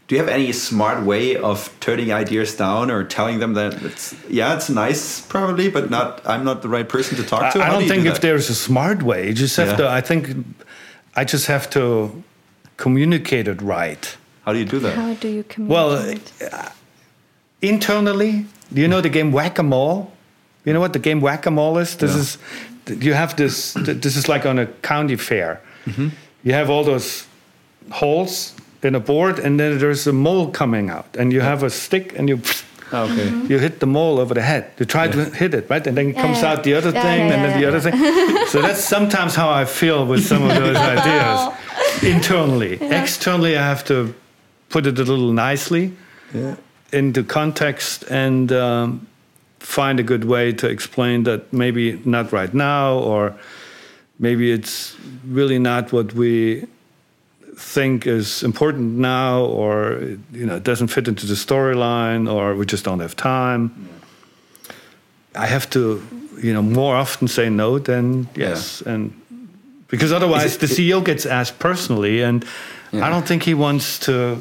do 0.06 0.14
you 0.14 0.20
have 0.20 0.28
any 0.28 0.52
smart 0.52 1.04
way 1.04 1.36
of 1.36 1.74
turning 1.80 2.12
ideas 2.12 2.54
down 2.54 2.90
or 2.90 3.04
telling 3.04 3.38
them 3.38 3.54
that 3.54 3.82
it's 3.82 4.14
yeah 4.28 4.54
it's 4.54 4.68
nice 4.68 5.20
probably 5.20 5.70
but 5.70 5.88
not 5.90 6.20
i'm 6.26 6.44
not 6.44 6.60
the 6.60 6.68
right 6.68 6.88
person 6.88 7.16
to 7.16 7.22
talk 7.22 7.52
to? 7.52 7.58
I, 7.58 7.68
I 7.68 7.70
don't 7.70 7.82
do 7.82 7.88
think 7.88 8.02
do 8.04 8.10
if 8.10 8.20
there's 8.20 8.50
a 8.50 8.54
smart 8.54 9.02
way 9.02 9.28
you 9.28 9.34
just 9.34 9.56
have 9.56 9.68
yeah. 9.68 9.76
to 9.76 9.88
i 9.88 10.00
think 10.00 10.28
i 11.16 11.24
just 11.24 11.46
have 11.46 11.70
to 11.70 12.22
communicate 12.76 13.46
it 13.48 13.62
right. 13.62 14.16
How 14.44 14.52
do 14.52 14.58
you 14.58 14.64
do 14.64 14.80
that? 14.80 14.96
How 14.96 15.14
do 15.14 15.28
you 15.28 15.44
communicate? 15.44 15.70
well 15.70 15.90
uh, 16.52 16.68
internally 17.62 18.46
do 18.72 18.80
you 18.80 18.88
know 18.88 19.00
the 19.00 19.08
game 19.08 19.32
whack-a-mole 19.32 20.12
you 20.64 20.72
know 20.72 20.80
what 20.80 20.92
the 20.92 20.98
game 20.98 21.20
whack-a-mole 21.20 21.78
is 21.78 21.96
this 21.96 22.14
is 22.14 22.38
you 23.00 23.14
have 23.14 23.34
this 23.36 23.74
this 23.74 24.16
is 24.16 24.28
like 24.28 24.46
on 24.46 24.58
a 24.58 24.66
county 24.82 25.16
fair 25.16 25.60
mm 25.86 25.92
-hmm. 25.92 26.10
you 26.42 26.54
have 26.54 26.72
all 26.72 26.84
those 26.84 27.24
holes 27.90 28.54
in 28.84 28.94
a 28.94 29.00
board, 29.00 29.38
and 29.38 29.58
then 29.58 29.78
there's 29.78 30.06
a 30.06 30.12
mole 30.12 30.50
coming 30.50 30.90
out, 30.90 31.16
and 31.16 31.32
you 31.32 31.40
have 31.40 31.62
a 31.62 31.70
stick, 31.70 32.16
and 32.18 32.28
you. 32.28 32.40
Ah, 32.92 33.04
okay. 33.04 33.26
Mm-hmm. 33.26 33.50
You 33.50 33.58
hit 33.58 33.80
the 33.80 33.86
mole 33.86 34.20
over 34.20 34.34
the 34.34 34.42
head. 34.42 34.70
You 34.78 34.84
try 34.84 35.06
yeah. 35.06 35.12
to 35.12 35.30
hit 35.30 35.54
it, 35.54 35.68
right? 35.70 35.84
And 35.86 35.96
then 35.96 36.10
it 36.10 36.16
comes 36.16 36.42
yeah, 36.42 36.52
out 36.52 36.64
the 36.64 36.74
other 36.74 36.92
thing, 36.92 37.32
and 37.32 37.42
then 37.42 37.60
the 37.60 37.66
other 37.66 37.80
thing. 37.80 37.96
so 38.46 38.60
that's 38.60 38.84
sometimes 38.84 39.34
how 39.34 39.50
I 39.50 39.64
feel 39.64 40.06
with 40.06 40.24
some 40.24 40.42
of 40.42 40.54
those 40.54 40.76
ideas 40.96 41.54
internally. 42.02 42.74
Externally, 42.80 43.56
I 43.56 43.62
have 43.62 43.84
to 43.86 44.14
put 44.68 44.86
it 44.86 44.98
a 44.98 45.04
little 45.04 45.32
nicely 45.32 45.92
into 46.92 47.24
context 47.24 48.04
and 48.10 48.52
um, 48.52 49.06
find 49.64 49.98
a 49.98 50.02
good 50.02 50.24
way 50.24 50.52
to 50.52 50.68
explain 50.68 51.24
that 51.24 51.40
maybe 51.52 52.00
not 52.04 52.32
right 52.32 52.52
now, 52.54 52.98
or 52.98 53.34
maybe 54.18 54.52
it's 54.52 54.94
really 55.26 55.58
not 55.58 55.92
what 55.92 56.12
we 56.12 56.66
think 57.56 58.06
is 58.06 58.42
important 58.42 58.98
now, 58.98 59.40
or 59.44 60.00
you 60.32 60.44
know, 60.46 60.56
it 60.56 60.64
doesn't 60.64 60.88
fit 60.88 61.08
into 61.08 61.26
the 61.26 61.34
storyline, 61.34 62.30
or 62.32 62.54
we 62.54 62.66
just 62.66 62.84
don't 62.84 63.00
have 63.00 63.14
time. 63.16 63.70
I 65.34 65.46
have 65.46 65.68
to, 65.70 66.00
you 66.42 66.52
know, 66.52 66.62
more 66.62 66.94
often 66.96 67.28
say 67.28 67.48
no 67.48 67.78
than 67.78 68.28
yes, 68.36 68.82
and 68.82 69.12
because 69.88 70.12
otherwise 70.12 70.54
it- 70.56 70.60
the 70.60 70.66
CEO 70.68 71.00
gets 71.04 71.26
asked 71.26 71.58
personally, 71.58 72.22
and 72.22 72.44
Yeah. 72.92 73.06
I 73.06 73.10
don't 73.10 73.26
think 73.26 73.42
he 73.44 73.54
wants 73.54 73.98
to 74.00 74.36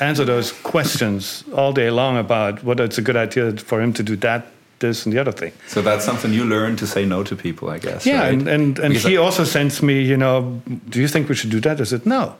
answer 0.00 0.24
those 0.24 0.52
questions 0.52 1.44
all 1.54 1.72
day 1.72 1.90
long 1.90 2.16
about 2.18 2.62
whether 2.64 2.84
it's 2.84 2.98
a 2.98 3.02
good 3.02 3.16
idea 3.16 3.52
for 3.56 3.80
him 3.80 3.92
to 3.94 4.02
do 4.02 4.16
that, 4.16 4.46
this, 4.78 5.06
and 5.06 5.12
the 5.14 5.18
other 5.20 5.32
thing. 5.32 5.52
So 5.68 5.80
that's 5.82 6.04
something 6.04 6.32
you 6.32 6.44
learn 6.44 6.76
to 6.76 6.86
say 6.86 7.04
no 7.06 7.22
to 7.24 7.36
people, 7.36 7.70
I 7.70 7.78
guess. 7.78 8.04
Yeah, 8.06 8.20
right? 8.22 8.32
and 8.32 8.48
and, 8.48 8.78
and 8.78 8.88
Because 8.94 9.04
he 9.04 9.16
I- 9.16 9.22
also 9.22 9.44
sends 9.44 9.82
me, 9.82 10.02
you 10.02 10.16
know, 10.16 10.60
do 10.88 11.00
you 11.00 11.08
think 11.08 11.28
we 11.28 11.34
should 11.34 11.50
do 11.50 11.60
that? 11.60 11.80
I 11.80 11.84
said 11.84 12.04
no. 12.06 12.34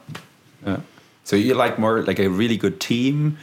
Yeah. 0.65 0.77
So 1.23 1.35
you 1.35 1.55
like 1.55 1.77
more 1.79 2.01
like 2.03 2.19
a 2.19 2.27
really 2.29 2.57
good 2.57 2.79
team, 2.79 3.37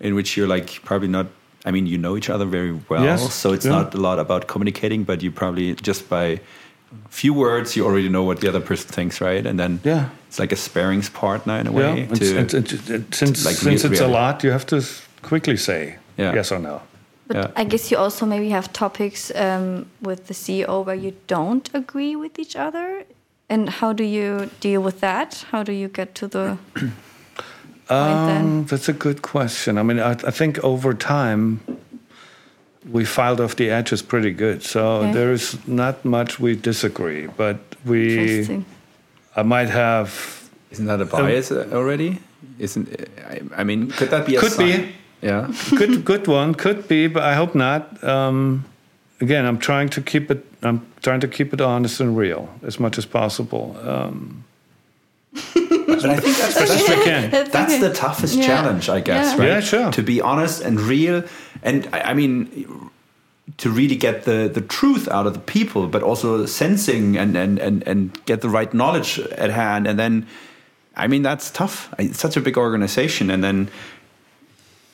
in 0.00 0.14
which 0.14 0.36
you're 0.36 0.48
like 0.48 0.82
probably 0.84 1.08
not. 1.08 1.26
I 1.64 1.70
mean, 1.70 1.86
you 1.86 1.96
know 1.96 2.16
each 2.16 2.28
other 2.28 2.44
very 2.44 2.72
well, 2.88 3.04
Yes, 3.04 3.32
so 3.34 3.52
it's 3.52 3.64
yeah. 3.64 3.70
not 3.78 3.94
a 3.94 3.98
lot 3.98 4.18
about 4.18 4.48
communicating, 4.48 5.04
but 5.04 5.22
you 5.22 5.30
probably 5.30 5.74
just 5.76 6.08
by 6.08 6.40
few 7.08 7.34
words 7.34 7.76
you 7.76 7.84
already 7.86 8.08
know 8.08 8.22
what 8.24 8.40
the 8.40 8.48
other 8.48 8.60
person 8.60 8.88
thinks, 8.90 9.20
right? 9.20 9.46
And 9.46 9.58
then 9.58 9.80
Yeah. 9.84 10.08
it's 10.28 10.38
like 10.38 10.52
a 10.52 10.56
sparings 10.56 11.08
partner 11.10 11.58
in 11.60 11.66
a 11.66 11.72
way. 11.72 11.82
Yeah, 11.82 12.06
and, 12.08 12.16
to, 12.16 12.38
and- 12.38 12.54
and- 12.54 12.90
and 12.90 13.14
since 13.14 13.44
like 13.44 13.56
since 13.56 13.84
it's 13.84 14.00
a 14.00 14.06
lot, 14.08 14.42
you 14.44 14.50
have 14.52 14.64
to 14.66 14.82
quickly 15.22 15.56
say 15.56 15.96
Yeah. 16.18 16.34
yes 16.34 16.52
or 16.52 16.58
no. 16.58 16.80
But 17.28 17.36
Yeah. 17.36 17.46
I 17.62 17.64
guess 17.64 17.90
you 17.90 17.98
also 17.98 18.26
maybe 18.26 18.48
have 18.50 18.68
topics 18.72 19.30
um, 19.34 19.86
with 20.00 20.26
the 20.26 20.34
CEO 20.34 20.84
where 20.84 20.96
you 20.96 21.12
don't 21.26 21.68
agree 21.74 22.16
with 22.16 22.38
each 22.38 22.56
other. 22.56 23.04
And 23.48 23.68
how 23.68 23.92
do 23.92 24.04
you 24.04 24.48
deal 24.60 24.82
with 24.82 25.00
that? 25.00 25.44
How 25.50 25.62
do 25.62 25.72
you 25.72 25.88
get 25.88 26.14
to 26.14 26.26
the 26.28 26.56
point 26.74 26.92
then? 27.88 28.44
Um, 28.46 28.64
that's 28.66 28.88
a 28.88 28.92
good 28.92 29.20
question. 29.22 29.76
I 29.78 29.82
mean, 29.82 29.98
I, 30.00 30.12
I 30.12 30.30
think 30.30 30.58
over 30.64 30.94
time 30.94 31.60
we 32.90 33.04
filed 33.04 33.40
off 33.40 33.54
the 33.56 33.70
edges 33.70 34.02
pretty 34.02 34.32
good. 34.32 34.62
So 34.62 34.80
Okay. 35.02 35.12
there's 35.12 35.56
not 35.66 36.04
much 36.04 36.40
we 36.40 36.56
disagree, 36.56 37.26
but 37.36 37.56
we 37.84 38.64
I 39.36 39.42
might 39.42 39.70
have 39.70 40.10
Isn't 40.70 40.86
that 40.86 41.00
a 41.00 41.04
bias 41.04 41.50
uh, 41.52 41.68
already? 41.72 42.18
Isn't 42.58 42.88
I, 43.30 43.40
I 43.60 43.64
mean, 43.64 43.90
could 43.90 44.10
that 44.10 44.26
be 44.26 44.36
a 44.36 44.40
Could 44.40 44.52
sign? 44.52 44.66
be. 44.82 44.88
Yeah. 45.22 45.46
good 45.76 46.04
good 46.04 46.26
one 46.26 46.54
could 46.54 46.88
be, 46.88 47.06
but 47.08 47.22
I 47.22 47.34
hope 47.34 47.54
not. 47.54 48.02
Um, 48.02 48.64
again, 49.20 49.46
I'm 49.46 49.58
trying 49.58 49.88
to 49.90 50.00
keep 50.02 50.30
it. 50.30 50.44
I'm 50.62 50.80
trying 51.02 51.20
to 51.20 51.28
keep 51.28 51.52
it 51.54 51.60
honest 51.60 52.00
and 52.00 52.16
real 52.16 52.48
as 52.66 52.78
much 52.80 52.98
as 52.98 53.06
possible. 53.06 53.76
Um, 53.84 54.44
But 56.00 56.10
I 56.10 56.16
think 56.16 56.36
that's, 56.36 56.56
as 56.56 56.68
best 56.70 56.90
I 56.90 57.44
that's 57.44 57.78
the 57.78 57.92
toughest 57.92 58.34
Yeah. 58.36 58.46
challenge, 58.46 58.88
I 58.88 59.00
guess, 59.00 59.34
Yeah. 59.34 59.38
right? 59.40 59.48
Yeah, 59.48 59.60
sure. 59.60 59.90
To 59.92 60.02
be 60.02 60.20
honest 60.20 60.62
and 60.62 60.80
real, 60.80 61.22
and 61.62 61.88
I, 61.92 62.00
I 62.10 62.14
mean, 62.14 62.90
to 63.58 63.70
really 63.70 63.96
get 63.96 64.24
the 64.24 64.48
the 64.52 64.60
truth 64.60 65.08
out 65.08 65.26
of 65.26 65.32
the 65.34 65.40
people, 65.40 65.86
but 65.88 66.02
also 66.02 66.46
sensing 66.46 67.16
and 67.18 67.36
and 67.36 67.58
and 67.58 67.82
and 67.88 68.10
get 68.26 68.40
the 68.40 68.48
right 68.48 68.72
knowledge 68.72 69.18
at 69.38 69.50
hand, 69.50 69.86
and 69.86 69.98
then, 69.98 70.26
I 70.96 71.06
mean, 71.08 71.22
that's 71.22 71.50
tough. 71.50 71.88
It's 71.98 72.20
such 72.20 72.36
a 72.36 72.40
big 72.40 72.56
organization, 72.56 73.30
and 73.30 73.42
then. 73.42 73.68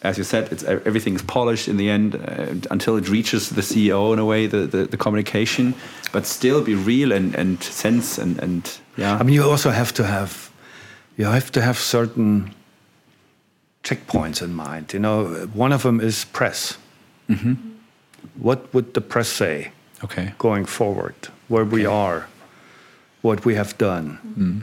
As 0.01 0.16
you 0.16 0.22
said, 0.22 0.53
it's 0.53 0.62
everything's 0.62 1.22
polished 1.22 1.66
in 1.66 1.76
the 1.76 1.90
end 1.90 2.14
uh, 2.14 2.55
until 2.70 2.96
it 2.96 3.09
reaches 3.09 3.49
the 3.51 3.62
CEO 3.62 4.12
in 4.12 4.20
a 4.20 4.24
way, 4.24 4.46
the, 4.46 4.59
the, 4.59 4.84
the 4.86 4.96
communication, 4.96 5.74
but 6.12 6.24
still 6.24 6.62
be 6.62 6.76
real 6.76 7.11
and, 7.11 7.34
and 7.34 7.61
sense 7.64 8.16
and, 8.16 8.38
and 8.38 8.78
yeah. 8.96 9.18
I 9.20 9.24
mean, 9.24 9.34
you 9.34 9.42
also 9.51 9.70
have 9.70 9.92
to 9.94 10.05
have 10.05 10.47
you 11.18 11.26
have 11.26 11.50
to 11.52 11.60
have 11.60 11.76
certain 11.76 12.54
checkpoints 13.82 14.40
in 14.40 14.54
mind. 14.54 14.92
You 14.94 15.00
know, 15.00 15.48
one 15.52 15.72
of 15.72 15.82
them 15.82 16.00
is 16.00 16.24
press. 16.24 16.78
Mm-hmm. 17.28 17.54
What 18.38 18.72
would 18.72 18.94
the 18.94 19.00
press 19.00 19.28
say 19.28 19.72
okay. 20.04 20.32
going 20.38 20.64
forward? 20.64 21.14
Where 21.48 21.64
we 21.64 21.84
are, 21.86 22.28
what 23.22 23.44
we 23.44 23.56
have 23.56 23.76
done. 23.78 24.18
Mm. 24.38 24.62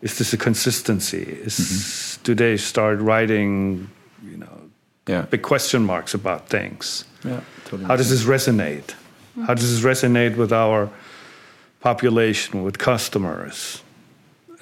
Is 0.00 0.18
this 0.18 0.32
a 0.32 0.36
consistency? 0.36 1.22
Is 1.22 1.58
mm-hmm. 1.58 2.22
do 2.24 2.34
they 2.34 2.56
start 2.56 2.98
writing, 3.00 3.90
you 4.22 4.38
know, 4.38 4.70
Yeah. 5.06 5.26
big 5.30 5.42
question 5.42 5.84
marks 5.84 6.14
about 6.14 6.48
things? 6.48 7.04
Yeah. 7.24 7.40
Totally. 7.64 7.84
How 7.84 7.96
does 7.96 8.08
this 8.08 8.24
resonate? 8.24 8.94
How 9.46 9.54
does 9.54 9.70
this 9.70 9.84
resonate 9.84 10.36
with 10.36 10.52
our 10.52 10.88
population, 11.80 12.62
with 12.64 12.78
customers? 12.78 13.82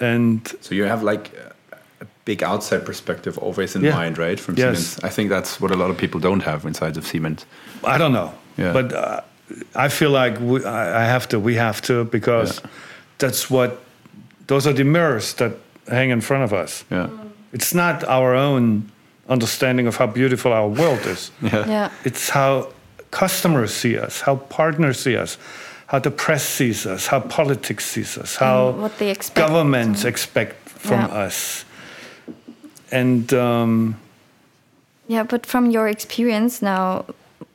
And 0.02 0.40
So 0.60 0.74
you 0.74 0.84
have 0.84 1.02
like 1.02 1.30
a- 1.72 1.76
a 2.04 2.06
big 2.24 2.42
outside 2.42 2.84
perspective 2.84 3.38
always 3.38 3.74
in 3.76 3.82
Yeah. 3.84 3.94
mind, 3.96 4.18
right? 4.18 4.40
From 4.40 4.54
Yes. 4.56 4.78
Siemens. 4.78 4.98
I 5.04 5.08
think 5.14 5.30
that's 5.30 5.60
what 5.60 5.70
a 5.70 5.76
lot 5.76 5.90
of 5.90 5.96
people 5.96 6.20
don't 6.20 6.42
have 6.42 6.66
inside 6.68 6.96
of 6.98 7.06
Siemens. 7.06 7.46
I 7.84 7.98
don't 7.98 8.12
know, 8.12 8.30
Yeah. 8.56 8.72
but 8.72 8.92
uh, 8.92 9.20
I 9.86 9.88
feel 9.88 10.10
like 10.10 10.38
we, 10.40 10.64
I 10.64 11.02
I 11.02 11.04
have 11.06 11.26
to. 11.28 11.38
We 11.38 11.54
have 11.58 11.80
to 11.82 12.04
because 12.04 12.60
Yeah. 12.60 12.70
that's 13.18 13.48
what 13.50 13.70
those 14.46 14.68
are 14.68 14.74
the 14.74 14.84
mirrors 14.84 15.34
that 15.34 15.52
hang 15.88 16.10
in 16.10 16.20
front 16.20 16.42
of 16.44 16.52
us. 16.52 16.84
Yeah. 16.90 17.06
It's 17.52 17.72
not 17.74 18.02
our 18.08 18.34
own 18.34 18.82
understanding 19.28 19.86
of 19.88 19.96
how 19.96 20.06
beautiful 20.06 20.52
our 20.52 20.68
world 20.68 21.06
is. 21.06 21.30
Yeah. 21.42 21.68
Yeah. 21.68 21.88
It's 22.04 22.30
how 22.30 22.66
customers 23.10 23.72
see 23.74 23.98
us, 23.98 24.22
how 24.22 24.36
partners 24.48 24.98
see 25.02 25.16
us, 25.22 25.38
how 25.92 25.98
the 25.98 26.10
press 26.10 26.42
sees 26.42 26.86
us, 26.86 27.06
how 27.08 27.20
politics 27.20 27.84
sees 27.84 28.16
us, 28.16 28.36
how 28.36 28.90
they 28.98 29.10
expect. 29.10 29.36
governments 29.46 30.04
expect 30.04 30.54
from 30.66 31.00
Yeah. 31.00 31.26
us. 31.26 31.66
And 32.90 33.32
um, 33.34 33.96
Yeah, 35.06 35.24
but 35.24 35.44
from 35.46 35.70
your 35.70 35.88
experience 35.88 36.62
now, 36.62 37.04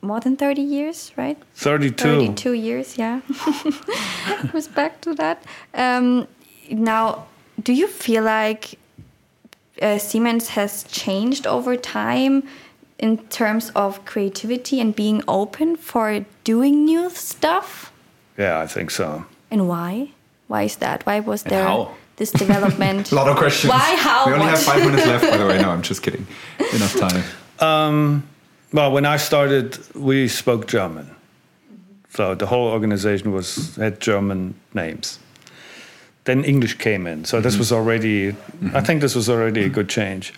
more 0.02 0.20
than 0.20 0.36
30 0.36 0.62
years, 0.62 1.10
right? 1.16 1.36
32. 1.56 1.96
32 1.96 2.52
years, 2.52 2.96
yeah. 2.96 3.20
Respect 4.54 5.02
to 5.02 5.14
that. 5.14 5.42
Um, 5.74 6.28
now, 6.70 7.26
do 7.60 7.72
you 7.72 7.88
feel 7.88 8.22
like 8.22 8.78
uh, 9.82 9.98
Siemens 9.98 10.50
has 10.50 10.84
changed 10.84 11.44
over 11.46 11.74
time 11.76 12.42
in 13.00 13.18
terms 13.30 13.72
of 13.74 14.04
creativity 14.04 14.80
and 14.80 14.94
being 14.94 15.22
open 15.26 15.76
for 15.76 16.24
doing 16.44 16.84
new 16.84 17.10
stuff? 17.10 17.90
Yeah, 18.38 18.60
I 18.60 18.66
think 18.66 18.90
so. 18.90 19.26
And 19.50 19.68
why? 19.68 20.10
Why 20.46 20.62
is 20.62 20.76
that? 20.76 21.04
Why 21.04 21.20
was 21.20 21.42
And 21.42 21.52
there 21.52 21.64
how? 21.64 21.94
this 22.16 22.30
development? 22.30 23.12
A 23.12 23.14
lot 23.14 23.28
of 23.28 23.36
questions. 23.36 23.70
Why, 23.70 23.96
how, 23.96 24.26
We 24.26 24.32
only 24.32 24.46
what? 24.46 24.54
have 24.54 24.62
five 24.62 24.84
minutes 24.84 25.06
left, 25.06 25.30
by 25.30 25.36
the 25.36 25.46
way. 25.46 25.60
No, 25.60 25.70
I'm 25.70 25.82
just 25.82 26.02
kidding. 26.02 26.26
Enough 26.72 26.96
time. 26.96 27.24
Um, 27.58 28.28
well, 28.72 28.92
when 28.92 29.04
I 29.04 29.16
started, 29.16 29.78
we 29.94 30.28
spoke 30.28 30.66
German. 30.66 31.10
So 32.10 32.34
the 32.34 32.46
whole 32.46 32.68
organization 32.68 33.32
was 33.32 33.76
had 33.76 34.00
German 34.00 34.54
names. 34.72 35.18
Then 36.24 36.44
English 36.44 36.78
came 36.78 37.06
in. 37.06 37.24
So 37.24 37.40
this 37.40 37.54
mm-hmm. 37.54 37.60
was 37.60 37.72
already, 37.72 38.28
I 38.28 38.32
mm-hmm. 38.32 38.84
think 38.84 39.00
this 39.00 39.14
was 39.14 39.28
already 39.28 39.64
a 39.64 39.68
good 39.68 39.88
change. 39.88 40.32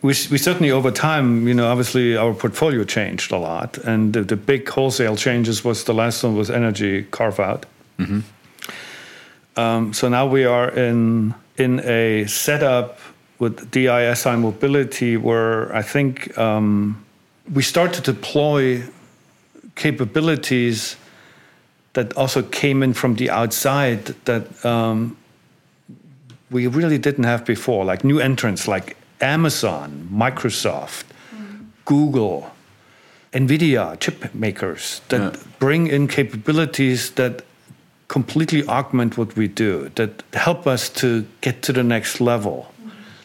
We, 0.00 0.08
we 0.30 0.38
certainly 0.38 0.70
over 0.70 0.90
time, 0.90 1.48
you 1.48 1.54
know, 1.54 1.68
obviously 1.68 2.16
our 2.16 2.32
portfolio 2.32 2.84
changed 2.84 3.32
a 3.32 3.38
lot. 3.38 3.78
And 3.78 4.12
the, 4.12 4.22
the 4.22 4.36
big 4.36 4.68
wholesale 4.68 5.16
changes 5.16 5.64
was 5.64 5.84
the 5.84 5.94
last 5.94 6.22
one 6.22 6.36
was 6.36 6.50
energy 6.50 7.02
carve 7.10 7.40
out. 7.40 7.66
Um, 9.56 9.92
so 9.92 10.08
now 10.08 10.26
we 10.26 10.44
are 10.44 10.70
in 10.70 11.34
in 11.56 11.80
a 11.80 12.24
setup 12.26 13.00
with 13.40 13.70
DISI 13.72 14.36
mobility 14.36 15.16
where 15.16 15.74
I 15.74 15.82
think 15.82 16.36
um, 16.38 17.04
we 17.52 17.62
start 17.62 17.92
to 17.94 18.00
deploy 18.00 18.84
capabilities 19.74 20.96
that 21.94 22.12
also 22.16 22.42
came 22.42 22.82
in 22.82 22.94
from 22.94 23.16
the 23.16 23.30
outside 23.30 24.06
that 24.24 24.64
um, 24.64 25.16
we 26.50 26.66
really 26.68 26.98
didn't 26.98 27.24
have 27.24 27.44
before, 27.44 27.84
like 27.84 28.04
new 28.04 28.20
entrants 28.20 28.68
like 28.68 28.96
Amazon, 29.20 30.08
Microsoft, 30.12 31.04
Google, 31.84 32.50
NVIDIA, 33.32 33.98
chip 34.00 34.34
makers 34.34 35.00
that 35.08 35.20
Yeah. 35.20 35.40
bring 35.58 35.86
in 35.86 36.08
capabilities 36.08 37.10
that 37.12 37.42
completely 38.08 38.64
augment 38.66 39.18
what 39.18 39.36
we 39.36 39.48
do, 39.48 39.90
that 39.94 40.22
help 40.32 40.66
us 40.66 40.88
to 40.88 41.24
get 41.40 41.62
to 41.62 41.72
the 41.72 41.82
next 41.82 42.20
level. 42.20 42.72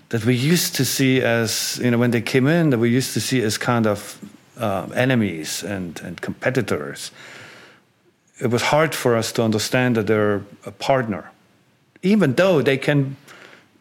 That 0.09 0.25
we 0.25 0.35
used 0.35 0.75
to 0.75 0.85
see 0.85 1.21
as, 1.21 1.79
you 1.81 1.89
know, 1.89 1.97
when 1.97 2.11
they 2.11 2.21
came 2.21 2.47
in, 2.47 2.69
that 2.69 2.79
we 2.79 2.89
used 2.89 3.13
to 3.13 3.21
see 3.21 3.41
as 3.41 3.57
kind 3.57 3.87
of 3.87 4.17
um, 4.57 4.91
enemies 4.95 5.63
and, 5.63 5.99
and 6.03 6.21
competitors. 6.21 7.11
It 8.39 8.51
was 8.51 8.61
hard 8.63 8.93
for 8.93 9.15
us 9.15 9.31
to 9.33 9.43
understand 9.43 9.95
that 9.95 10.05
they're 10.07 10.41
a 10.65 10.71
partner. 10.71 11.31
Even 12.01 12.33
though 12.35 12.61
they 12.61 12.77
can, 12.77 13.15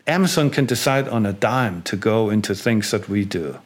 Amazon 0.06 0.50
can 0.50 0.66
decide 0.66 1.08
on 1.08 1.26
a 1.26 1.32
dime 1.32 1.82
to 1.82 1.96
go 1.96 2.30
into 2.30 2.54
things 2.54 2.90
that 2.90 3.08
we 3.08 3.24
do. 3.24 3.58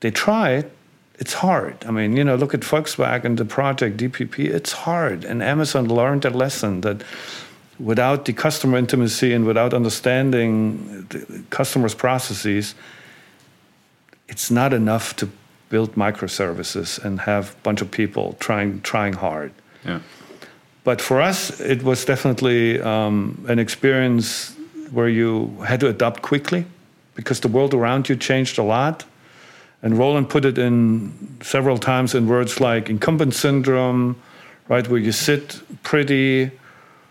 They 0.00 0.10
try 0.10 0.50
it, 0.50 0.72
it's 1.18 1.34
hard. 1.34 1.84
I 1.86 1.90
mean, 1.90 2.16
you 2.16 2.24
know, 2.24 2.36
look 2.36 2.54
at 2.54 2.60
Volkswagen, 2.60 3.36
the 3.36 3.44
project 3.44 3.96
DPP, 3.96 4.38
it's 4.38 4.72
hard. 4.72 5.24
And 5.24 5.42
Amazon 5.42 5.88
learned 5.88 6.24
a 6.24 6.30
lesson 6.30 6.82
that 6.82 7.02
without 7.80 8.24
the 8.24 8.32
customer 8.32 8.78
intimacy 8.78 9.32
and 9.32 9.44
without 9.44 9.74
understanding 9.74 11.06
the 11.10 11.42
customers' 11.50 11.94
processes, 11.94 12.74
it's 14.28 14.50
not 14.50 14.72
enough 14.72 15.16
to 15.16 15.28
build 15.70 15.94
microservices 15.94 17.04
and 17.04 17.20
have 17.20 17.52
a 17.52 17.56
bunch 17.62 17.80
of 17.80 17.90
people 17.90 18.36
trying 18.38 18.80
trying 18.82 19.12
hard. 19.12 19.52
Yeah. 19.84 20.00
But 20.84 21.00
for 21.00 21.20
us, 21.20 21.60
it 21.60 21.82
was 21.82 22.04
definitely 22.04 22.80
um, 22.80 23.44
an 23.48 23.58
experience 23.58 24.56
where 24.90 25.08
you 25.08 25.56
had 25.66 25.80
to 25.80 25.88
adapt 25.88 26.22
quickly 26.22 26.64
because 27.14 27.40
the 27.40 27.48
world 27.48 27.74
around 27.74 28.08
you 28.08 28.16
changed 28.16 28.58
a 28.58 28.62
lot. 28.62 29.04
And 29.82 29.96
Roland 29.96 30.28
put 30.28 30.44
it 30.44 30.58
in 30.58 31.38
several 31.40 31.78
times 31.78 32.14
in 32.14 32.26
words 32.26 32.60
like 32.60 32.90
incumbent 32.90 33.34
syndrome, 33.34 34.20
right, 34.68 34.86
where 34.88 34.98
you 34.98 35.12
sit 35.12 35.60
pretty, 35.84 36.50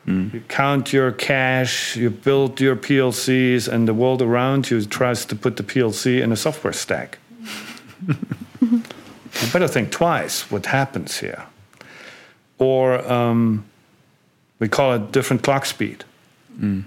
mm. 0.05 0.34
you 0.34 0.41
count 0.49 0.91
your 0.91 1.13
cash, 1.13 1.95
you 1.95 2.09
build 2.09 2.59
your 2.59 2.75
PLCs, 2.75 3.69
and 3.69 3.88
the 3.88 3.93
world 3.93 4.21
around 4.21 4.69
you 4.69 4.84
tries 4.84 5.25
to 5.25 5.36
put 5.36 5.55
the 5.55 5.63
PLC 5.63 6.21
in 6.21 6.34
a 6.34 6.36
software 6.36 6.73
stack. 6.73 7.19
you 8.61 8.82
better 9.53 9.67
think 9.67 9.91
twice 9.91 10.51
what 10.51 10.65
happens 10.65 11.19
here 11.19 11.45
or 12.59 12.99
um, 13.11 13.65
we 14.59 14.67
call 14.67 14.93
it 14.93 15.11
different 15.11 15.43
clock 15.43 15.65
speed. 15.65 16.03
Mm. 16.59 16.84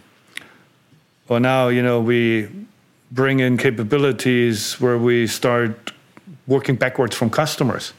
Or 1.30 1.38
now, 1.38 1.68
you 1.68 1.80
know, 1.80 2.00
we 2.00 2.48
bring 3.12 3.38
in 3.38 3.56
capabilities 3.56 4.80
where 4.80 4.98
we 4.98 5.28
start 5.28 5.92
working 6.48 6.74
backwards 6.74 7.14
from 7.14 7.30
customers. 7.30 7.92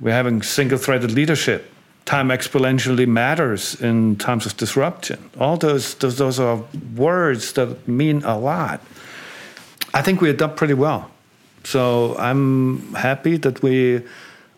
We're 0.00 0.14
having 0.14 0.42
single-threaded 0.42 1.12
leadership. 1.12 1.70
Time 2.06 2.30
exponentially 2.30 3.06
matters 3.06 3.80
in 3.80 4.16
times 4.16 4.46
of 4.46 4.56
disruption. 4.56 5.30
All 5.38 5.56
those, 5.56 5.94
those, 5.94 6.18
those 6.18 6.40
are 6.40 6.64
words 6.96 7.52
that 7.52 7.86
mean 7.86 8.24
a 8.24 8.36
lot. 8.36 8.80
I 9.94 10.02
think 10.02 10.20
we 10.20 10.28
adapt 10.28 10.56
pretty 10.56 10.74
well. 10.74 11.08
So 11.62 12.16
I'm 12.18 12.94
happy 12.94 13.36
that 13.36 13.62
we 13.62 14.02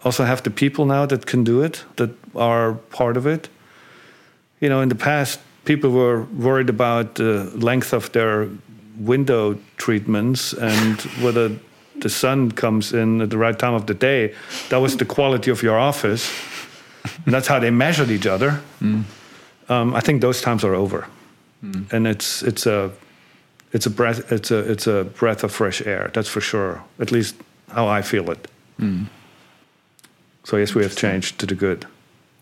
also 0.02 0.24
have 0.24 0.42
the 0.42 0.50
people 0.50 0.86
now 0.86 1.04
that 1.04 1.26
can 1.26 1.44
do 1.44 1.60
it, 1.60 1.84
that 1.96 2.10
are 2.34 2.72
part 2.72 3.18
of 3.18 3.26
it. 3.26 3.50
You 4.60 4.70
know, 4.70 4.80
in 4.80 4.88
the 4.88 4.94
past, 4.94 5.40
people 5.64 5.90
were 5.90 6.24
worried 6.24 6.68
about 6.68 7.14
the 7.14 7.50
length 7.54 7.92
of 7.92 8.10
their 8.12 8.48
window 8.98 9.58
treatments 9.76 10.52
and 10.52 11.00
whether 11.22 11.50
the 11.96 12.08
sun 12.08 12.50
comes 12.52 12.92
in 12.92 13.20
at 13.20 13.30
the 13.30 13.38
right 13.38 13.58
time 13.58 13.74
of 13.74 13.86
the 13.86 13.94
day. 13.94 14.34
That 14.68 14.78
was 14.78 14.96
the 14.96 15.04
quality 15.04 15.50
of 15.50 15.62
your 15.62 15.78
office. 15.78 16.30
And 17.24 17.34
that's 17.34 17.46
how 17.46 17.58
they 17.58 17.70
measured 17.70 18.10
each 18.10 18.26
other. 18.26 18.60
Mm. 18.80 19.04
Um, 19.68 19.94
I 19.94 20.00
think 20.00 20.20
those 20.20 20.40
times 20.40 20.64
are 20.64 20.74
over, 20.74 21.06
mm. 21.62 21.90
and 21.92 22.06
it's 22.06 22.42
it's 22.42 22.66
a 22.66 22.90
it's 23.72 23.86
a 23.86 23.90
breath 23.90 24.30
it's 24.32 24.50
a 24.50 24.58
it's 24.70 24.86
a 24.86 25.04
breath 25.04 25.44
of 25.44 25.52
fresh 25.52 25.86
air. 25.86 26.10
That's 26.12 26.28
for 26.28 26.40
sure. 26.40 26.82
At 26.98 27.12
least 27.12 27.36
how 27.70 27.88
I 27.88 28.02
feel 28.02 28.30
it. 28.30 28.48
Mm. 28.78 29.06
So 30.44 30.56
yes, 30.56 30.74
we 30.74 30.82
have 30.82 30.96
changed 30.96 31.38
to 31.38 31.46
the 31.46 31.54
good. 31.54 31.86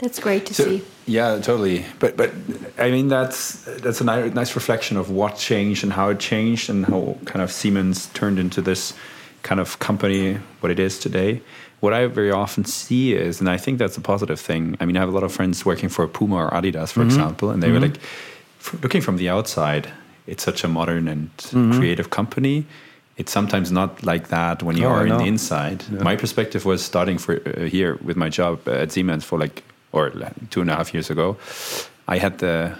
That's 0.03 0.19
great 0.19 0.47
to 0.47 0.55
so, 0.55 0.65
see. 0.65 0.83
Yeah, 1.07 1.39
totally. 1.41 1.85
But 2.01 2.17
but 2.17 2.33
I 2.77 2.91
mean 2.91 3.07
that's 3.07 3.63
that's 3.85 4.01
a 4.01 4.05
nice, 4.05 4.35
nice 4.35 4.55
reflection 4.57 4.97
of 4.97 5.11
what 5.11 5.37
changed 5.37 5.85
and 5.85 5.93
how 5.93 6.09
it 6.09 6.19
changed 6.19 6.69
and 6.69 6.85
how 6.85 7.17
kind 7.25 7.41
of 7.41 7.53
Siemens 7.53 8.09
turned 8.09 8.41
into 8.41 8.61
this 8.61 8.95
kind 9.45 9.61
of 9.61 9.79
company 9.79 10.41
what 10.59 10.73
it 10.73 10.81
is 10.81 10.99
today. 10.99 11.41
What 11.79 11.93
I 11.93 12.07
very 12.07 12.33
often 12.33 12.65
see 12.65 13.15
is, 13.15 13.41
and 13.41 13.49
I 13.49 13.57
think 13.57 13.79
that's 13.79 13.97
a 13.97 14.01
positive 14.01 14.41
thing. 14.41 14.77
I 14.81 14.87
mean, 14.87 14.97
I 14.97 15.01
have 15.01 15.09
a 15.09 15.13
lot 15.13 15.23
of 15.23 15.33
friends 15.33 15.65
working 15.65 15.89
for 15.89 16.09
Puma 16.09 16.37
or 16.37 16.51
Adidas, 16.51 16.93
for 16.93 17.03
mm 17.03 17.09
-hmm. 17.09 17.15
example, 17.15 17.49
and 17.53 17.63
they 17.63 17.71
mm 17.71 17.77
-hmm. 17.77 17.81
were 17.81 17.91
mm-hmm. 17.91 18.73
like, 18.73 18.83
looking 18.83 19.03
from 19.03 19.17
the 19.17 19.31
outside, 19.31 19.89
it's 20.27 20.45
such 20.45 20.65
a 20.65 20.69
modern 20.69 21.09
and 21.09 21.31
mm 21.53 21.71
-hmm. 21.71 21.79
creative 21.79 22.09
company 22.09 22.65
it's 23.17 23.33
sometimes 23.33 23.71
not 23.71 23.91
like 24.03 24.29
that 24.29 24.63
when 24.63 24.77
you 24.77 24.87
oh, 24.87 24.95
are 24.95 25.07
in 25.07 25.17
the 25.19 25.27
inside. 25.27 25.79
Yeah. 25.91 26.03
My 26.03 26.17
perspective 26.17 26.63
was 26.65 26.81
starting 26.83 27.19
for 27.19 27.35
uh, 27.35 27.69
here 27.77 27.93
with 28.09 28.17
my 28.17 28.31
job 28.39 28.67
at 28.67 28.93
Siemens 28.93 29.25
for 29.25 29.39
like 29.39 29.63
or 29.93 30.11
two 30.51 30.61
and 30.61 30.71
a 30.71 30.75
half 30.75 30.93
years 30.93 31.11
ago. 31.11 31.37
I 32.09 32.19
had 32.19 32.39
the 32.39 32.77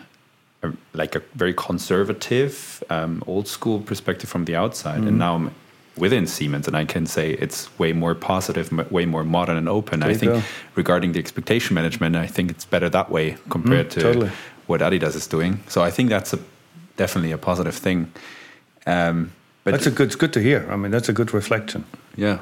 uh, 0.63 0.73
like 0.93 1.15
a 1.15 1.23
very 1.35 1.55
conservative, 1.55 2.83
um, 2.91 3.23
old 3.27 3.49
school 3.49 3.81
perspective 3.81 4.29
from 4.31 4.45
the 4.45 4.57
outside, 4.57 5.01
mm. 5.03 5.09
and 5.09 5.19
now 5.19 5.35
I'm 5.35 5.55
within 5.97 6.27
Siemens, 6.27 6.67
and 6.67 6.77
I 6.77 6.85
can 6.85 7.07
say 7.07 7.33
it's 7.33 7.77
way 7.79 7.93
more 7.93 8.15
positive, 8.15 8.73
way 8.91 9.05
more 9.05 9.25
modern 9.25 9.57
and 9.57 9.69
open. 9.69 10.01
There 10.01 10.11
I 10.11 10.15
think 10.15 10.33
go. 10.33 10.43
regarding 10.75 11.13
the 11.13 11.19
expectation 11.19 11.75
management, 11.75 12.17
I 12.17 12.27
think 12.27 12.51
it's 12.51 12.65
better 12.65 12.89
that 12.89 13.11
way 13.11 13.37
compared 13.51 13.89
mm, 13.89 13.95
to 13.95 14.01
totally. 14.01 14.31
what 14.67 14.81
Adidas 14.81 15.15
is 15.15 15.27
doing. 15.27 15.61
So 15.69 15.83
I 15.83 15.91
think 15.91 16.09
that's 16.11 16.33
a 16.33 16.39
definitely 16.97 17.33
a 17.33 17.39
positive 17.39 17.75
thing. 17.75 18.13
Um, 18.87 19.33
but 19.65 19.73
that's 19.73 19.87
a 19.87 19.91
good. 19.91 20.07
It's 20.07 20.17
good 20.17 20.33
to 20.33 20.41
hear. 20.41 20.67
I 20.71 20.77
mean, 20.77 20.91
that's 20.91 21.09
a 21.09 21.13
good 21.13 21.33
reflection. 21.33 21.85
Yeah, 22.17 22.39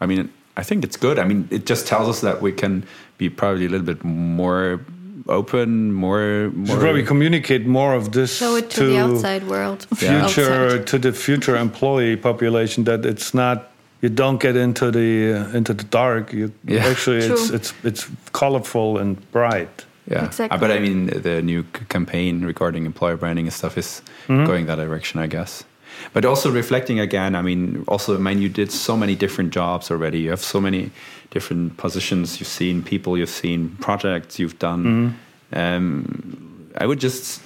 I 0.00 0.06
mean, 0.06 0.30
I 0.56 0.62
think 0.62 0.84
it's 0.84 0.96
good. 0.96 1.18
I 1.18 1.24
mean, 1.24 1.48
it 1.50 1.66
just 1.66 1.86
tells 1.86 2.08
us 2.08 2.20
that 2.20 2.40
we 2.40 2.52
can 2.52 2.86
be 3.18 3.28
probably 3.28 3.66
a 3.66 3.68
little 3.68 3.86
bit 3.86 4.04
more 4.04 4.80
open, 5.28 5.92
more. 5.92 6.50
more 6.50 6.66
Should 6.66 6.80
probably 6.80 7.04
communicate 7.04 7.66
more 7.66 7.94
of 7.94 8.12
this. 8.12 8.36
Show 8.36 8.56
it 8.56 8.70
to, 8.70 8.80
to 8.80 8.86
the 8.86 8.98
outside 8.98 9.48
world. 9.48 9.86
Future 9.94 10.66
outside. 10.66 10.86
to 10.86 10.98
the 10.98 11.12
future 11.12 11.56
employee 11.56 12.16
population 12.16 12.84
that 12.84 13.04
it's 13.04 13.34
not. 13.34 13.70
You 14.00 14.10
don't 14.10 14.38
get 14.38 14.54
into 14.54 14.90
the 14.90 15.32
uh, 15.32 15.56
into 15.56 15.72
the 15.72 15.84
dark. 15.84 16.32
You 16.32 16.52
yeah. 16.64 16.84
actually 16.84 17.26
True. 17.26 17.34
it's 17.34 17.50
it's 17.50 17.74
it's 17.82 18.10
colorful 18.32 18.98
and 18.98 19.16
bright. 19.32 19.86
Yeah, 20.10 20.26
exactly. 20.26 20.56
Uh, 20.56 20.60
but 20.60 20.70
I 20.70 20.78
mean, 20.78 21.06
the 21.06 21.40
new 21.40 21.62
campaign 21.88 22.44
regarding 22.44 22.84
employer 22.84 23.16
branding 23.16 23.46
and 23.46 23.54
stuff 23.54 23.78
is 23.78 24.02
mm 24.28 24.36
-hmm. 24.36 24.46
going 24.46 24.66
that 24.66 24.78
direction, 24.78 25.24
I 25.24 25.28
guess. 25.28 25.64
But 26.12 26.24
also 26.24 26.50
reflecting 26.50 27.00
again, 27.00 27.34
I 27.34 27.42
mean, 27.42 27.84
also, 27.88 28.14
I 28.14 28.18
mean, 28.18 28.40
you 28.40 28.48
did 28.48 28.70
so 28.70 28.96
many 28.96 29.14
different 29.14 29.52
jobs 29.52 29.90
already. 29.90 30.20
You 30.20 30.30
have 30.30 30.42
so 30.42 30.60
many 30.60 30.90
different 31.30 31.76
positions. 31.76 32.38
You've 32.38 32.48
seen 32.48 32.82
people, 32.82 33.18
you've 33.18 33.28
seen 33.30 33.76
projects 33.80 34.38
you've 34.38 34.58
done. 34.58 34.84
Mm-hmm. 34.84 35.58
Um, 35.58 36.70
I 36.76 36.86
would 36.86 37.00
just 37.00 37.40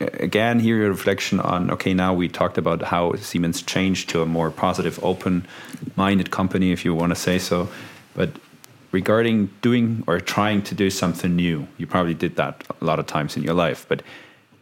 again 0.00 0.58
hear 0.58 0.76
your 0.76 0.88
reflection 0.88 1.40
on 1.40 1.70
okay 1.70 1.94
now 1.94 2.12
we 2.12 2.28
talked 2.28 2.58
about 2.58 2.82
how 2.82 3.14
siemens 3.14 3.62
changed 3.62 4.08
to 4.10 4.22
a 4.22 4.26
more 4.26 4.50
positive 4.50 5.02
open 5.04 5.46
minded 5.96 6.30
company 6.30 6.72
if 6.72 6.84
you 6.84 6.94
want 6.94 7.10
to 7.10 7.16
say 7.16 7.38
so 7.38 7.68
but 8.14 8.30
regarding 8.90 9.48
doing 9.62 10.02
or 10.06 10.20
trying 10.20 10.62
to 10.62 10.74
do 10.74 10.90
something 10.90 11.36
new 11.36 11.66
you 11.78 11.86
probably 11.86 12.14
did 12.14 12.34
that 12.36 12.64
a 12.80 12.84
lot 12.84 12.98
of 12.98 13.06
times 13.06 13.36
in 13.36 13.42
your 13.42 13.54
life 13.54 13.86
but 13.88 14.02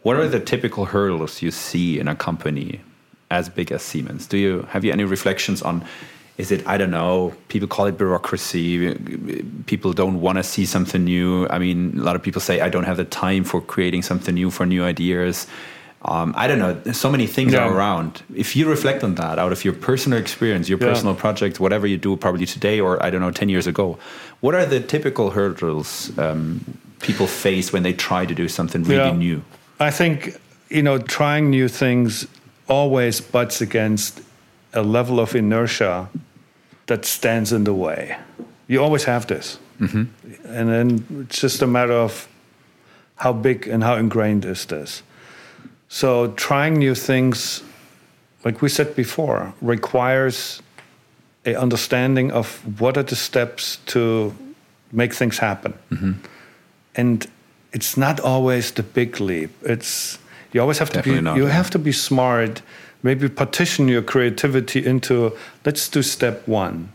what 0.03 0.15
are 0.15 0.27
the 0.27 0.39
typical 0.39 0.85
hurdles 0.85 1.41
you 1.41 1.49
see 1.49 1.99
in 1.99 2.07
a 2.07 2.15
company 2.15 2.79
as 3.31 3.49
big 3.49 3.71
as 3.71 3.81
Siemens. 3.81 4.27
Do 4.27 4.37
you 4.37 4.67
have 4.69 4.83
you 4.85 4.91
any 4.91 5.03
reflections 5.03 5.61
on? 5.61 5.83
Is 6.37 6.51
it 6.51 6.65
I 6.67 6.77
don't 6.77 6.91
know? 6.91 7.33
People 7.47 7.67
call 7.67 7.85
it 7.85 7.97
bureaucracy. 7.97 8.95
People 9.65 9.93
don't 9.93 10.19
want 10.21 10.37
to 10.37 10.43
see 10.43 10.65
something 10.65 11.03
new. 11.03 11.47
I 11.49 11.59
mean, 11.59 11.97
a 11.97 12.01
lot 12.01 12.15
of 12.15 12.23
people 12.23 12.41
say 12.41 12.61
I 12.61 12.69
don't 12.69 12.85
have 12.85 12.97
the 12.97 13.05
time 13.05 13.43
for 13.43 13.61
creating 13.61 14.01
something 14.01 14.33
new 14.33 14.49
for 14.49 14.65
new 14.65 14.83
ideas. 14.83 15.47
Um, 16.05 16.33
I 16.35 16.47
don't 16.47 16.59
know. 16.59 16.91
So 16.91 17.09
many 17.09 17.27
things 17.27 17.53
yeah. 17.53 17.59
are 17.59 17.73
around. 17.73 18.23
If 18.35 18.55
you 18.57 18.69
reflect 18.69 19.03
on 19.03 19.15
that 19.15 19.39
out 19.39 19.51
of 19.53 19.63
your 19.63 19.73
personal 19.73 20.19
experience, 20.19 20.67
your 20.67 20.79
yeah. 20.79 20.89
personal 20.89 21.15
project, 21.15 21.59
whatever 21.59 21.87
you 21.87 21.97
do, 21.97 22.17
probably 22.17 22.45
today 22.45 22.79
or 22.79 23.01
I 23.01 23.09
don't 23.09 23.21
know, 23.21 23.31
ten 23.31 23.47
years 23.47 23.67
ago, 23.67 23.97
what 24.41 24.53
are 24.53 24.65
the 24.65 24.81
typical 24.81 25.29
hurdles 25.29 26.11
um, 26.17 26.65
people 26.99 27.27
face 27.27 27.71
when 27.71 27.83
they 27.83 27.93
try 27.93 28.25
to 28.25 28.35
do 28.35 28.49
something 28.49 28.83
really 28.83 29.11
yeah. 29.11 29.15
new? 29.15 29.43
I 29.79 29.91
think 29.91 30.35
you 30.69 30.81
know, 30.81 30.97
trying 30.97 31.49
new 31.51 31.67
things 31.67 32.27
always 32.67 33.21
butts 33.21 33.61
against 33.61 34.21
a 34.73 34.81
level 34.81 35.19
of 35.19 35.35
inertia 35.35 36.09
that 36.87 37.05
stands 37.05 37.51
in 37.51 37.63
the 37.63 37.73
way. 37.73 38.17
You 38.67 38.81
always 38.81 39.03
have 39.03 39.27
this. 39.27 39.59
Mm-hmm. 39.79 40.47
And 40.47 40.69
then 40.69 41.25
it's 41.25 41.39
just 41.39 41.61
a 41.61 41.67
matter 41.67 41.93
of 41.93 42.27
how 43.15 43.33
big 43.33 43.67
and 43.67 43.83
how 43.83 43.95
ingrained 43.95 44.45
is 44.45 44.65
this. 44.65 45.03
So 45.87 46.31
trying 46.31 46.79
new 46.79 46.95
things, 46.95 47.63
like 48.43 48.61
we 48.61 48.69
said 48.69 48.95
before, 48.95 49.53
requires 49.61 50.61
a 51.45 51.55
understanding 51.55 52.31
of 52.31 52.79
what 52.79 52.97
are 52.97 53.03
the 53.03 53.15
steps 53.15 53.77
to 53.87 54.33
make 54.91 55.13
things 55.13 55.37
happen. 55.37 55.73
Mm-hmm. 55.91 56.13
And 56.95 57.27
it's 57.73 57.97
not 57.97 58.19
always 58.19 58.71
the 58.71 58.83
big 58.83 59.19
leap. 59.19 59.51
It's 59.63 60.17
you 60.53 60.61
always 60.61 60.77
have 60.77 60.89
Definitely 60.89 61.11
to 61.11 61.17
be. 61.17 61.23
Not, 61.23 61.37
you 61.37 61.45
yeah. 61.45 61.51
have 61.51 61.69
to 61.71 61.79
be 61.79 61.91
smart. 61.91 62.61
Maybe 63.01 63.27
partition 63.27 63.87
your 63.89 64.01
creativity 64.01 64.85
into. 64.85 65.35
Let's 65.65 65.89
do 65.89 66.01
step 66.01 66.47
one, 66.47 66.89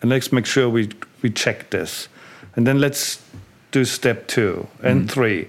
and 0.00 0.10
let's 0.10 0.30
make 0.32 0.46
sure 0.46 0.68
we 0.68 0.90
we 1.22 1.30
check 1.30 1.70
this, 1.70 2.08
and 2.54 2.66
then 2.66 2.80
let's 2.80 3.20
do 3.70 3.84
step 3.84 4.28
two 4.28 4.66
and 4.82 5.04
mm. 5.04 5.10
three. 5.10 5.48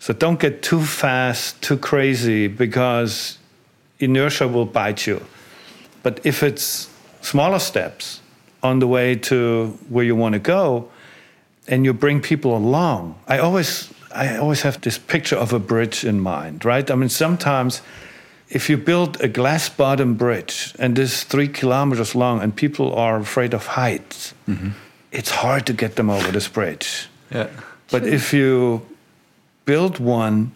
So 0.00 0.12
don't 0.12 0.40
get 0.40 0.62
too 0.62 0.82
fast, 0.82 1.60
too 1.62 1.76
crazy, 1.76 2.46
because 2.46 3.38
inertia 3.98 4.46
will 4.48 4.66
bite 4.66 5.06
you. 5.06 5.24
But 6.02 6.20
if 6.24 6.42
it's 6.42 6.88
smaller 7.20 7.58
steps 7.58 8.20
on 8.62 8.78
the 8.78 8.86
way 8.86 9.14
to 9.14 9.78
where 9.88 10.04
you 10.04 10.16
want 10.16 10.34
to 10.34 10.38
go, 10.38 10.88
and 11.66 11.84
you 11.84 11.92
bring 11.92 12.20
people 12.20 12.56
along, 12.56 13.18
I 13.26 13.38
always 13.38 13.92
I 14.18 14.36
always 14.36 14.62
have 14.62 14.80
this 14.80 14.98
picture 14.98 15.36
of 15.36 15.52
a 15.52 15.58
bridge 15.58 16.04
in 16.04 16.20
mind, 16.20 16.64
right? 16.64 16.90
I 16.90 16.94
mean, 16.96 17.08
sometimes 17.08 17.82
if 18.48 18.68
you 18.68 18.76
build 18.76 19.20
a 19.20 19.28
glass 19.28 19.68
bottom 19.68 20.14
bridge 20.14 20.74
and 20.78 20.98
it's 20.98 21.24
three 21.24 21.48
kilometers 21.48 22.14
long 22.14 22.42
and 22.42 22.54
people 22.54 22.94
are 22.94 23.20
afraid 23.20 23.54
of 23.54 23.66
heights, 23.66 24.34
mm-hmm. 24.48 24.70
it's 25.12 25.30
hard 25.30 25.66
to 25.66 25.72
get 25.72 25.94
them 25.94 26.10
over 26.10 26.32
this 26.32 26.48
bridge. 26.48 27.08
Yeah. 27.30 27.48
But 27.90 28.06
if 28.06 28.32
you 28.32 28.82
build 29.64 29.98
one 29.98 30.50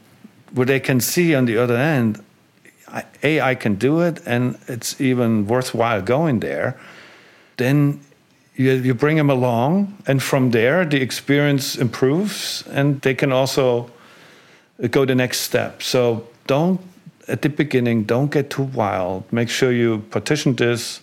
where 0.55 0.67
they 0.67 0.81
can 0.81 1.01
see 1.01 1.35
on 1.35 1.47
the 1.47 1.57
other 1.63 1.77
end, 1.77 2.19
I- 2.89 3.05
A, 3.23 3.53
I 3.53 3.55
can 3.55 3.77
do 3.77 4.01
it, 4.01 4.21
and 4.27 4.57
it's 4.69 5.01
even 5.01 5.47
worthwhile 5.47 6.03
going 6.03 6.41
there, 6.41 6.75
then 7.57 8.01
you, 8.63 8.73
you 8.73 8.95
bring 8.95 9.17
them 9.17 9.31
along, 9.31 9.97
and 10.07 10.23
from 10.23 10.51
there, 10.51 10.85
the 10.85 11.01
experience 11.01 11.77
improves, 11.77 12.65
and 12.71 13.01
they 13.03 13.15
can 13.15 13.33
also 13.33 13.91
go 14.91 15.05
the 15.05 15.15
next 15.15 15.41
step. 15.41 15.83
So 15.83 16.27
don't, 16.47 16.81
at 17.29 17.43
the 17.43 17.49
beginning, 17.49 18.05
don't 18.05 18.31
get 18.31 18.51
too 18.51 18.65
wild. 18.65 19.31
Make 19.33 19.49
sure 19.49 19.73
you 19.73 19.99
partition 20.11 20.55
this 20.57 21.01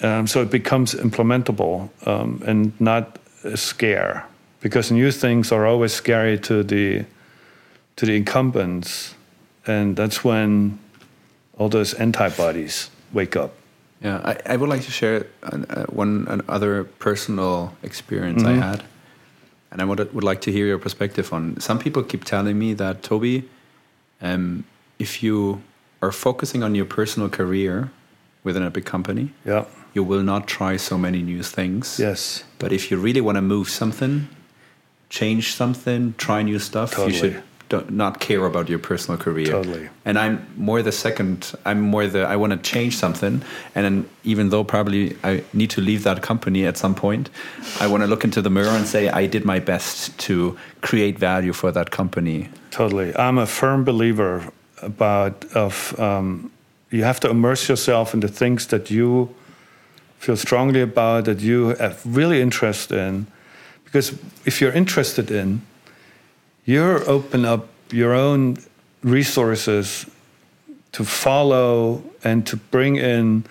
um, 0.00 0.26
so 0.26 0.42
it 0.42 0.50
becomes 0.50 0.94
implementable 0.94 1.88
um, 2.06 2.42
and 2.46 2.78
not 2.80 3.18
a 3.44 3.56
scare 3.56 4.26
because 4.60 4.90
new 4.90 5.10
things 5.10 5.52
are 5.52 5.66
always 5.66 5.92
scary 5.92 6.38
to 6.40 6.62
the 6.62 7.04
to 7.96 8.04
the 8.04 8.16
incumbents 8.16 9.14
and 9.66 9.96
that's 9.96 10.22
when 10.22 10.78
all 11.56 11.68
those 11.70 11.94
antibodies 11.94 12.90
wake 13.12 13.36
up 13.36 13.52
Yeah, 14.00 14.20
I, 14.24 14.52
I 14.52 14.56
would 14.56 14.68
like 14.68 14.82
to 14.84 14.90
share 14.90 15.26
an, 15.42 15.64
uh, 15.70 15.86
one 15.86 16.26
an 16.28 16.42
other 16.48 16.84
personal 16.84 17.72
experience 17.82 18.44
I 18.44 18.52
had, 18.52 18.82
and 19.70 19.80
I 19.80 19.84
would 19.84 20.12
would 20.12 20.24
like 20.24 20.40
to 20.42 20.52
hear 20.52 20.66
your 20.66 20.78
perspective 20.78 21.32
on. 21.32 21.60
Some 21.60 21.78
people 21.78 22.02
keep 22.02 22.24
telling 22.24 22.58
me 22.58 22.74
that 22.74 23.02
Toby, 23.02 23.48
um, 24.20 24.64
if 24.98 25.22
you 25.22 25.62
are 26.02 26.12
focusing 26.12 26.62
on 26.62 26.74
your 26.74 26.84
personal 26.86 27.28
career 27.30 27.90
within 28.44 28.62
a 28.62 28.70
big 28.70 28.84
company, 28.84 29.30
yeah 29.44 29.64
you 29.96 30.04
will 30.04 30.22
not 30.22 30.46
try 30.46 30.76
so 30.76 30.98
many 30.98 31.22
new 31.22 31.42
things. 31.42 31.98
yes 31.98 32.44
But 32.58 32.70
if 32.70 32.90
you 32.90 32.98
really 32.98 33.22
want 33.22 33.36
to 33.36 33.42
move 33.42 33.68
something, 33.70 34.28
change 35.08 35.54
something, 35.54 36.14
try 36.18 36.42
new 36.42 36.58
stuff, 36.58 36.90
Totally. 36.90 37.12
you 37.12 37.18
should 37.18 37.42
don't, 37.68 37.90
not 37.90 38.20
care 38.20 38.44
about 38.46 38.68
your 38.68 38.78
personal 38.78 39.18
career. 39.18 39.46
Totally. 39.46 39.88
And 40.04 40.18
I'm 40.18 40.46
more 40.56 40.82
the 40.82 40.92
second. 40.92 41.52
I'm 41.64 41.80
more 41.80 42.06
the. 42.06 42.20
I 42.20 42.36
want 42.36 42.52
to 42.52 42.58
change 42.58 42.96
something, 42.96 43.42
and 43.74 43.84
then 43.84 44.08
even 44.24 44.50
though 44.50 44.64
probably 44.64 45.16
I 45.24 45.42
need 45.52 45.70
to 45.70 45.80
leave 45.80 46.04
that 46.04 46.22
company 46.22 46.66
at 46.66 46.76
some 46.76 46.94
point, 46.94 47.30
I 47.80 47.86
want 47.86 48.02
to 48.02 48.06
look 48.06 48.24
into 48.24 48.40
the 48.40 48.50
mirror 48.50 48.70
and 48.70 48.86
say 48.86 49.08
I 49.08 49.26
did 49.26 49.44
my 49.44 49.58
best 49.58 50.16
to 50.26 50.56
create 50.80 51.18
value 51.18 51.52
for 51.52 51.72
that 51.72 51.90
company. 51.90 52.48
totally 52.76 53.16
i'm 53.16 53.38
a 53.38 53.46
firm 53.46 53.84
believer 53.84 54.52
about 54.82 55.44
of 55.54 55.98
um, 55.98 56.50
you 56.90 57.04
have 57.04 57.18
to 57.20 57.30
immerse 57.30 57.68
yourself 57.70 58.12
in 58.14 58.20
the 58.20 58.28
things 58.28 58.66
that 58.66 58.90
you 58.90 59.34
feel 60.18 60.36
strongly 60.36 60.82
about 60.82 61.24
that 61.24 61.40
you 61.40 61.68
have 61.76 62.02
really 62.04 62.40
interest 62.40 62.92
in 62.92 63.26
because 63.84 64.12
if 64.44 64.60
you're 64.60 64.72
interested 64.72 65.30
in 65.30 65.62
you're 66.66 67.08
open 67.08 67.44
up 67.44 67.68
your 67.90 68.12
own 68.12 68.58
resources 69.02 70.06
to 70.92 71.04
follow 71.04 72.02
and 72.24 72.46
to 72.46 72.56
bring 72.56 72.96
in 72.96 73.44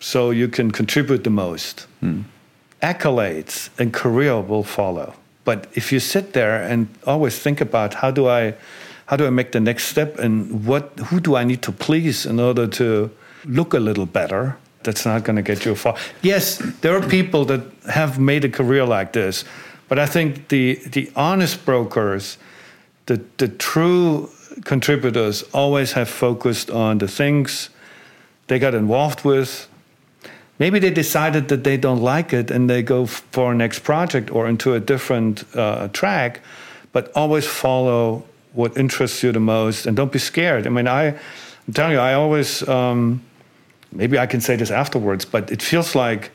so 0.00 0.30
you 0.30 0.48
can 0.48 0.70
contribute 0.70 1.22
the 1.24 1.30
most 1.30 1.86
hmm. 2.00 2.22
accolades 2.82 3.70
and 3.78 3.92
career 3.92 4.40
will 4.40 4.64
follow. 4.64 5.14
But 5.44 5.68
if 5.74 5.92
you 5.92 6.00
sit 6.00 6.32
there 6.32 6.62
and 6.62 6.88
always 7.06 7.38
think 7.38 7.60
about 7.60 7.94
how 7.94 8.10
do 8.10 8.28
I 8.28 8.54
how 9.06 9.16
do 9.16 9.24
I 9.24 9.30
make 9.30 9.52
the 9.52 9.60
next 9.60 9.84
step 9.84 10.18
and 10.18 10.66
what 10.66 10.98
who 11.06 11.20
do 11.20 11.36
I 11.36 11.44
need 11.44 11.62
to 11.62 11.72
please 11.72 12.26
in 12.26 12.40
order 12.40 12.66
to 12.66 13.10
look 13.44 13.74
a 13.74 13.78
little 13.78 14.06
better, 14.06 14.56
that's 14.82 15.04
not 15.04 15.24
going 15.24 15.36
to 15.36 15.42
get 15.42 15.64
you 15.64 15.74
far. 15.74 15.96
Yes, 16.22 16.58
there 16.80 16.96
are 16.96 17.06
people 17.08 17.44
that 17.46 17.60
have 17.90 18.18
made 18.18 18.44
a 18.44 18.48
career 18.48 18.84
like 18.84 19.12
this, 19.12 19.44
but 19.88 19.98
I 19.98 20.06
think 20.06 20.48
the 20.48 20.74
the 20.74 21.10
honest 21.14 21.64
brokers, 21.64 22.38
the 23.06 23.20
the 23.36 23.48
true 23.48 24.30
contributors 24.64 25.42
always 25.52 25.92
have 25.92 26.08
focused 26.08 26.70
on 26.70 26.98
the 26.98 27.08
things 27.08 27.70
they 28.46 28.58
got 28.58 28.74
involved 28.74 29.24
with. 29.24 29.68
Maybe 30.58 30.78
they 30.78 30.90
decided 30.90 31.48
that 31.48 31.64
they 31.64 31.76
don't 31.76 32.00
like 32.00 32.32
it 32.32 32.50
and 32.50 32.70
they 32.70 32.82
go 32.82 33.04
for 33.06 33.54
next 33.54 33.80
project 33.80 34.30
or 34.30 34.48
into 34.48 34.72
a 34.72 34.80
different 34.80 35.44
uh, 35.54 35.88
track 35.88 36.40
but 36.92 37.12
always 37.14 37.46
follow 37.46 38.24
what 38.54 38.74
interests 38.78 39.22
you 39.22 39.30
the 39.30 39.40
most 39.40 39.84
and 39.84 39.94
don't 39.94 40.12
be 40.12 40.18
scared. 40.18 40.66
I 40.66 40.70
mean 40.70 40.88
i 40.88 41.08
i'm 41.08 41.74
telling 41.74 41.92
you 41.92 41.98
i 41.98 42.14
always 42.14 42.66
um, 42.68 43.20
maybe 43.92 44.18
i 44.18 44.26
can 44.26 44.40
say 44.40 44.56
this 44.56 44.70
afterwards 44.70 45.26
but 45.26 45.52
it 45.52 45.60
feels 45.60 45.94
like 45.94 46.30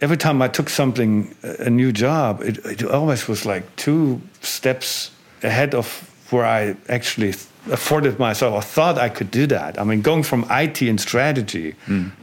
every 0.00 0.16
time 0.16 0.42
i 0.42 0.48
took 0.48 0.68
something 0.68 1.34
a 1.42 1.70
new 1.70 1.92
job 1.92 2.42
it, 2.42 2.58
it 2.64 2.82
always 2.84 3.28
was 3.28 3.44
like 3.44 3.64
two 3.76 4.20
steps 4.40 5.10
ahead 5.42 5.74
of 5.74 5.86
where 6.30 6.44
i 6.44 6.74
actually 6.88 7.34
afforded 7.70 8.18
myself 8.18 8.54
or 8.54 8.62
thought 8.62 8.98
i 8.98 9.08
could 9.08 9.30
do 9.30 9.46
that. 9.46 9.78
I 9.78 9.84
mean 9.84 10.02
going 10.02 10.22
from 10.22 10.44
it 10.50 10.80
and 10.82 11.00
strategy 11.00 11.74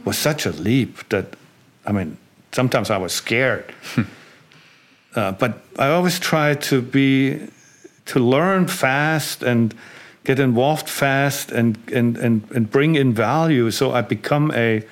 was 0.04 0.18
such 0.18 0.46
a 0.46 0.50
leap 0.50 1.08
that 1.08 1.36
i 1.86 1.92
mean 1.92 2.16
sometimes 2.52 2.90
i 2.90 2.96
was 2.98 3.12
scared. 3.12 3.72
Uh, 5.16 5.32
but 5.32 5.62
i 5.78 5.88
always 5.88 6.18
try 6.20 6.54
to 6.54 6.82
be 6.82 7.40
to 8.04 8.18
learn 8.20 8.66
fast 8.68 9.42
and 9.42 9.74
get 10.24 10.38
involved 10.38 10.90
fast 10.90 11.50
and, 11.52 11.78
and, 11.90 12.18
and, 12.18 12.42
and 12.54 12.70
bring 12.70 12.96
in 12.96 13.14
value 13.14 13.70
so 13.70 13.92
i 13.92 14.02
become 14.02 14.52
a 14.54 14.82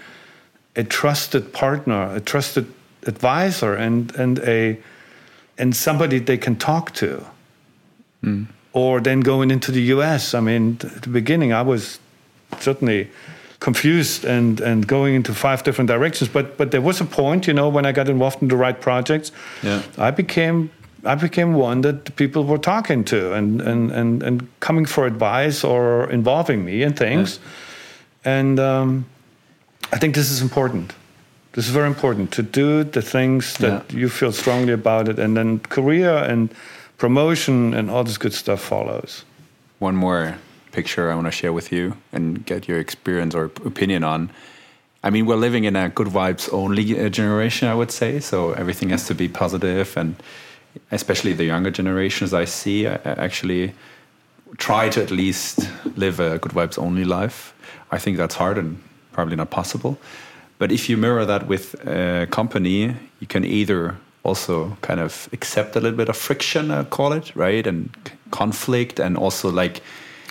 a 0.76 0.84
trusted 0.84 1.52
partner, 1.52 2.14
a 2.14 2.20
trusted 2.20 2.66
advisor, 3.06 3.74
and 3.74 4.14
and 4.16 4.38
a 4.40 4.78
and 5.58 5.74
somebody 5.76 6.18
they 6.18 6.38
can 6.38 6.56
talk 6.56 6.92
to. 6.94 7.24
Or 8.72 9.00
then 9.00 9.20
going 9.20 9.50
into 9.50 9.70
the 9.70 9.82
U.S. 9.96 10.34
I 10.34 10.40
mean, 10.40 10.78
at 10.82 11.02
the 11.02 11.10
beginning 11.10 11.52
I 11.52 11.62
was 11.62 11.98
certainly 12.58 13.08
confused 13.60 14.24
and 14.24 14.60
and 14.60 14.86
going 14.86 15.14
into 15.14 15.34
five 15.34 15.62
different 15.62 15.88
directions. 15.90 16.30
But 16.32 16.56
but 16.56 16.70
there 16.70 16.80
was 16.82 17.00
a 17.00 17.04
point, 17.04 17.46
you 17.46 17.52
know, 17.54 17.68
when 17.68 17.86
I 17.86 17.92
got 17.92 18.08
involved 18.08 18.42
in 18.42 18.48
the 18.48 18.56
right 18.56 18.80
projects, 18.80 19.32
Yeah. 19.62 19.82
I 19.98 20.10
became. 20.10 20.68
I 21.06 21.16
became 21.16 21.52
one 21.52 21.82
that 21.82 22.16
people 22.16 22.44
were 22.44 22.58
talking 22.58 23.04
to 23.04 23.34
and, 23.34 23.60
and, 23.60 23.92
and, 23.92 24.22
and 24.22 24.48
coming 24.60 24.86
for 24.86 25.04
advice 25.06 25.62
or 25.62 26.10
involving 26.10 26.64
me 26.64 26.82
in 26.82 26.94
things. 26.94 27.40
And 28.24 28.58
um, 28.58 29.04
I 29.92 29.98
think 29.98 30.14
this 30.14 30.30
is 30.30 30.40
important. 30.42 30.92
This 31.52 31.66
is 31.66 31.70
very 31.70 31.86
important 31.86 32.32
to 32.32 32.42
do 32.42 32.84
the 32.84 33.02
things 33.02 33.54
that 33.58 33.84
Yeah. 33.92 34.00
you 34.00 34.08
feel 34.08 34.32
strongly 34.32 34.72
about 34.72 35.08
it, 35.08 35.18
and 35.18 35.36
then 35.36 35.58
career 35.60 36.16
and 36.30 36.48
promotion 36.98 37.74
and 37.74 37.90
all 37.90 38.04
this 38.04 38.18
good 38.18 38.32
stuff 38.34 38.60
follows. 38.60 39.24
One 39.78 39.94
more 39.96 40.34
picture 40.72 41.10
I 41.12 41.14
want 41.14 41.26
to 41.26 41.30
share 41.32 41.52
with 41.52 41.70
you 41.72 41.96
and 42.12 42.44
get 42.46 42.66
your 42.68 42.80
experience 42.80 43.36
or 43.36 43.44
opinion 43.64 44.02
on. 44.04 44.30
I 45.04 45.10
mean, 45.10 45.26
we're 45.26 45.36
living 45.40 45.64
in 45.64 45.76
a 45.76 45.88
good 45.88 46.08
vibes 46.08 46.48
only 46.52 46.98
uh, 46.98 47.08
generation, 47.08 47.68
I 47.68 47.74
would 47.74 47.90
say. 47.92 48.20
So 48.20 48.52
everything 48.52 48.90
has 48.90 49.04
to 49.06 49.14
be 49.14 49.28
positive, 49.28 49.96
and 49.96 50.14
especially 50.90 51.34
the 51.34 51.44
younger 51.44 51.70
generations 51.70 52.32
I 52.34 52.46
see 52.46 52.86
I 52.88 52.94
actually 53.04 53.72
try 54.56 54.88
to 54.88 55.02
at 55.02 55.10
least 55.10 55.68
live 55.96 56.18
a 56.20 56.38
good 56.38 56.52
vibes 56.52 56.78
only 56.78 57.04
life. 57.04 57.52
I 57.92 57.98
think 57.98 58.16
that's 58.16 58.34
hard 58.36 58.58
and 58.58 58.78
probably 59.14 59.36
not 59.36 59.50
possible. 59.50 59.96
But 60.58 60.70
if 60.72 60.88
you 60.88 60.96
mirror 60.96 61.24
that 61.26 61.46
with 61.48 61.74
a 61.86 62.26
company, 62.30 62.94
you 63.20 63.26
can 63.26 63.44
either 63.44 63.96
also 64.22 64.76
kind 64.80 65.00
of 65.00 65.28
accept 65.32 65.76
a 65.76 65.80
little 65.80 65.96
bit 65.96 66.08
of 66.08 66.16
friction, 66.16 66.70
I 66.70 66.84
call 66.84 67.12
it, 67.12 67.34
right? 67.36 67.66
And 67.66 67.90
conflict, 68.30 69.00
and 69.00 69.16
also 69.16 69.50
like 69.50 69.80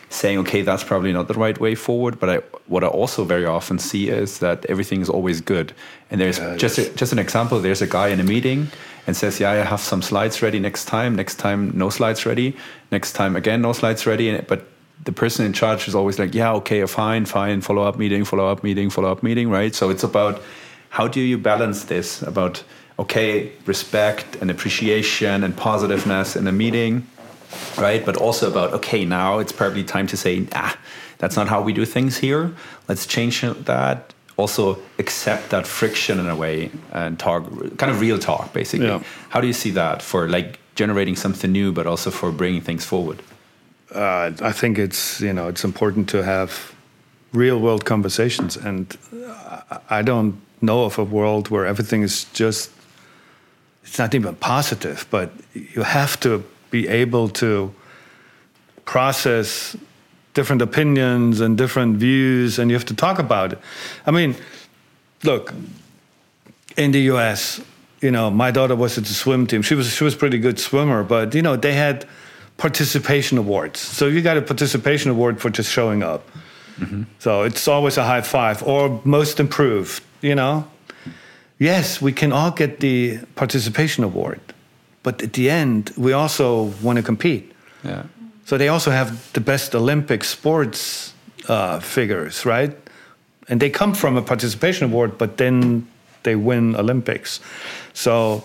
saying, 0.10 0.38
okay, 0.40 0.62
that's 0.64 0.84
probably 0.84 1.12
not 1.12 1.28
the 1.28 1.34
right 1.34 1.60
way 1.60 1.76
forward. 1.76 2.20
But 2.20 2.30
I, 2.30 2.38
what 2.68 2.84
I 2.84 2.88
also 2.88 3.26
very 3.26 3.46
often 3.46 3.80
see 3.80 4.10
is 4.10 4.40
that 4.40 4.66
everything 4.70 5.02
is 5.02 5.10
always 5.10 5.42
good. 5.42 5.74
And 6.12 6.22
there's 6.22 6.40
Yeah, 6.40 6.56
just 6.58 6.78
a, 6.78 6.90
just 6.96 7.12
an 7.14 7.20
example. 7.20 7.60
There's 7.60 7.82
a 7.82 7.88
guy 7.88 8.10
in 8.10 8.20
a 8.20 8.24
meeting 8.24 8.68
and 9.08 9.16
says, 9.16 9.40
"Yeah, 9.40 9.52
I 9.52 9.66
have 9.66 9.82
some 9.82 10.02
slides 10.02 10.42
ready 10.42 10.60
next 10.60 10.86
time. 10.86 11.16
Next 11.16 11.36
time, 11.40 11.72
no 11.76 11.90
slides 11.90 12.26
ready. 12.26 12.54
Next 12.92 13.14
time, 13.14 13.36
again, 13.36 13.62
no 13.62 13.74
slides 13.74 14.06
ready." 14.06 14.30
And- 14.30 14.48
But 14.48 14.60
the 15.04 15.12
person 15.12 15.46
in 15.46 15.54
charge 15.54 15.88
is 15.88 15.96
always 15.96 16.20
like, 16.20 16.34
"Yeah, 16.34 16.54
okay, 16.54 16.86
fine, 16.86 17.26
fine. 17.26 17.62
Follow 17.62 17.84
up 17.84 17.98
meeting, 17.98 18.26
follow 18.26 18.48
up 18.48 18.64
meeting, 18.64 18.90
follow 18.90 19.12
up 19.12 19.24
meeting." 19.24 19.50
Right. 19.50 19.76
So 19.76 19.90
it's 19.90 20.04
about 20.04 20.42
how 20.90 21.08
do 21.08 21.20
you 21.20 21.38
balance 21.38 21.86
this 21.86 22.22
about 22.22 22.64
okay, 23.00 23.52
respect 23.66 24.36
and 24.42 24.52
appreciation 24.52 25.44
and 25.44 25.56
positiveness 25.58 26.36
in 26.36 26.48
a 26.48 26.52
meeting, 26.52 27.08
right? 27.78 28.06
But 28.06 28.18
also 28.18 28.50
about 28.50 28.74
okay, 28.74 29.06
now 29.06 29.40
it's 29.40 29.52
probably 29.52 29.84
time 29.84 30.08
to 30.08 30.18
say, 30.18 30.46
ah, 30.54 30.78
that's 31.18 31.36
not 31.36 31.48
how 31.48 31.62
we 31.62 31.74
do 31.74 31.86
things 31.86 32.18
here. 32.18 32.54
Let's 32.88 33.06
change 33.06 33.42
that. 33.42 34.14
Also 34.36 34.80
accept 34.98 35.52
that 35.52 35.68
friction 35.68 36.20
in 36.20 36.28
a 36.28 36.36
way 36.36 36.72
and 36.92 37.20
talk, 37.20 37.46
kind 37.78 37.92
of 37.92 38.02
real 38.02 38.18
talk, 38.18 38.52
basically. 38.52 38.88
Yeah. 38.88 39.04
How 39.30 39.40
do 39.42 39.48
you 39.48 39.54
see 39.54 39.72
that 39.72 40.02
for 40.02 40.28
like 40.28 40.60
generating 40.76 41.16
something 41.16 41.52
new, 41.52 41.72
but 41.72 41.86
also 41.86 42.10
for 42.10 42.32
bringing 42.32 42.62
things 42.62 42.84
forward? 42.84 43.22
Uh, 43.94 44.32
I 44.42 44.52
think 44.52 44.78
it's 44.80 45.22
you 45.22 45.34
know 45.34 45.48
it's 45.48 45.64
important 45.64 46.10
to 46.10 46.24
have 46.24 46.74
real 47.34 47.60
world 47.60 47.86
conversations. 47.86 48.58
And 48.58 48.96
I- 49.90 50.02
don't 50.02 50.36
know 50.62 50.86
of 50.86 50.98
a 51.00 51.04
world 51.04 51.50
where 51.50 51.66
everything 51.66 52.04
is 52.04 52.26
just, 52.34 52.70
it's 53.84 53.98
not 53.98 54.16
even 54.16 54.36
positive, 54.36 55.06
but 55.10 55.32
you 55.54 55.84
have 55.84 56.20
to 56.20 56.44
be 56.72 56.88
able 56.88 57.28
to 57.30 57.74
process 58.86 59.76
different 60.34 60.62
opinions 60.62 61.42
and 61.42 61.58
different 61.58 61.98
views, 61.98 62.60
and 62.60 62.72
you 62.72 62.76
have 62.78 62.86
to 62.86 62.96
talk 62.96 63.20
about 63.20 63.54
it. 63.54 63.60
I 64.06 64.12
mean, 64.12 64.36
look, 65.24 65.54
in 66.78 66.92
the 66.92 67.02
U.S., 67.14 67.62
you 68.02 68.12
know, 68.12 68.30
my 68.32 68.52
daughter 68.52 68.76
was 68.76 68.98
at 68.98 69.06
the 69.06 69.14
swim 69.14 69.48
team. 69.48 69.62
She 69.62 69.76
was 69.76 69.94
she 69.94 70.04
was 70.04 70.14
a 70.14 70.18
pretty 70.18 70.38
good 70.38 70.60
swimmer, 70.60 71.04
but 71.04 71.34
you 71.36 71.42
know, 71.42 71.56
they 71.56 71.74
had 71.74 72.06
participation 72.58 73.38
awards. 73.38 73.80
So 73.80 74.08
you 74.08 74.22
got 74.22 74.38
a 74.38 74.42
participation 74.42 75.12
award 75.12 75.42
for 75.42 75.50
just 75.50 75.72
showing 75.72 76.04
up. 76.04 76.22
So 77.20 77.44
it's 77.44 77.68
always 77.68 77.98
a 77.98 78.04
high 78.04 78.22
five 78.22 78.64
or 78.64 79.02
most 79.04 79.40
improved. 79.40 80.04
You 80.22 80.36
know, 80.36 80.66
yes, 81.60 82.02
we 82.02 82.12
can 82.12 82.32
all 82.32 82.52
get 82.52 82.80
the 82.80 83.20
participation 83.36 84.04
award, 84.04 84.40
but 85.04 85.22
at 85.22 85.34
the 85.34 85.50
end, 85.50 85.92
we 85.98 86.14
also 86.14 86.74
want 86.82 86.98
to 86.98 87.04
compete. 87.04 87.52
Yeah. 87.84 88.04
So 88.46 88.58
they 88.58 88.70
also 88.70 88.92
have 88.92 89.32
the 89.34 89.42
best 89.42 89.76
Olympic 89.76 90.24
sports 90.24 91.14
uh, 91.48 91.80
figures, 91.80 92.46
right? 92.46 92.76
And 93.50 93.60
they 93.60 93.70
come 93.70 93.94
from 93.94 94.18
a 94.18 94.22
participation 94.22 94.86
award, 94.86 95.18
but 95.18 95.38
then 95.38 95.88
they 96.24 96.36
win 96.36 96.76
Olympics. 96.76 97.40
So, 97.94 98.44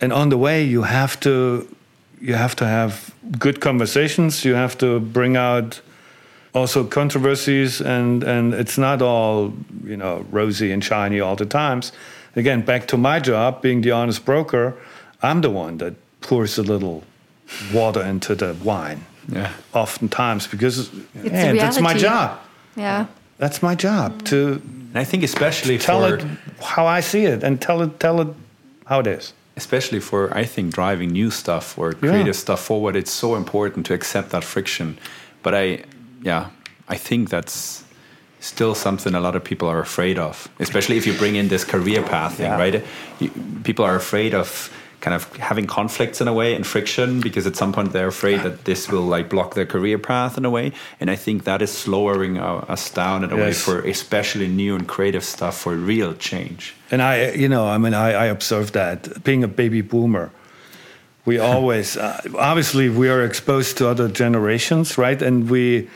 and 0.00 0.12
on 0.12 0.28
the 0.28 0.38
way, 0.38 0.64
you 0.64 0.82
have 0.82 1.18
to 1.20 1.66
you 2.20 2.34
have 2.34 2.54
to 2.56 2.64
have 2.66 3.14
good 3.38 3.60
conversations. 3.60 4.44
You 4.44 4.54
have 4.54 4.76
to 4.78 5.00
bring 5.00 5.36
out 5.36 5.80
also 6.54 6.84
controversies, 6.84 7.80
and 7.80 8.24
and 8.24 8.54
it's 8.54 8.76
not 8.78 9.02
all 9.02 9.52
you 9.84 9.96
know 9.96 10.24
rosy 10.30 10.72
and 10.72 10.82
shiny 10.84 11.20
all 11.20 11.36
the 11.36 11.46
times. 11.46 11.92
Again, 12.36 12.62
back 12.64 12.86
to 12.86 12.96
my 12.96 13.20
job, 13.20 13.60
being 13.62 13.82
the 13.82 13.90
honest 13.92 14.24
broker, 14.24 14.74
I'm 15.22 15.40
the 15.40 15.50
one 15.50 15.78
that 15.78 15.94
pours 16.20 16.58
a 16.58 16.62
little 16.62 17.02
water 17.72 18.02
into 18.02 18.34
the 18.34 18.54
wine 18.64 19.04
Yeah. 19.32 19.50
oftentimes 19.72 20.46
because 20.46 20.90
It's 21.24 21.32
yeah, 21.32 21.52
that's 21.52 21.80
my 21.80 21.94
job. 21.94 22.38
Yeah. 22.76 23.06
That's 23.38 23.62
my 23.62 23.74
job 23.74 24.22
to 24.24 24.60
And 24.92 24.98
I 24.98 25.04
think 25.04 25.24
especially 25.24 25.78
tell 25.78 26.00
for 26.08 26.14
it 26.16 26.24
how 26.62 26.86
I 26.98 27.00
see 27.02 27.24
it 27.24 27.42
and 27.42 27.60
tell 27.60 27.82
it 27.82 27.98
tell 27.98 28.20
it 28.20 28.28
how 28.86 29.00
it 29.00 29.06
is. 29.06 29.32
Especially 29.60 30.00
for 30.00 30.20
I 30.42 30.44
think 30.54 30.74
driving 30.74 31.10
new 31.12 31.30
stuff 31.30 31.78
or 31.78 31.92
creative 31.92 32.34
stuff 32.34 32.60
forward, 32.60 32.96
it's 32.96 33.10
so 33.24 33.36
important 33.36 33.86
to 33.86 33.94
accept 33.94 34.30
that 34.30 34.44
friction. 34.44 34.96
But 35.42 35.54
I, 35.54 35.84
yeah, 36.22 36.42
I 36.94 36.96
think 36.98 37.28
that's 37.28 37.84
still 38.40 38.74
something 38.74 39.14
a 39.14 39.20
lot 39.20 39.34
of 39.36 39.42
people 39.44 39.68
are 39.68 39.80
afraid 39.80 40.18
of, 40.18 40.48
especially 40.58 40.96
if 40.96 41.06
you 41.06 41.12
bring 41.18 41.36
in 41.36 41.48
this 41.48 41.64
career 41.64 42.02
path 42.02 42.32
thing, 42.36 42.46
Yeah. 42.50 42.58
right? 42.64 42.82
You, 43.20 43.30
people 43.64 43.84
are 43.84 43.96
afraid 43.96 44.34
of 44.34 44.48
kind 45.00 45.14
of 45.14 45.34
having 45.36 45.66
conflicts 45.66 46.20
in 46.20 46.28
a 46.28 46.32
way 46.32 46.54
and 46.54 46.66
friction 46.66 47.20
because 47.20 47.46
at 47.46 47.56
some 47.56 47.72
point 47.72 47.92
they're 47.92 48.08
afraid 48.08 48.40
that 48.40 48.64
this 48.66 48.88
will 48.90 49.02
like 49.02 49.30
block 49.30 49.54
their 49.54 49.64
career 49.64 49.98
path 49.98 50.36
in 50.36 50.44
a 50.44 50.50
way. 50.50 50.72
And 51.00 51.10
i 51.10 51.16
think 51.16 51.44
that 51.44 51.62
is 51.62 51.72
slowing 51.72 52.38
uh, 52.38 52.64
us 52.68 52.90
down 52.90 53.24
in 53.24 53.32
a 53.32 53.36
way 53.36 53.52
for 53.52 53.80
especially 53.80 54.48
new 54.48 54.74
and 54.74 54.86
creative 54.86 55.24
stuff 55.24 55.58
for 55.58 55.74
real 55.74 56.14
change. 56.14 56.74
And 56.90 57.00
I, 57.00 57.30
you 57.30 57.48
know, 57.48 57.66
I 57.66 57.78
mean, 57.78 57.94
I, 57.94 58.12
I 58.12 58.26
observed 58.26 58.74
that. 58.74 59.24
Being 59.24 59.42
a 59.42 59.48
baby 59.48 59.80
boomer, 59.80 60.30
we 61.24 61.38
always, 61.52 61.96
uh, 61.96 62.20
obviously, 62.36 62.88
we 62.88 63.08
are 63.08 63.24
exposed 63.24 63.78
to 63.78 63.88
other 63.88 64.08
generations, 64.08 64.98
right? 64.98 65.20
And 65.22 65.48
we, 65.48 65.88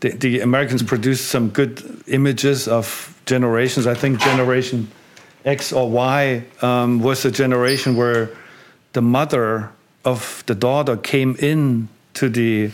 the, 0.00 0.10
the 0.10 0.40
Americans 0.40 0.82
produced 0.82 1.28
some 1.28 1.48
good 1.48 2.02
images 2.08 2.68
of 2.68 3.18
generations. 3.26 3.86
I 3.86 3.94
think 3.94 4.20
Generation 4.20 4.90
X 5.44 5.72
or 5.72 5.90
Y 5.90 6.44
um, 6.60 7.00
was 7.00 7.24
a 7.24 7.30
generation 7.30 7.96
where 7.96 8.30
the 8.92 9.02
mother 9.02 9.70
of 10.04 10.42
the 10.46 10.54
daughter 10.54 10.96
came 10.96 11.36
in 11.38 11.88
to 12.14 12.28
the 12.28 12.70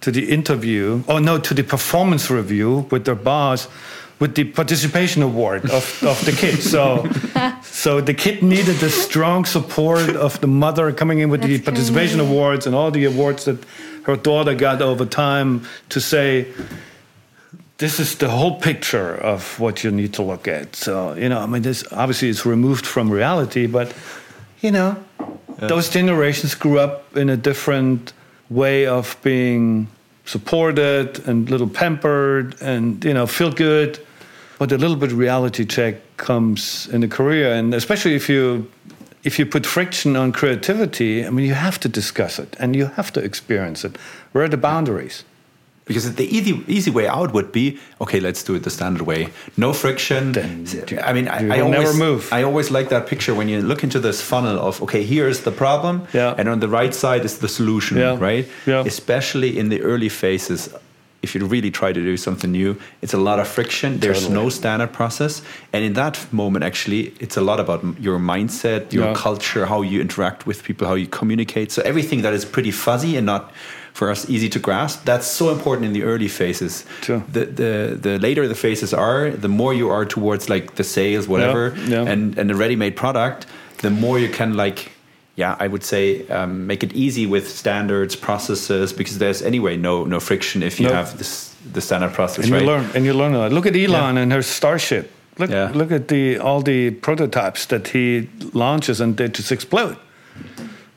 to 0.00 0.10
the 0.10 0.30
interview, 0.30 1.04
oh 1.06 1.18
no, 1.18 1.38
to 1.38 1.54
the 1.54 1.62
performance 1.62 2.28
review 2.28 2.88
with 2.90 3.04
their 3.04 3.14
boss, 3.14 3.68
with 4.18 4.34
the 4.34 4.44
participation 4.44 5.22
award 5.22 5.64
of, 5.70 6.02
of 6.02 6.24
the 6.24 6.32
kid. 6.32 6.60
So, 6.60 7.08
so 7.62 8.00
the 8.00 8.12
kid 8.12 8.42
needed 8.42 8.76
the 8.76 8.90
strong 8.90 9.44
support 9.44 10.10
of 10.10 10.40
the 10.40 10.48
mother 10.48 10.92
coming 10.92 11.20
in 11.20 11.30
with 11.30 11.42
the 11.42 11.60
participation 11.60 12.18
great. 12.18 12.28
awards 12.28 12.66
and 12.66 12.74
all 12.74 12.90
the 12.90 13.04
awards 13.04 13.44
that 13.44 13.64
her 14.04 14.16
daughter 14.16 14.54
got 14.54 14.82
over 14.82 15.06
time 15.06 15.66
to 15.90 16.00
say, 16.00 16.46
this 17.78 18.00
is 18.00 18.16
the 18.16 18.28
whole 18.28 18.60
picture 18.60 19.14
of 19.14 19.58
what 19.60 19.84
you 19.84 19.90
need 19.90 20.14
to 20.14 20.22
look 20.22 20.46
at. 20.46 20.74
So, 20.76 21.14
you 21.14 21.28
know, 21.28 21.40
I 21.40 21.46
mean, 21.46 21.62
this 21.62 21.84
obviously 21.92 22.28
is 22.28 22.44
removed 22.44 22.86
from 22.86 23.10
reality, 23.10 23.66
but, 23.66 23.92
you 24.60 24.70
know, 24.70 25.02
those 25.58 25.88
generations 25.88 26.54
grew 26.54 26.78
up 26.78 27.16
in 27.16 27.28
a 27.28 27.36
different 27.36 28.12
way 28.50 28.86
of 28.86 29.16
being 29.22 29.88
supported 30.24 31.26
and 31.26 31.50
little 31.50 31.68
pampered 31.68 32.60
and, 32.60 33.04
you 33.04 33.14
know, 33.14 33.26
feel 33.26 33.50
good. 33.50 33.98
But 34.58 34.70
a 34.72 34.78
little 34.78 34.96
bit 34.96 35.10
reality 35.10 35.64
check 35.64 35.96
comes 36.16 36.88
in 36.88 37.02
a 37.02 37.08
career, 37.08 37.52
and 37.52 37.74
especially 37.74 38.14
if 38.14 38.28
you 38.28 38.70
if 39.24 39.38
you 39.38 39.46
put 39.46 39.64
friction 39.66 40.16
on 40.16 40.32
creativity, 40.32 41.24
I 41.24 41.30
mean, 41.30 41.46
you 41.46 41.54
have 41.54 41.78
to 41.80 41.88
discuss 41.88 42.38
it 42.38 42.56
and 42.58 42.74
you 42.74 42.86
have 42.86 43.12
to 43.12 43.20
experience 43.20 43.84
it. 43.84 43.96
Where 44.32 44.44
are 44.44 44.48
the 44.48 44.56
boundaries? 44.56 45.24
Because 45.92 46.14
the 46.14 46.28
easy 46.36 46.52
easy 46.76 46.90
way 46.90 47.06
out 47.18 47.32
would 47.32 47.50
be 47.52 47.78
okay. 48.00 48.20
Let's 48.20 48.42
do 48.42 48.54
it 48.54 48.62
the 48.62 48.70
standard 48.70 49.02
way. 49.06 49.28
No 49.56 49.72
friction. 49.72 50.32
Then 50.32 50.66
I 51.08 51.12
mean, 51.12 51.28
I, 51.28 51.56
I 51.56 51.60
always 51.60 51.96
move. 51.98 52.22
I 52.32 52.42
always 52.42 52.70
like 52.70 52.88
that 52.88 53.06
picture 53.06 53.34
when 53.34 53.48
you 53.48 53.60
look 53.70 53.82
into 53.84 53.98
this 54.00 54.20
funnel 54.30 54.58
of 54.68 54.82
okay, 54.82 55.02
here's 55.04 55.40
the 55.40 55.52
problem, 55.52 55.94
Yeah. 56.12 56.34
and 56.38 56.48
on 56.48 56.60
the 56.60 56.68
right 56.68 56.94
side 56.94 57.24
is 57.24 57.38
the 57.38 57.48
solution, 57.48 57.96
Yeah. 57.98 58.16
right? 58.28 58.46
Yeah. 58.66 58.84
Especially 58.86 59.50
in 59.58 59.68
the 59.68 59.80
early 59.82 60.08
phases. 60.08 60.68
If 61.24 61.36
you 61.36 61.46
really 61.46 61.70
try 61.70 61.92
to 61.92 62.00
do 62.00 62.16
something 62.16 62.50
new, 62.50 62.74
it's 63.00 63.14
a 63.14 63.22
lot 63.28 63.38
of 63.38 63.46
friction. 63.46 64.00
There's 64.00 64.22
Totally. 64.26 64.42
no 64.42 64.48
standard 64.50 64.92
process, 64.92 65.40
and 65.72 65.84
in 65.84 65.92
that 65.92 66.18
moment, 66.32 66.64
actually, 66.64 67.12
it's 67.20 67.36
a 67.36 67.40
lot 67.40 67.60
about 67.60 67.80
your 68.00 68.18
mindset, 68.18 68.92
your 68.92 69.04
Yeah. 69.06 69.14
culture, 69.14 69.66
how 69.66 69.82
you 69.82 70.00
interact 70.00 70.46
with 70.48 70.64
people, 70.64 70.88
how 70.88 70.96
you 70.96 71.06
communicate. 71.06 71.70
So 71.70 71.80
everything 71.84 72.22
that 72.22 72.34
is 72.34 72.44
pretty 72.44 72.72
fuzzy 72.72 73.16
and 73.16 73.24
not 73.26 73.42
for 73.92 74.10
us 74.10 74.28
easy 74.28 74.48
to 74.48 74.58
grasp. 74.58 75.04
That's 75.04 75.26
so 75.26 75.50
important 75.50 75.86
in 75.86 75.92
the 75.92 76.02
early 76.02 76.28
phases. 76.28 76.84
Sure. 77.02 77.22
The 77.32 77.44
the 77.46 77.98
the 78.00 78.18
later 78.18 78.48
the 78.48 78.54
phases 78.54 78.92
are, 78.94 79.30
the 79.30 79.48
more 79.48 79.74
you 79.74 79.90
are 79.90 80.04
towards 80.06 80.48
like 80.48 80.74
the 80.74 80.84
sales, 80.84 81.26
whatever, 81.28 81.74
yeah. 81.88 82.12
and 82.12 82.38
and 82.38 82.48
the 82.50 82.54
ready-made 82.54 82.94
product, 82.96 83.46
the 83.78 83.90
more 83.90 84.18
you 84.18 84.28
can 84.28 84.54
like. 84.56 84.90
Yeah, 85.34 85.56
I 85.64 85.66
would 85.66 85.82
say 85.82 86.26
um, 86.28 86.66
make 86.66 86.82
it 86.84 86.92
easy 86.92 87.26
with 87.26 87.48
standards, 87.48 88.16
processes, 88.16 88.92
because 88.92 89.16
there's 89.18 89.42
anyway 89.42 89.76
no 89.76 90.04
no 90.04 90.20
friction 90.20 90.62
if 90.62 90.78
you 90.78 90.88
No. 90.88 90.94
have 90.94 91.16
this 91.16 91.54
the 91.72 91.80
standard 91.80 92.12
process, 92.12 92.44
And 92.44 92.52
right? 92.52 92.62
you 92.62 92.68
learn 92.68 92.84
and 92.94 93.04
you 93.04 93.14
learn 93.14 93.34
a 93.34 93.38
lot. 93.38 93.52
Look 93.52 93.66
at 93.66 93.74
Elon 93.74 94.18
and 94.18 94.32
her 94.32 94.42
Starship. 94.42 95.04
Look 95.38 95.50
Yeah. 95.50 95.70
look 95.74 95.90
at 95.92 96.08
the 96.08 96.38
all 96.38 96.62
the 96.62 96.90
prototypes 97.00 97.66
that 97.66 97.88
he 97.88 98.28
launches 98.52 99.00
and 99.00 99.16
they 99.16 99.28
just 99.28 99.50
explode. 99.52 99.96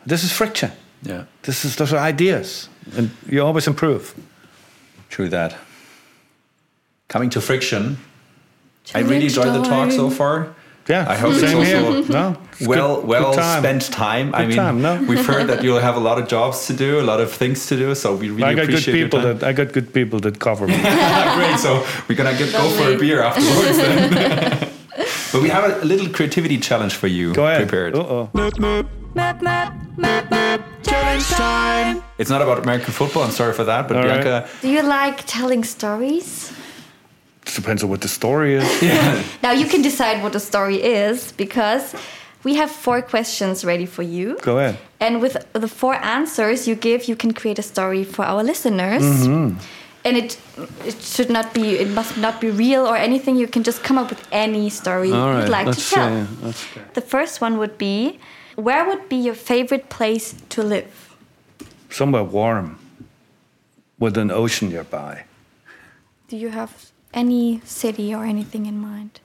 This 0.05 0.23
is 0.23 0.31
friction. 0.31 0.71
Yeah, 1.03 1.23
This 1.43 1.65
is 1.65 1.75
those 1.75 1.93
are 1.93 1.99
ideas. 2.09 2.69
And 2.97 3.09
you 3.29 3.43
always 3.43 3.67
improve. 3.67 4.13
true 5.09 5.29
that. 5.29 5.55
Coming 7.07 7.29
to 7.31 7.41
friction, 7.41 7.97
I 8.93 8.99
really 8.99 9.29
Challenge 9.29 9.37
enjoyed 9.37 9.53
the 9.63 9.69
talk 9.69 9.91
so 9.91 10.09
far. 10.09 10.47
Yeah. 10.87 11.05
I 11.09 11.15
hope 11.17 11.31
it's 11.31 11.41
same 11.41 11.57
also 11.57 12.03
here. 12.03 12.11
No. 12.11 12.37
it's 12.59 12.67
well 12.67 12.95
good- 12.97 13.07
well 13.07 13.31
good 13.31 13.39
time. 13.39 13.61
spent 13.63 13.81
time. 13.91 14.35
I 14.35 14.45
mean, 14.45 14.55
time, 14.57 14.81
no? 14.81 15.01
we've 15.09 15.25
heard 15.25 15.47
that 15.47 15.63
you'll 15.63 15.79
have 15.79 15.95
a 15.95 15.99
lot 15.99 16.17
of 16.19 16.27
jobs 16.27 16.67
to 16.67 16.73
do, 16.73 16.99
a 16.99 17.07
lot 17.11 17.19
of 17.19 17.31
things 17.31 17.65
to 17.67 17.75
do. 17.75 17.95
So 17.95 18.15
we 18.15 18.29
really 18.29 18.43
I 18.43 18.53
got 18.53 18.67
good 18.67 18.83
people 18.83 19.19
your 19.21 19.33
time. 19.33 19.39
that 19.39 19.47
I 19.47 19.53
got 19.53 19.73
good 19.73 19.93
people 19.93 20.19
that 20.19 20.39
cover 20.39 20.67
me. 20.67 20.77
Great. 21.37 21.57
So 21.59 21.85
we're 22.07 22.15
gonna 22.15 22.37
get, 22.37 22.51
go 22.51 22.69
for 22.77 22.93
a 22.93 22.97
beer 22.97 23.21
afterwards. 23.23 23.77
Then. 23.77 24.69
but 25.31 25.41
we 25.41 25.49
have 25.49 25.63
a, 25.69 25.83
a 25.83 25.85
little 25.85 26.09
creativity 26.09 26.57
challenge 26.59 26.93
for 26.95 27.07
you 27.07 27.33
Go 27.33 27.45
ahead. 27.47 27.61
prepared. 27.67 27.95
Uh-oh. 27.95 28.29
Map, 29.15 29.41
map, 29.41 29.73
map, 29.97 30.29
map. 30.29 30.61
Challenge 30.83 31.25
time. 31.29 32.03
It's 32.17 32.29
not 32.29 32.41
about 32.41 32.59
American 32.59 32.91
football. 32.91 33.23
I'm 33.23 33.31
sorry 33.31 33.53
for 33.53 33.63
that, 33.63 33.87
but 33.87 33.95
All 33.95 34.03
right. 34.03 34.21
Bianca, 34.21 34.49
Do 34.61 34.69
you 34.69 34.83
like 34.83 35.23
telling 35.25 35.63
stories? 35.63 36.51
Depends 37.55 37.81
on 37.81 37.89
what 37.89 38.01
the 38.01 38.09
story 38.09 38.55
is. 38.55 38.65
Now 39.41 39.53
you 39.53 39.67
can 39.67 39.81
decide 39.81 40.21
what 40.21 40.33
the 40.33 40.39
story 40.41 40.83
is 40.83 41.31
because 41.31 41.95
we 42.43 42.55
have 42.55 42.69
four 42.69 43.01
questions 43.01 43.63
ready 43.63 43.85
for 43.85 44.03
you. 44.03 44.37
Go 44.41 44.57
ahead. 44.59 44.77
And 44.99 45.21
with 45.21 45.37
the 45.53 45.69
four 45.69 45.95
answers 45.95 46.67
you 46.67 46.75
give, 46.75 47.05
you 47.07 47.15
can 47.15 47.31
create 47.33 47.57
a 47.57 47.63
story 47.63 48.03
for 48.03 48.25
our 48.25 48.43
listeners. 48.43 49.03
Mm-hmm. 49.03 49.57
And 50.03 50.17
it 50.17 50.37
it 50.85 51.01
should 51.01 51.29
not 51.29 51.53
be 51.53 51.79
it 51.79 51.89
must 51.89 52.17
not 52.17 52.41
be 52.41 52.49
real 52.49 52.85
or 52.85 52.97
anything. 52.97 53.37
You 53.37 53.47
can 53.47 53.63
just 53.63 53.81
come 53.81 53.97
up 53.97 54.09
with 54.09 54.27
any 54.31 54.69
story 54.69 55.11
All 55.13 55.29
right. 55.29 55.39
you'd 55.39 55.49
like 55.57 55.67
let's 55.67 55.89
to 55.89 55.95
tell. 55.95 56.25
see. 56.25 56.51
See. 56.51 56.81
The 56.93 57.01
first 57.01 57.39
one 57.39 57.57
would 57.57 57.77
be 57.77 58.19
where 58.55 58.85
would 58.87 59.09
be 59.09 59.15
your 59.15 59.35
favorite 59.35 59.89
place 59.89 60.35
to 60.49 60.63
live? 60.63 61.15
Somewhere 61.89 62.23
warm 62.23 62.79
with 63.99 64.17
an 64.17 64.31
ocean 64.31 64.69
nearby. 64.69 65.23
Do 66.27 66.37
you 66.37 66.49
have 66.49 66.91
any 67.13 67.61
city 67.63 68.13
or 68.13 68.25
anything 68.25 68.65
in 68.65 68.77
mind? 68.79 69.19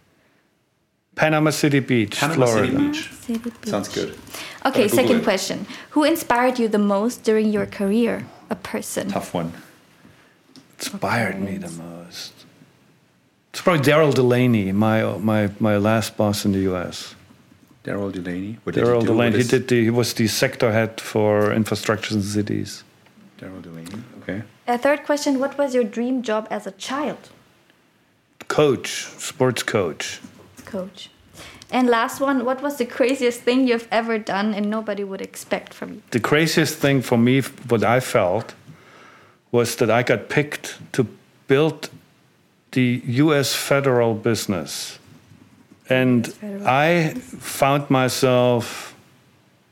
Panama 1.14 1.51
City 1.51 1.81
Beach, 1.81 2.18
Panama 2.18 2.47
Florida. 2.47 2.72
City 2.72 2.87
Beach. 2.87 3.12
City 3.12 3.39
Beach. 3.39 3.55
Sounds 3.64 3.89
good. 3.89 4.16
Okay, 4.64 4.89
second 4.89 5.18
it. 5.18 5.24
question. 5.24 5.66
Who 5.91 6.05
inspired 6.05 6.59
you 6.59 6.68
the 6.68 6.78
most 6.78 7.24
during 7.24 7.53
your 7.53 7.66
career? 7.66 8.26
A 8.49 8.55
person. 8.55 9.09
Tough 9.09 9.35
one. 9.35 9.53
Inspired 10.78 11.41
me 11.41 11.57
the 11.59 11.70
most. 11.70 12.33
It's 13.53 13.61
probably 13.61 13.83
Daryl 13.83 14.14
Delaney, 14.14 14.72
my 14.72 15.18
my 15.18 15.51
my 15.59 15.76
last 15.76 16.16
boss 16.16 16.45
in 16.45 16.53
the 16.53 16.61
U.S. 16.70 17.14
Daryl 17.85 18.12
Delaney. 18.12 18.59
What 18.62 18.74
did 18.74 18.85
Daryl 18.85 19.01
he? 19.01 19.07
Delaney. 19.07 19.37
He 19.39 19.45
did 19.45 19.68
the. 19.68 19.85
He 19.85 19.91
was 19.91 20.14
the 20.14 20.28
sector 20.28 20.70
head 20.72 21.01
for 21.01 21.53
infrastructure 21.53 22.14
in 22.14 22.22
cities. 22.22 22.85
Daryl 23.39 23.62
Delaney. 23.62 24.03
Okay. 24.22 24.43
A 24.68 24.78
third 24.78 25.05
question. 25.05 25.39
What 25.39 25.57
was 25.57 25.74
your 25.74 25.85
dream 25.85 26.22
job 26.22 26.47
as 26.51 26.66
a 26.66 26.72
child? 26.72 27.31
Coach, 28.49 29.05
sports 29.18 29.62
coach. 29.62 30.20
Coach. 30.64 31.11
And 31.70 31.89
last 31.89 32.20
one. 32.20 32.45
What 32.45 32.62
was 32.62 32.76
the 32.76 32.87
craziest 32.87 33.41
thing 33.41 33.66
you've 33.66 33.89
ever 33.91 34.18
done 34.18 34.55
and 34.55 34.68
nobody 34.68 35.05
would 35.05 35.20
expect 35.20 35.72
from 35.72 35.95
you? 35.95 36.03
The 36.11 36.20
craziest 36.20 36.78
thing 36.78 37.01
for 37.01 37.16
me, 37.16 37.41
what 37.41 37.83
I 37.85 38.01
felt, 38.01 38.55
was 39.53 39.76
that 39.76 39.91
I 39.91 40.03
got 40.03 40.28
picked 40.28 40.78
to 40.93 41.07
build 41.47 41.89
the 42.72 43.03
U.S. 43.05 43.55
federal 43.55 44.14
business, 44.14 44.99
and. 45.91 46.34
I 46.66 47.14
found 47.14 47.91
myself 47.91 48.95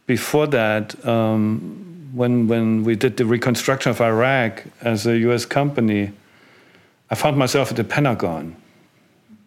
before 0.06 0.46
that 0.48 1.06
um, 1.06 2.10
when 2.12 2.48
when 2.48 2.84
we 2.84 2.96
did 2.96 3.16
the 3.16 3.26
reconstruction 3.26 3.90
of 3.90 4.00
Iraq 4.00 4.64
as 4.80 5.06
a 5.06 5.18
U.S. 5.18 5.44
company. 5.44 6.12
I 7.10 7.14
found 7.14 7.36
myself 7.36 7.70
at 7.70 7.76
the 7.76 7.84
Pentagon. 7.84 8.56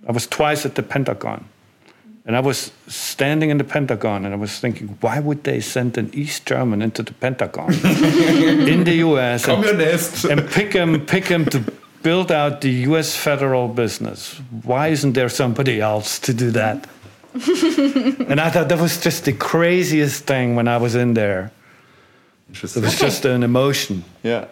I 0.07 0.11
was 0.11 0.26
twice 0.26 0.65
at 0.65 0.76
the 0.76 0.84
Pentagon. 0.84 1.45
And 2.26 2.36
I 2.36 2.39
was 2.39 2.72
standing 2.88 3.49
in 3.49 3.57
the 3.57 3.63
Pentagon 3.63 4.26
and 4.26 4.34
I 4.34 4.38
was 4.38 4.59
thinking, 4.59 4.95
why 5.01 5.19
would 5.19 5.43
they 5.43 5.59
send 5.59 5.97
an 5.97 6.11
East 6.13 6.45
German 6.45 6.82
into 6.84 7.01
the 7.01 7.13
Pentagon 7.13 7.74
in 7.74 8.84
the 8.84 8.97
US 9.07 9.47
and, 9.47 10.39
and 10.39 10.49
pick 10.51 10.74
him, 10.74 11.03
pick 11.05 11.26
him 11.26 11.45
to 11.45 11.63
build 12.03 12.31
out 12.31 12.61
the 12.61 12.71
US 12.89 13.15
federal 13.15 13.67
business? 13.67 14.39
Why 14.63 14.89
isn't 14.89 15.13
there 15.13 15.29
somebody 15.29 15.79
else 15.81 16.19
to 16.19 16.33
do 16.33 16.51
that? 16.51 16.87
and 17.33 18.41
I 18.41 18.49
thought 18.49 18.67
that 18.69 18.79
was 18.79 18.99
just 18.99 19.25
the 19.25 19.33
craziest 19.33 20.25
thing 20.25 20.55
when 20.55 20.67
I 20.67 20.77
was 20.77 20.95
in 20.95 21.13
there. 21.13 21.51
It 22.49 22.55
Interesting. 22.55 22.83
was 22.83 22.99
just 22.99 23.25
an 23.25 23.43
emotion. 23.43 24.03
Yeah. 24.23 24.47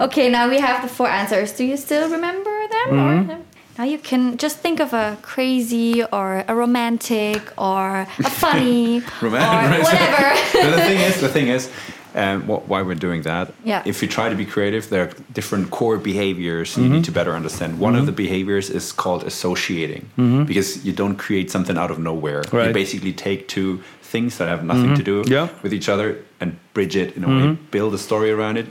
Okay, 0.00 0.28
now 0.28 0.48
we 0.48 0.60
have 0.60 0.82
the 0.82 0.88
four 0.88 1.08
answers. 1.08 1.52
Do 1.52 1.64
you 1.64 1.76
still 1.76 2.08
remember 2.08 2.50
them? 2.68 2.88
Mm-hmm. 2.90 3.30
Or 3.30 3.38
now 3.78 3.84
you 3.84 3.98
can 3.98 4.36
just 4.36 4.58
think 4.58 4.80
of 4.80 4.92
a 4.92 5.18
crazy 5.22 6.04
or 6.04 6.44
a 6.46 6.54
romantic 6.54 7.42
or 7.58 8.00
a 8.00 8.30
funny 8.30 9.02
Romantic, 9.22 9.80
or 9.80 9.82
whatever. 9.82 10.28
No, 10.54 10.70
the 10.70 10.82
thing 10.82 11.00
is, 11.00 11.20
the 11.20 11.28
thing 11.28 11.48
is, 11.48 11.70
um, 12.18 12.42
wh- 12.42 12.68
why 12.70 12.82
we're 12.82 13.02
doing 13.08 13.22
that. 13.22 13.52
Yeah. 13.64 13.82
If 13.86 14.02
you 14.02 14.08
try 14.08 14.28
to 14.28 14.34
be 14.34 14.44
creative, 14.44 14.90
there 14.90 15.04
are 15.04 15.12
different 15.32 15.70
core 15.70 15.98
behaviors 15.98 16.76
you 16.76 16.82
need 16.82 16.88
mm-hmm. 16.88 17.02
to 17.02 17.12
better 17.12 17.34
understand. 17.40 17.78
One 17.78 17.94
of 17.94 18.00
mm-hmm. 18.00 18.06
the 18.06 18.12
behaviors 18.24 18.66
is 18.78 18.92
called 18.92 19.22
associating, 19.32 20.02
mm-hmm. 20.18 20.44
because 20.44 20.84
you 20.86 20.92
don't 20.92 21.16
create 21.16 21.50
something 21.50 21.78
out 21.78 21.90
of 21.90 21.98
nowhere. 21.98 22.42
You 22.52 22.72
basically 22.72 23.12
take 23.12 23.48
two 23.48 23.82
things 24.02 24.38
that 24.38 24.48
have 24.48 24.64
nothing 24.64 24.94
to 24.96 25.02
do 25.02 25.22
Yeah. 25.26 25.48
with 25.62 25.72
each 25.78 25.88
other 25.88 26.06
and 26.40 26.56
bridge 26.72 26.96
it 26.96 27.16
in 27.16 27.24
a 27.24 27.28
way, 27.28 27.58
build 27.70 27.92
a 27.94 27.98
story 28.08 28.30
around 28.30 28.56
it, 28.56 28.66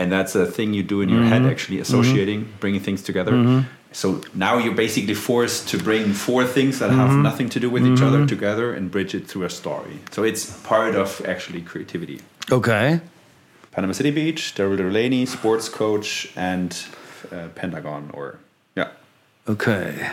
and 0.00 0.12
that's 0.16 0.34
a 0.34 0.46
thing 0.46 0.74
you 0.74 0.84
do 0.94 1.00
in 1.00 1.08
your 1.08 1.24
head. 1.24 1.42
Actually, 1.52 1.80
associating, 1.80 2.40
bringing 2.60 2.80
things 2.80 3.02
together. 3.02 3.64
So 3.94 4.22
now 4.32 4.56
you're 4.62 4.74
basically 4.86 5.14
forced 5.14 5.68
to 5.70 5.76
bring 5.78 6.14
four 6.14 6.46
things 6.46 6.78
that 6.78 6.90
have 6.90 7.12
nothing 7.28 7.48
to 7.50 7.60
do 7.60 7.68
with 7.68 7.84
each 7.86 8.02
other 8.02 8.26
together 8.26 8.72
and 8.72 8.90
bridge 8.90 9.14
it 9.14 9.26
through 9.28 9.44
a 9.44 9.50
story. 9.50 9.98
So 10.10 10.22
it's 10.24 10.44
part 10.62 10.94
of 10.94 11.20
actually 11.26 11.60
creativity. 11.60 12.20
Okay. 12.50 13.00
Panama 13.70 13.92
City 13.92 14.10
Beach, 14.10 14.54
Daryl 14.54 14.76
Delaney, 14.76 15.24
sports 15.26 15.68
coach, 15.68 16.30
and 16.36 16.76
uh, 17.30 17.48
Pentagon, 17.54 18.10
or 18.12 18.38
yeah, 18.76 18.88
Okay. 19.48 20.10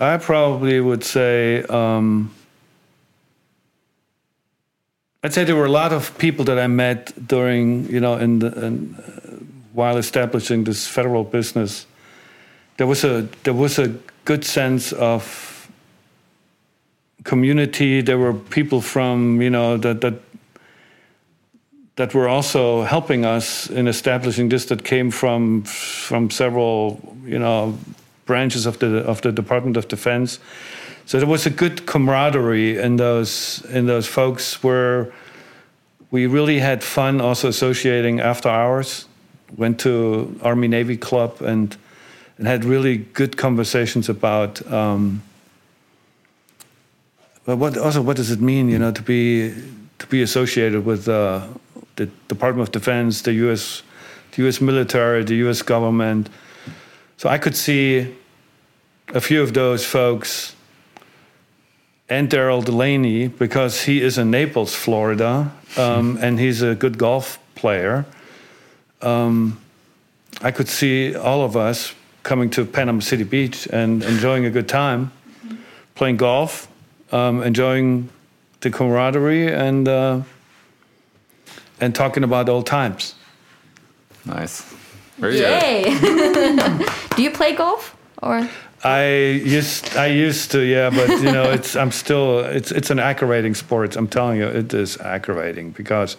I 0.00 0.16
probably 0.16 0.80
would 0.80 1.04
say 1.04 1.62
um, 1.64 2.34
I'd 5.22 5.32
say 5.32 5.44
there 5.44 5.54
were 5.54 5.66
a 5.66 5.70
lot 5.70 5.92
of 5.92 6.18
people 6.18 6.44
that 6.46 6.58
I 6.58 6.66
met 6.66 7.28
during 7.28 7.88
you 7.88 8.00
know 8.00 8.16
in 8.16 8.40
the 8.40 8.66
in, 8.66 8.96
uh, 8.96 9.36
while 9.72 9.96
establishing 9.96 10.64
this 10.64 10.88
federal 10.88 11.22
business. 11.22 11.86
There 12.78 12.86
was 12.88 13.04
a 13.04 13.28
there 13.44 13.54
was 13.54 13.78
a 13.78 13.94
good 14.24 14.44
sense 14.44 14.92
of 14.92 15.70
community. 17.22 18.00
There 18.00 18.18
were 18.18 18.34
people 18.34 18.80
from 18.80 19.40
you 19.40 19.50
know 19.50 19.76
that 19.76 20.00
that 20.00 20.14
that 21.96 22.14
were 22.14 22.28
also 22.28 22.82
helping 22.82 23.24
us 23.24 23.68
in 23.68 23.86
establishing 23.86 24.48
this 24.48 24.66
that 24.66 24.84
came 24.84 25.10
from 25.10 25.62
from 25.64 26.30
several 26.30 26.98
you 27.24 27.38
know 27.38 27.78
branches 28.24 28.66
of 28.66 28.78
the 28.78 28.98
of 28.98 29.20
the 29.20 29.32
Department 29.32 29.76
of 29.76 29.88
Defense. 29.88 30.38
So 31.04 31.18
there 31.18 31.28
was 31.28 31.46
a 31.46 31.50
good 31.50 31.86
camaraderie 31.86 32.78
in 32.78 32.96
those 32.96 33.64
in 33.70 33.86
those 33.86 34.06
folks 34.06 34.62
where 34.62 35.12
we 36.10 36.26
really 36.26 36.60
had 36.60 36.82
fun 36.82 37.20
also 37.20 37.48
associating 37.48 38.20
after 38.20 38.48
hours. 38.48 39.06
Went 39.56 39.80
to 39.80 40.38
Army 40.42 40.68
Navy 40.68 40.96
Club 40.96 41.42
and 41.42 41.76
and 42.38 42.46
had 42.46 42.64
really 42.64 42.96
good 42.96 43.36
conversations 43.36 44.08
about 44.08 44.66
um, 44.72 45.22
what 47.44 47.76
also 47.76 48.00
what 48.00 48.16
does 48.16 48.30
it 48.30 48.40
mean, 48.40 48.68
you 48.68 48.78
know, 48.78 48.92
to 48.92 49.02
be 49.02 49.52
to 49.98 50.06
be 50.06 50.22
associated 50.22 50.84
with 50.86 51.08
uh, 51.08 51.46
the 51.96 52.06
Department 52.28 52.68
of 52.68 52.72
Defense, 52.72 53.22
the 53.22 53.32
U.S. 53.44 53.82
the 54.32 54.42
U.S. 54.42 54.60
military, 54.60 55.24
the 55.24 55.36
U.S. 55.46 55.62
government. 55.62 56.28
So 57.16 57.28
I 57.28 57.38
could 57.38 57.56
see 57.56 58.14
a 59.14 59.20
few 59.20 59.42
of 59.42 59.52
those 59.54 59.84
folks 59.84 60.54
and 62.08 62.28
Daryl 62.28 62.64
Delaney 62.64 63.28
because 63.28 63.82
he 63.82 64.02
is 64.02 64.18
in 64.18 64.30
Naples, 64.30 64.74
Florida, 64.74 65.50
um, 65.78 66.18
and 66.20 66.38
he's 66.38 66.60
a 66.60 66.74
good 66.74 66.98
golf 66.98 67.38
player. 67.54 68.04
Um, 69.00 69.58
I 70.42 70.50
could 70.50 70.68
see 70.68 71.14
all 71.14 71.42
of 71.42 71.56
us 71.56 71.94
coming 72.22 72.50
to 72.50 72.64
Panama 72.64 73.00
City 73.00 73.24
Beach 73.24 73.66
and 73.72 74.02
enjoying 74.02 74.44
a 74.44 74.50
good 74.50 74.68
time, 74.68 75.10
playing 75.94 76.18
golf, 76.18 76.68
um, 77.12 77.42
enjoying 77.42 78.08
the 78.60 78.70
camaraderie, 78.70 79.52
and 79.52 79.88
uh, 79.88 80.20
and 81.82 81.94
talking 81.94 82.22
about 82.22 82.48
old 82.48 82.64
times. 82.66 83.14
nice, 84.24 84.62
very 85.18 85.36
good. 85.36 85.62
Yay! 85.62 85.98
Do 87.16 87.22
you 87.22 87.30
play 87.30 87.54
golf 87.54 87.96
or? 88.22 88.48
I 88.84 89.04
used 89.44 89.96
I 89.96 90.06
used 90.06 90.50
to 90.52 90.60
yeah, 90.60 90.90
but 90.90 91.08
you 91.08 91.30
know 91.32 91.50
it's 91.50 91.76
I'm 91.76 91.92
still 91.92 92.40
it's 92.40 92.72
it's 92.72 92.90
an 92.90 92.98
aggravating 92.98 93.54
sport. 93.54 93.96
I'm 93.96 94.08
telling 94.08 94.38
you, 94.38 94.46
it 94.46 94.72
is 94.74 94.96
aggravating 94.98 95.70
because 95.70 96.16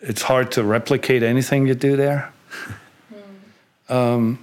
it's 0.00 0.22
hard 0.22 0.52
to 0.52 0.62
replicate 0.62 1.22
anything 1.22 1.66
you 1.66 1.74
do 1.74 1.96
there. 1.96 2.32
Um, 3.88 4.38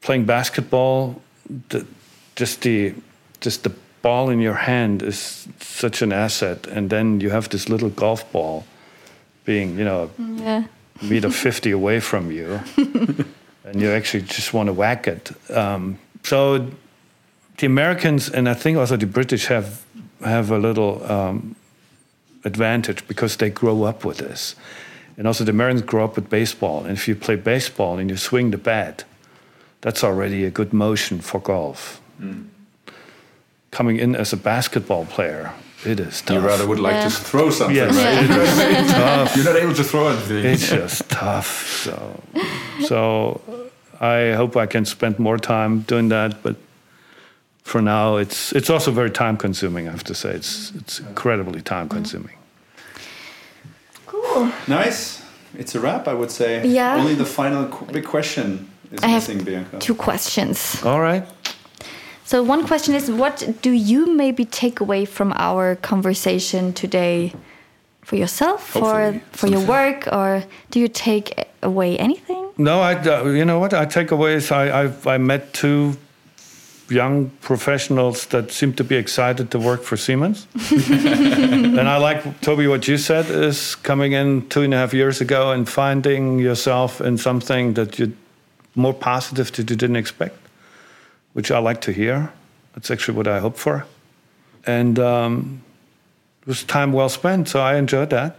playing 0.00 0.26
basketball, 0.26 1.22
the, 1.68 1.86
just 2.36 2.62
the 2.62 2.94
just 3.40 3.64
the 3.64 3.72
ball 4.02 4.30
in 4.30 4.40
your 4.40 4.54
hand 4.54 5.02
is 5.02 5.48
such 5.60 6.02
an 6.02 6.12
asset, 6.12 6.66
and 6.66 6.90
then 6.90 7.20
you 7.20 7.30
have 7.30 7.48
this 7.48 7.68
little 7.68 7.90
golf 7.90 8.30
ball 8.30 8.64
being 9.48 9.78
you 9.78 9.84
know 9.84 10.10
Yeah. 10.18 10.64
a 11.02 11.04
meter 11.04 11.30
fifty 11.30 11.70
away 11.72 12.00
from 12.00 12.30
you. 12.30 12.60
and 13.64 13.80
you 13.80 13.90
actually 13.96 14.24
just 14.36 14.52
want 14.52 14.66
to 14.68 14.72
whack 14.74 15.06
it. 15.08 15.32
Um, 15.50 15.96
so 16.22 16.58
the 17.56 17.66
Americans 17.66 18.30
and 18.34 18.48
I 18.48 18.54
think 18.54 18.78
also 18.78 18.96
the 18.96 19.06
British 19.06 19.48
have 19.48 19.66
have 20.24 20.50
a 20.54 20.58
little 20.58 21.00
um, 21.12 21.54
advantage 22.44 23.02
because 23.08 23.36
they 23.36 23.50
grow 23.50 23.88
up 23.88 24.04
with 24.04 24.18
this, 24.18 24.56
and 25.16 25.26
also 25.26 25.44
the 25.44 25.50
Americans 25.50 25.82
grow 25.82 26.04
up 26.04 26.14
with 26.16 26.28
baseball. 26.30 26.84
And 26.86 26.90
if 26.98 27.08
you 27.08 27.16
play 27.16 27.36
baseball 27.36 27.98
and 27.98 28.10
you 28.10 28.16
swing 28.18 28.50
the 28.52 28.58
bat, 28.58 29.04
that's 29.80 30.04
already 30.04 30.44
a 30.46 30.50
good 30.50 30.72
motion 30.72 31.20
for 31.20 31.40
golf. 31.40 32.00
Coming 33.70 33.98
in 34.00 34.16
as 34.16 34.32
a 34.32 34.36
basketball 34.36 35.04
player, 35.06 35.50
it 35.84 36.00
is 36.00 36.22
tough. 36.22 36.34
You 36.34 36.40
rather 36.48 36.66
would 36.66 36.80
like 36.80 36.94
Yeah. 36.94 37.04
to 37.04 37.10
throw 37.10 37.50
something, 37.50 37.76
Yes, 37.76 37.94
right? 37.96 38.24
it 38.24 38.84
is 38.84 38.92
tough. 39.04 39.36
You're 39.36 39.44
not 39.44 39.56
able 39.56 39.74
to 39.74 39.84
throw 39.84 40.08
anything. 40.08 40.44
It's 40.44 40.68
just 40.68 41.08
tough. 41.08 41.66
So, 41.84 42.20
so 42.86 43.40
I 44.00 44.32
hope 44.36 44.56
I 44.56 44.66
can 44.66 44.84
spend 44.84 45.18
more 45.18 45.38
time 45.38 45.80
doing 45.88 46.08
that. 46.10 46.42
But 46.42 46.56
for 47.62 47.80
now, 47.82 48.16
it's 48.18 48.52
it's 48.52 48.70
also 48.70 48.90
very 48.90 49.10
time 49.10 49.36
consuming. 49.36 49.88
I 49.88 49.90
have 49.90 50.04
to 50.04 50.14
say, 50.14 50.30
it's 50.30 50.72
it's 50.74 51.00
incredibly 51.00 51.60
time 51.62 51.88
consuming. 51.88 52.34
Cool. 54.06 54.50
Nice. 54.66 55.22
It's 55.58 55.74
a 55.74 55.80
wrap, 55.80 56.08
I 56.08 56.14
would 56.14 56.30
say. 56.30 56.66
Yeah. 56.66 56.96
Only 56.96 57.14
the 57.14 57.24
final 57.24 57.66
qu- 57.68 57.86
big 57.92 58.04
question. 58.04 58.68
is 58.92 59.02
I 59.02 59.08
have 59.08 59.22
missing, 59.28 59.44
Bianca? 59.44 59.78
two 59.78 59.94
questions. 59.94 60.82
All 60.84 61.00
right. 61.00 61.24
So 62.28 62.42
one 62.42 62.66
question 62.66 62.94
is, 62.94 63.10
what 63.10 63.36
do 63.62 63.70
you 63.70 64.04
maybe 64.14 64.44
take 64.44 64.80
away 64.80 65.06
from 65.06 65.32
our 65.36 65.76
conversation 65.76 66.74
today 66.74 67.32
for 68.02 68.16
yourself, 68.16 68.68
for 68.68 68.80
Hopefully, 68.80 69.22
for 69.32 69.46
your 69.46 69.60
something. 69.60 69.94
work, 70.04 70.08
or 70.12 70.44
do 70.70 70.78
you 70.78 70.88
take 70.88 71.48
away 71.62 71.96
anything? 71.96 72.50
No, 72.58 72.80
I, 72.80 72.96
uh, 72.96 73.24
you 73.30 73.46
know 73.46 73.58
what 73.58 73.72
I 73.72 73.86
take 73.86 74.10
away 74.10 74.34
is 74.34 74.52
I, 74.52 74.82
I've, 74.82 75.06
I 75.06 75.16
met 75.16 75.54
two 75.54 75.96
young 76.90 77.30
professionals 77.40 78.26
that 78.26 78.52
seem 78.52 78.74
to 78.74 78.84
be 78.84 78.96
excited 78.96 79.50
to 79.52 79.58
work 79.58 79.82
for 79.82 79.96
Siemens. 79.96 80.46
and 80.70 81.88
I 81.88 81.96
like, 81.96 82.42
Toby, 82.42 82.66
what 82.66 82.86
you 82.86 82.98
said 82.98 83.30
is 83.30 83.74
coming 83.74 84.12
in 84.12 84.46
two 84.50 84.60
and 84.60 84.74
a 84.74 84.76
half 84.76 84.92
years 84.92 85.22
ago 85.22 85.52
and 85.52 85.66
finding 85.66 86.38
yourself 86.38 87.00
in 87.00 87.16
something 87.16 87.72
that 87.72 87.98
you're 87.98 88.12
more 88.74 88.92
positive 88.92 89.50
that 89.52 89.70
you 89.70 89.76
didn't 89.76 89.96
expect, 89.96 90.36
which 91.38 91.52
I 91.52 91.58
like 91.58 91.80
to 91.82 91.92
hear. 91.92 92.32
That's 92.74 92.90
actually 92.90 93.16
what 93.16 93.28
I 93.28 93.38
hope 93.38 93.56
for. 93.56 93.86
And 94.66 94.98
um, 94.98 95.62
it 96.42 96.48
was 96.48 96.64
time 96.64 96.92
well 96.92 97.08
spent, 97.08 97.48
so 97.48 97.60
I 97.60 97.76
enjoyed 97.76 98.10
that. 98.10 98.34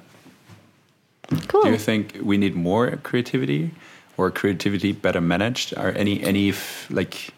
Cool. 1.47 1.64
Do 1.64 1.70
you 1.72 1.78
think 1.78 2.18
we 2.22 2.38
need 2.38 2.56
more 2.56 2.97
creativity, 2.97 3.72
or 4.18 4.32
creativity 4.32 4.91
better 4.91 5.22
managed? 5.22 5.78
Are 5.78 5.91
any 5.91 6.22
any 6.22 6.50
f- 6.50 6.88
like 6.89 7.32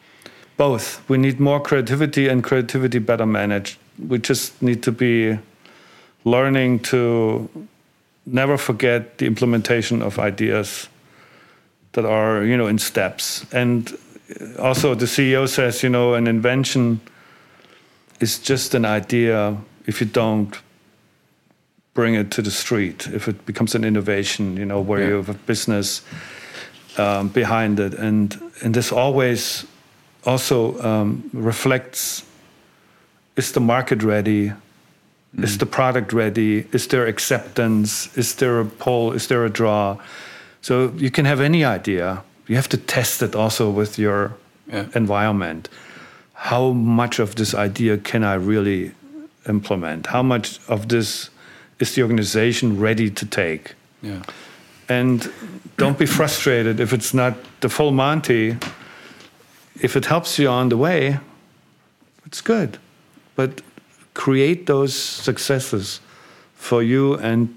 both. 0.58 1.08
We 1.08 1.20
need 1.20 1.40
more 1.40 1.60
creativity 1.60 2.28
and 2.28 2.44
creativity 2.44 2.98
better 2.98 3.28
managed. 3.28 3.78
We 4.08 4.18
just 4.18 4.60
need 4.64 4.82
to 4.82 4.92
be 4.92 5.38
learning 6.24 6.80
to 6.90 7.48
never 8.26 8.58
forget 8.58 9.20
the 9.20 9.28
implementation 9.28 10.02
of 10.02 10.18
ideas 10.18 10.90
that 11.92 12.06
are, 12.06 12.44
you 12.44 12.58
know, 12.58 12.66
in 12.66 12.80
steps. 12.80 13.46
And 13.54 13.96
also 14.60 14.96
the 14.96 15.06
CEO 15.06 15.48
says, 15.48 15.84
you 15.84 15.90
know, 15.90 16.14
an 16.14 16.28
invention 16.28 17.00
is 18.20 18.40
just 18.40 18.76
an 18.76 18.86
idea 18.86 19.58
if 19.86 20.00
you 20.02 20.08
don't 20.08 20.56
bring 21.94 22.16
it 22.16 22.32
to 22.32 22.42
the 22.42 22.52
street, 22.52 23.08
if 23.14 23.28
it 23.28 23.46
becomes 23.46 23.76
an 23.76 23.84
innovation, 23.84 24.56
you 24.58 24.66
know, 24.66 24.80
where 24.80 25.02
Yeah. 25.02 25.08
you 25.10 25.16
have 25.16 25.30
a 25.30 25.34
business 25.46 26.02
um, 26.98 27.30
behind 27.30 27.80
it. 27.80 27.94
And, 27.94 28.40
and 28.64 28.74
this 28.74 28.92
always 28.92 29.66
also 30.26 30.80
um, 30.82 31.30
reflects 31.34 32.24
is 33.36 33.52
the 33.54 33.60
market 33.60 34.04
ready? 34.04 34.52
Is 35.42 35.58
the 35.58 35.66
product 35.66 36.12
ready? 36.12 36.66
Is 36.74 36.88
there 36.88 37.08
acceptance? 37.08 38.10
Is 38.18 38.36
there 38.36 38.60
a 38.60 38.66
pull? 38.66 39.14
Is 39.14 39.28
there 39.28 39.46
a 39.46 39.50
draw? 39.50 39.98
So 40.62 40.92
you 40.98 41.10
can 41.10 41.26
have 41.26 41.40
any 41.40 41.64
idea. 41.64 42.22
You 42.48 42.56
have 42.56 42.70
to 42.70 42.78
test 42.78 43.22
it 43.22 43.36
also 43.36 43.70
with 43.70 43.98
your 44.00 44.32
Yeah. 44.68 44.86
environment. 44.96 45.70
How 46.34 46.72
much 46.74 47.20
of 47.20 47.36
this 47.36 47.54
idea 47.54 47.98
can 47.98 48.24
I 48.24 48.36
really 48.36 48.92
implement? 49.48 50.08
How 50.08 50.24
much 50.24 50.60
of 50.68 50.88
this 50.88 51.30
is 51.80 51.94
the 51.96 52.02
organization 52.04 52.80
ready 52.80 53.10
to 53.10 53.26
take? 53.26 53.76
yeah 54.04 54.22
and 54.90 55.32
don't 55.78 55.98
be 55.98 56.06
frustrated 56.06 56.80
if 56.80 56.92
it's 56.94 57.14
not 57.14 57.34
the 57.62 57.70
full 57.70 57.92
Monty. 57.92 58.58
If 59.82 59.96
it 59.96 60.06
helps 60.06 60.38
you 60.38 60.50
on 60.50 60.70
the 60.70 60.76
way, 60.78 61.18
it's 62.26 62.42
good. 62.42 62.78
But 63.36 63.62
create 64.14 64.66
those 64.66 64.94
successes 65.24 66.02
for 66.56 66.84
you 66.84 67.16
and 67.16 67.48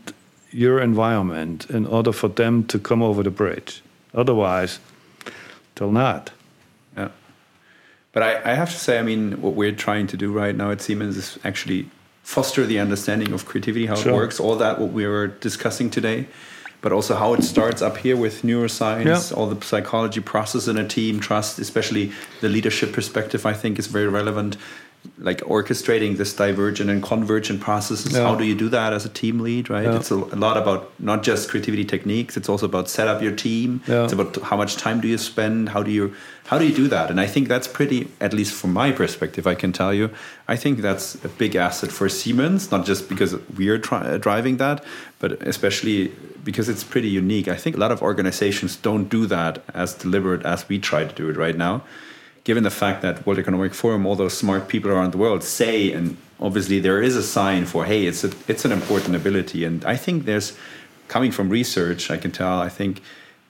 your 0.53 0.81
environment 0.81 1.67
in 1.71 1.87
order 1.87 2.13
for 2.13 2.29
them 2.29 2.65
to 2.65 2.79
come 2.79 3.03
over 3.03 3.23
the 3.25 3.31
bridge. 3.31 3.83
Otherwise, 4.15 4.79
they'll 5.75 5.91
not. 5.91 6.31
Yeah. 6.97 7.09
But 8.13 8.23
I, 8.23 8.53
I 8.53 8.55
have 8.55 8.71
to 8.71 8.79
say, 8.79 8.99
I 8.99 9.03
mean, 9.03 9.41
what 9.43 9.55
we're 9.55 9.73
trying 9.73 10.07
to 10.09 10.17
do 10.17 10.33
right 10.33 10.55
now 10.55 10.71
at 10.71 10.81
Siemens 10.81 11.17
is 11.17 11.39
actually 11.45 11.89
foster 12.23 12.65
the 12.65 12.79
understanding 12.79 13.33
of 13.33 13.45
creativity, 13.45 13.87
how 13.87 13.97
Sure. 13.97 14.13
it 14.13 14.17
works, 14.17 14.41
all 14.41 14.57
that 14.57 14.79
what 14.81 14.93
we 14.93 15.07
were 15.07 15.27
discussing 15.27 15.91
today, 15.91 16.27
but 16.81 16.93
also 16.93 17.17
how 17.17 17.35
it 17.35 17.43
starts 17.43 17.83
up 17.83 17.97
here 17.99 18.17
with 18.17 18.43
neuroscience, 18.43 19.31
Yeah. 19.31 19.37
all 19.37 19.47
the 19.49 19.63
psychology 19.65 20.21
process 20.21 20.69
in 20.69 20.79
a 20.79 20.87
team, 20.87 21.19
trust, 21.21 21.59
especially 21.59 22.13
the 22.41 22.49
leadership 22.49 22.93
perspective, 22.93 23.45
I 23.45 23.53
think 23.53 23.79
is 23.79 23.89
very 23.89 24.09
relevant. 24.09 24.57
Like 25.19 25.39
orchestrating 25.39 26.17
this 26.17 26.35
divergent 26.35 26.91
and 26.91 27.03
convergent 27.03 27.61
processes. 27.61 28.13
Yeah. 28.13 28.23
How 28.23 28.35
do 28.35 28.45
you 28.45 28.55
do 28.55 28.69
that 28.71 28.93
as 28.93 29.05
a 29.05 29.09
team 29.09 29.41
lead, 29.41 29.71
right? 29.71 29.85
Yeah. 29.85 29.97
It's 29.97 30.11
a, 30.11 30.17
a 30.17 30.39
lot 30.47 30.57
about 30.57 30.93
not 30.99 31.23
just 31.23 31.49
creativity 31.51 31.85
techniques, 31.85 32.37
it's 32.37 32.49
also 32.49 32.67
about 32.67 32.89
set 32.89 33.09
up 33.09 33.23
your 33.23 33.35
team. 33.35 33.83
Yeah. 33.87 34.05
It's 34.05 34.13
about 34.13 34.37
how 34.43 34.57
much 34.57 34.77
time 34.77 35.01
do 35.01 35.09
you 35.09 35.19
spend 35.19 35.69
how 35.71 35.83
do 35.83 35.91
you 35.91 36.15
how 36.47 36.59
do 36.59 36.67
you 36.67 36.75
do 36.75 36.89
that 36.89 37.11
and 37.11 37.21
i 37.21 37.27
think 37.27 37.49
that's 37.49 37.67
pretty 37.67 38.09
at 38.21 38.33
least 38.33 38.55
from 38.55 38.73
my 38.73 38.93
perspective 38.93 39.47
i 39.47 39.55
can 39.55 39.73
tell 39.73 39.95
you 39.95 40.11
i 40.47 40.57
think 40.57 40.81
that's 40.81 41.15
a 41.25 41.29
big 41.29 41.57
asset 41.57 41.91
for 41.91 42.09
siemens 42.09 42.71
not 42.71 42.85
just 42.85 43.09
because 43.09 43.35
we're 43.57 43.79
driving 43.79 44.59
that 44.59 44.85
but 45.19 45.33
especially 45.47 46.09
because 46.43 46.69
it's 46.69 46.85
pretty 46.85 47.09
unique 47.09 47.49
i 47.49 47.57
think 47.57 47.77
a 47.77 47.79
lot 47.79 47.91
of 47.91 48.03
organizations 48.03 48.77
don't 48.77 49.09
do 49.09 49.27
that 49.27 49.63
as 49.73 49.95
deliberate 49.95 50.45
as 50.45 50.69
we 50.69 50.79
try 50.79 51.05
to 51.05 51.15
do 51.15 51.29
it 51.31 51.37
right 51.37 51.57
now 51.57 51.83
given 52.45 52.63
the 52.63 52.71
fact 52.71 53.03
that 53.03 53.27
world 53.27 53.39
economic 53.39 53.75
forum 53.75 54.07
all 54.07 54.17
those 54.17 54.37
smart 54.37 54.69
people 54.69 54.91
around 54.91 55.13
the 55.13 55.19
world 55.19 55.43
say 55.43 55.93
and 55.93 56.17
obviously 56.41 56.79
there 56.81 57.03
is 57.03 57.17
a 57.17 57.23
sign 57.23 57.65
for 57.67 57.85
hey 57.85 58.07
it's 58.07 58.23
a, 58.25 58.31
it's 58.49 58.65
an 58.65 58.73
important 58.73 59.15
ability 59.17 59.65
and 59.65 59.85
i 59.85 59.97
think 59.97 60.25
there's 60.25 60.57
coming 61.09 61.31
from 61.33 61.49
research 61.49 62.11
i 62.11 62.17
can 62.17 62.31
tell 62.31 62.61
i 62.61 62.69
think 62.69 63.01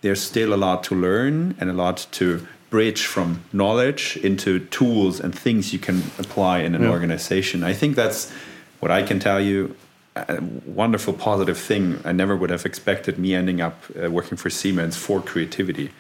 there's 0.02 0.20
still 0.20 0.52
a 0.54 0.56
lot 0.56 0.84
to 0.84 0.94
learn 0.94 1.54
and 1.58 1.70
a 1.70 1.72
lot 1.72 2.06
to 2.12 2.46
bridge 2.70 3.06
from 3.06 3.42
knowledge 3.52 4.16
into 4.22 4.58
tools 4.66 5.20
and 5.20 5.36
things 5.38 5.72
you 5.72 5.78
can 5.78 5.98
apply 6.18 6.58
in 6.58 6.74
an 6.74 6.82
Yeah. 6.82 6.90
organization. 6.90 7.62
I 7.62 7.72
think 7.72 7.94
that's 7.94 8.32
what 8.80 8.90
I 8.90 9.02
can 9.04 9.18
tell 9.20 9.40
you. 9.40 9.76
A 10.16 10.42
wonderful 10.66 11.12
positive 11.14 11.56
thing. 11.56 12.00
I 12.04 12.10
never 12.12 12.34
would 12.36 12.50
have 12.50 12.66
expected 12.66 13.16
me 13.16 13.32
ending 13.32 13.60
up 13.60 13.76
uh, 13.96 14.10
working 14.10 14.36
for 14.36 14.50
Siemens 14.50 14.96
for 14.96 15.20
creativity. 15.22 15.90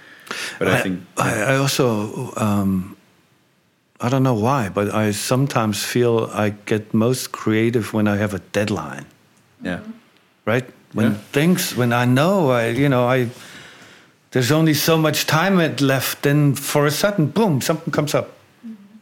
But 0.58 0.68
I, 0.68 0.82
think 0.82 1.00
I, 1.16 1.54
I 1.54 1.56
also, 1.56 2.32
um, 2.36 2.96
I 4.00 4.08
don't 4.08 4.22
know 4.22 4.34
why, 4.34 4.68
but 4.68 4.92
I 4.94 5.12
sometimes 5.12 5.84
feel 5.84 6.30
I 6.32 6.50
get 6.66 6.92
most 6.92 7.32
creative 7.32 7.92
when 7.92 8.06
I 8.08 8.16
have 8.16 8.34
a 8.34 8.40
deadline. 8.52 9.04
yeah, 9.64 9.80
right? 10.46 10.64
When 10.94 11.06
Yeah. 11.06 11.18
things, 11.32 11.74
when 11.76 11.92
I 11.92 12.04
know, 12.04 12.50
I, 12.50 12.68
you 12.68 12.88
know, 12.88 13.08
I, 13.08 13.28
there's 14.30 14.50
only 14.52 14.74
so 14.74 14.96
much 14.96 15.26
time 15.26 15.56
left, 15.80 16.22
then 16.22 16.54
for 16.54 16.86
a 16.86 16.90
sudden, 16.90 17.26
boom, 17.26 17.60
something 17.60 17.92
comes 17.92 18.14
up. 18.14 18.26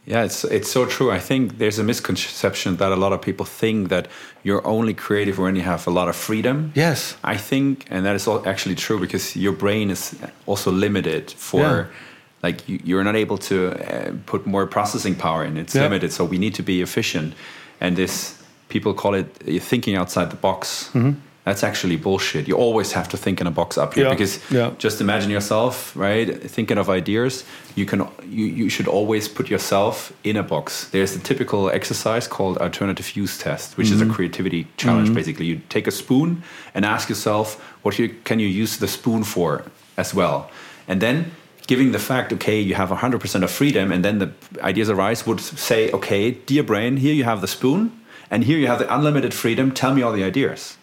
Yeah, 0.05 0.25
it's 0.25 0.43
it's 0.43 0.69
so 0.71 0.85
true. 0.85 1.11
I 1.15 1.19
think 1.19 1.57
there's 1.59 1.79
a 1.79 1.83
misconception 1.83 2.75
that 2.77 2.91
a 2.91 2.95
lot 2.95 3.13
of 3.13 3.21
people 3.21 3.45
think 3.45 3.87
that 3.89 4.07
you're 4.43 4.61
only 4.67 4.93
creative 4.93 5.37
when 5.41 5.55
you 5.55 5.61
have 5.63 5.87
a 5.87 5.91
lot 5.91 6.09
of 6.09 6.15
freedom. 6.15 6.71
Yes. 6.75 7.15
I 7.23 7.37
think, 7.37 7.85
and 7.89 8.05
that 8.05 8.15
is 8.15 8.27
actually 8.45 8.75
true 8.75 8.99
because 8.99 9.35
your 9.39 9.53
brain 9.53 9.89
is 9.89 10.13
also 10.45 10.71
limited 10.71 11.31
for, 11.31 11.59
Yeah. 11.61 11.85
like, 12.43 12.67
you, 12.67 12.79
you're 12.83 13.03
not 13.03 13.15
able 13.15 13.37
to 13.37 13.55
uh, 13.71 14.11
put 14.25 14.45
more 14.45 14.67
processing 14.67 15.15
power 15.15 15.45
in. 15.45 15.57
It's 15.57 15.73
Yeah. 15.75 15.83
limited, 15.83 16.11
so 16.11 16.25
we 16.25 16.37
need 16.37 16.53
to 16.55 16.63
be 16.63 16.81
efficient. 16.81 17.33
And 17.79 17.95
this, 17.95 18.35
people 18.67 18.93
call 18.93 19.13
it 19.15 19.27
thinking 19.61 19.95
outside 19.97 20.29
the 20.29 20.35
box. 20.41 20.89
That's 21.45 21.63
actually 21.63 21.97
bullshit. 21.97 22.47
You 22.47 22.55
always 22.55 22.93
have 22.93 23.07
to 23.09 23.17
think 23.17 23.41
in 23.41 23.47
a 23.47 23.51
box 23.51 23.77
up 23.77 23.93
here 23.93 24.05
Mm-hmm. 24.05 24.11
Yeah. 24.11 24.15
because 24.17 24.51
Yeah. 24.51 24.71
just 24.77 25.01
imagine 25.01 25.29
yourself, 25.29 25.93
right? 25.95 26.27
Thinking 26.55 26.77
of 26.77 26.89
ideas. 26.89 27.43
You 27.75 27.85
can 27.85 27.99
you, 28.29 28.45
you 28.45 28.69
should 28.69 28.87
always 28.87 29.27
put 29.27 29.49
yourself 29.49 30.13
in 30.23 30.37
a 30.37 30.43
box. 30.43 30.87
There's 30.89 31.15
a 31.15 31.19
typical 31.19 31.69
exercise 31.69 32.27
called 32.27 32.57
alternative 32.59 33.15
use 33.21 33.37
test, 33.37 33.77
which 33.77 33.91
is 33.91 34.01
a 34.01 34.05
creativity 34.05 34.67
challenge. 34.77 35.13
Basically, 35.13 35.45
you 35.45 35.61
take 35.69 35.87
a 35.87 35.91
spoon 35.91 36.43
and 36.73 36.85
ask 36.85 37.09
yourself, 37.09 37.55
what 37.83 37.99
you, 37.99 38.07
can 38.23 38.39
you 38.39 38.47
use 38.47 38.77
the 38.77 38.87
spoon 38.87 39.23
for 39.23 39.63
as 39.97 40.13
well, 40.13 40.49
and 40.87 41.01
then. 41.01 41.31
Giving 41.65 41.93
the 41.93 41.99
fact, 41.99 42.33
okay, 42.33 42.59
you 42.59 42.75
have 42.75 42.89
100% 42.89 43.41
of 43.43 43.49
freedom, 43.49 43.89
and 43.93 44.03
then 44.03 44.19
the 44.19 44.29
ideas 44.61 44.89
arise, 44.89 45.25
would 45.25 45.39
say, 45.39 45.89
okay, 45.91 46.31
dear 46.31 46.61
brain, 46.61 46.97
here 46.97 47.13
you 47.13 47.23
have 47.23 47.39
the 47.39 47.47
spoon, 47.47 47.89
and 48.29 48.43
here 48.43 48.57
you 48.57 48.67
have 48.67 48.79
the 48.79 48.93
unlimited 48.93 49.33
freedom. 49.33 49.71
Tell 49.71 49.93
me 49.95 50.01
all 50.01 50.11
the 50.11 50.25
ideas. 50.25 50.75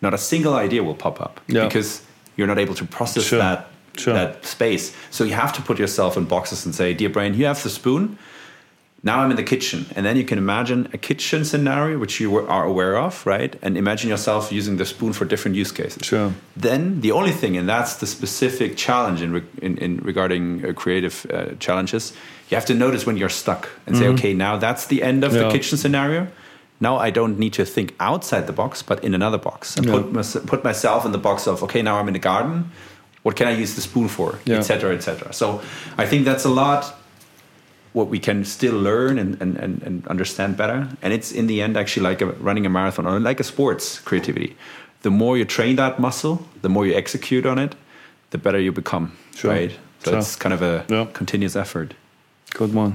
Not 0.00 0.14
a 0.14 0.18
single 0.18 0.54
idea 0.54 0.82
will 0.82 0.94
pop 0.94 1.20
up 1.20 1.40
Yeah. 1.48 1.64
because 1.64 2.02
you're 2.36 2.46
not 2.46 2.58
able 2.58 2.74
to 2.74 2.84
process 2.84 3.24
Sure. 3.24 3.38
that 3.38 3.66
Sure. 3.96 4.14
that 4.14 4.46
space. 4.46 4.92
So 5.10 5.24
you 5.24 5.32
have 5.34 5.52
to 5.54 5.62
put 5.62 5.78
yourself 5.78 6.16
in 6.16 6.24
boxes 6.24 6.64
and 6.66 6.74
say, 6.74 6.94
"Dear 6.94 7.08
brain, 7.10 7.34
you 7.34 7.46
have 7.46 7.60
the 7.62 7.68
spoon. 7.70 8.16
Now 9.02 9.18
I'm 9.20 9.30
in 9.30 9.36
the 9.36 9.42
kitchen." 9.56 9.86
And 9.96 10.04
then 10.06 10.16
you 10.16 10.24
can 10.24 10.38
imagine 10.38 10.88
a 10.92 10.98
kitchen 10.98 11.44
scenario 11.44 11.98
which 11.98 12.20
you 12.20 12.36
are 12.48 12.64
aware 12.64 12.96
of, 12.96 13.26
right? 13.26 13.56
And 13.62 13.76
imagine 13.76 14.08
yourself 14.08 14.52
using 14.52 14.76
the 14.78 14.84
spoon 14.84 15.12
for 15.12 15.24
different 15.26 15.56
use 15.56 15.72
cases. 15.72 16.06
Sure. 16.06 16.32
Then 16.56 17.00
the 17.00 17.10
only 17.12 17.32
thing, 17.32 17.56
and 17.56 17.68
that's 17.68 17.94
the 17.96 18.06
specific 18.06 18.76
challenge 18.76 19.20
in, 19.20 19.32
re- 19.32 19.42
in, 19.60 19.76
in 19.78 19.96
regarding 20.04 20.64
uh, 20.64 20.72
creative 20.74 21.26
uh, 21.32 21.56
challenges, 21.58 22.12
you 22.50 22.54
have 22.56 22.66
to 22.66 22.74
notice 22.74 23.04
when 23.06 23.16
you're 23.16 23.28
stuck 23.42 23.68
and 23.86 23.96
say, 23.96 24.06
"Okay, 24.08 24.32
now 24.34 24.56
that's 24.58 24.86
the 24.86 25.02
end 25.02 25.24
of 25.24 25.32
the 25.32 25.38
Mm-hmm. 25.40 25.50
Kitchen 25.56 25.78
scenario." 25.78 26.26
Now 26.80 26.96
I 26.98 27.10
don't 27.10 27.38
need 27.38 27.52
to 27.54 27.64
think 27.64 27.94
outside 27.98 28.46
the 28.46 28.52
box, 28.52 28.82
but 28.82 29.02
in 29.04 29.14
another 29.14 29.38
box, 29.38 29.76
and 29.76 29.86
Yeah. 29.86 29.92
put 30.02 30.46
put 30.46 30.64
myself 30.64 31.04
in 31.04 31.12
the 31.12 31.18
box 31.18 31.46
of 31.46 31.62
okay, 31.62 31.82
now 31.82 31.98
I'm 31.98 32.08
in 32.08 32.14
the 32.14 32.28
garden. 32.30 32.64
what 33.24 33.36
can 33.36 33.48
I 33.48 33.62
use 33.62 33.74
the 33.74 33.80
spoon 33.82 34.08
for, 34.08 34.38
Yeah. 34.44 34.58
etc., 34.58 34.94
etc. 34.94 35.32
So 35.32 35.60
I 36.02 36.06
think 36.06 36.24
that's 36.24 36.44
a 36.44 36.48
lot 36.48 36.94
what 37.92 38.08
we 38.08 38.18
can 38.18 38.44
still 38.44 38.80
learn 38.80 39.18
and, 39.18 39.36
and, 39.42 39.56
and, 39.58 39.82
and 39.82 40.06
understand 40.08 40.56
better. 40.56 40.86
And 41.02 41.12
it's 41.12 41.32
in 41.32 41.46
the 41.48 41.60
end 41.60 41.76
actually 41.76 42.08
like 42.10 42.22
a, 42.24 42.26
running 42.26 42.64
a 42.66 42.68
marathon 42.70 43.06
or 43.06 43.18
like 43.20 43.40
a 43.40 43.44
sports 43.44 44.00
creativity. 44.04 44.56
The 45.02 45.10
more 45.10 45.36
you 45.36 45.44
train 45.44 45.76
that 45.76 45.98
muscle, 45.98 46.38
the 46.62 46.68
more 46.68 46.86
you 46.86 46.94
execute 46.96 47.44
on 47.44 47.58
it, 47.58 47.74
the 48.30 48.38
better 48.38 48.58
you 48.60 48.72
become. 48.72 49.12
Sure. 49.34 49.50
Right. 49.52 49.72
So 50.04 50.10
Sure. 50.10 50.18
it's 50.20 50.36
kind 50.36 50.52
of 50.54 50.62
a 50.62 50.84
Yeah. 50.88 51.06
continuous 51.12 51.56
effort. 51.56 51.94
Good 52.54 52.72
one. 52.72 52.92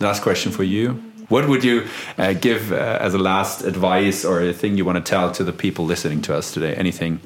Last 0.00 0.22
question 0.22 0.52
for 0.52 0.64
you. 0.64 0.94
What 1.28 1.46
would 1.46 1.62
you 1.62 1.86
uh, 2.16 2.32
give 2.32 2.72
uh, 2.72 2.98
as 3.00 3.14
a 3.14 3.18
last 3.18 3.62
advice 3.62 4.24
or 4.24 4.40
a 4.40 4.52
thing 4.52 4.78
you 4.78 4.84
want 4.84 5.04
to 5.04 5.10
tell 5.10 5.30
to 5.32 5.44
the 5.44 5.52
people 5.52 5.84
listening 5.84 6.22
to 6.22 6.34
us 6.34 6.52
today? 6.52 6.74
Anything 6.74 7.20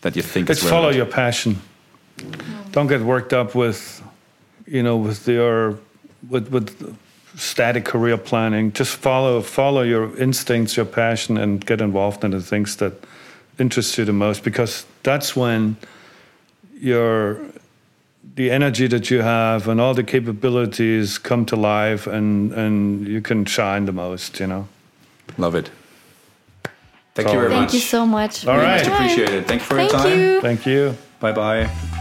that 0.00 0.16
you 0.16 0.22
think 0.22 0.48
is 0.48 0.62
follow 0.62 0.90
your 0.90 1.06
passion. 1.06 1.60
Don't 2.70 2.86
get 2.86 3.02
worked 3.02 3.32
up 3.32 3.54
with, 3.54 4.02
you 4.66 4.82
know, 4.82 4.96
with 4.96 5.28
your 5.28 5.78
with 6.28 6.48
with 6.48 6.96
static 7.36 7.84
career 7.84 8.16
planning. 8.16 8.72
Just 8.72 8.96
follow 8.96 9.42
follow 9.42 9.82
your 9.82 10.16
instincts, 10.16 10.76
your 10.76 10.86
passion, 10.86 11.36
and 11.36 11.64
get 11.64 11.80
involved 11.80 12.24
in 12.24 12.30
the 12.30 12.40
things 12.40 12.76
that 12.76 12.92
interest 13.58 13.98
you 13.98 14.04
the 14.04 14.12
most. 14.12 14.44
Because 14.44 14.86
that's 15.02 15.36
when 15.36 15.76
your 16.80 17.40
the 18.36 18.50
energy 18.50 18.86
that 18.88 19.10
you 19.10 19.22
have 19.22 19.68
and 19.68 19.80
all 19.80 19.94
the 19.94 20.04
capabilities 20.04 21.18
come 21.18 21.44
to 21.46 21.56
life, 21.56 22.06
and 22.06 22.52
and 22.52 23.06
you 23.06 23.20
can 23.20 23.44
shine 23.44 23.86
the 23.86 23.92
most. 23.92 24.40
You 24.40 24.46
know. 24.46 24.68
Love 25.38 25.54
it. 25.54 25.70
Thank 27.14 27.28
Oh. 27.28 27.32
you 27.32 27.38
very 27.40 27.50
much. 27.50 27.58
Thank 27.58 27.74
you 27.74 27.80
so 27.80 28.06
much. 28.06 28.46
All 28.46 28.56
for 28.58 28.62
your 28.64 28.94
Appreciate 28.94 29.30
it. 29.30 29.46
Thank 29.46 29.60
you 29.62 29.66
for 29.66 29.76
Thank 29.76 29.92
your 29.92 30.00
time. 30.00 30.18
you. 30.18 30.40
Thank 30.40 30.66
you. 30.66 30.96
Bye 31.20 31.32
bye. 31.32 31.99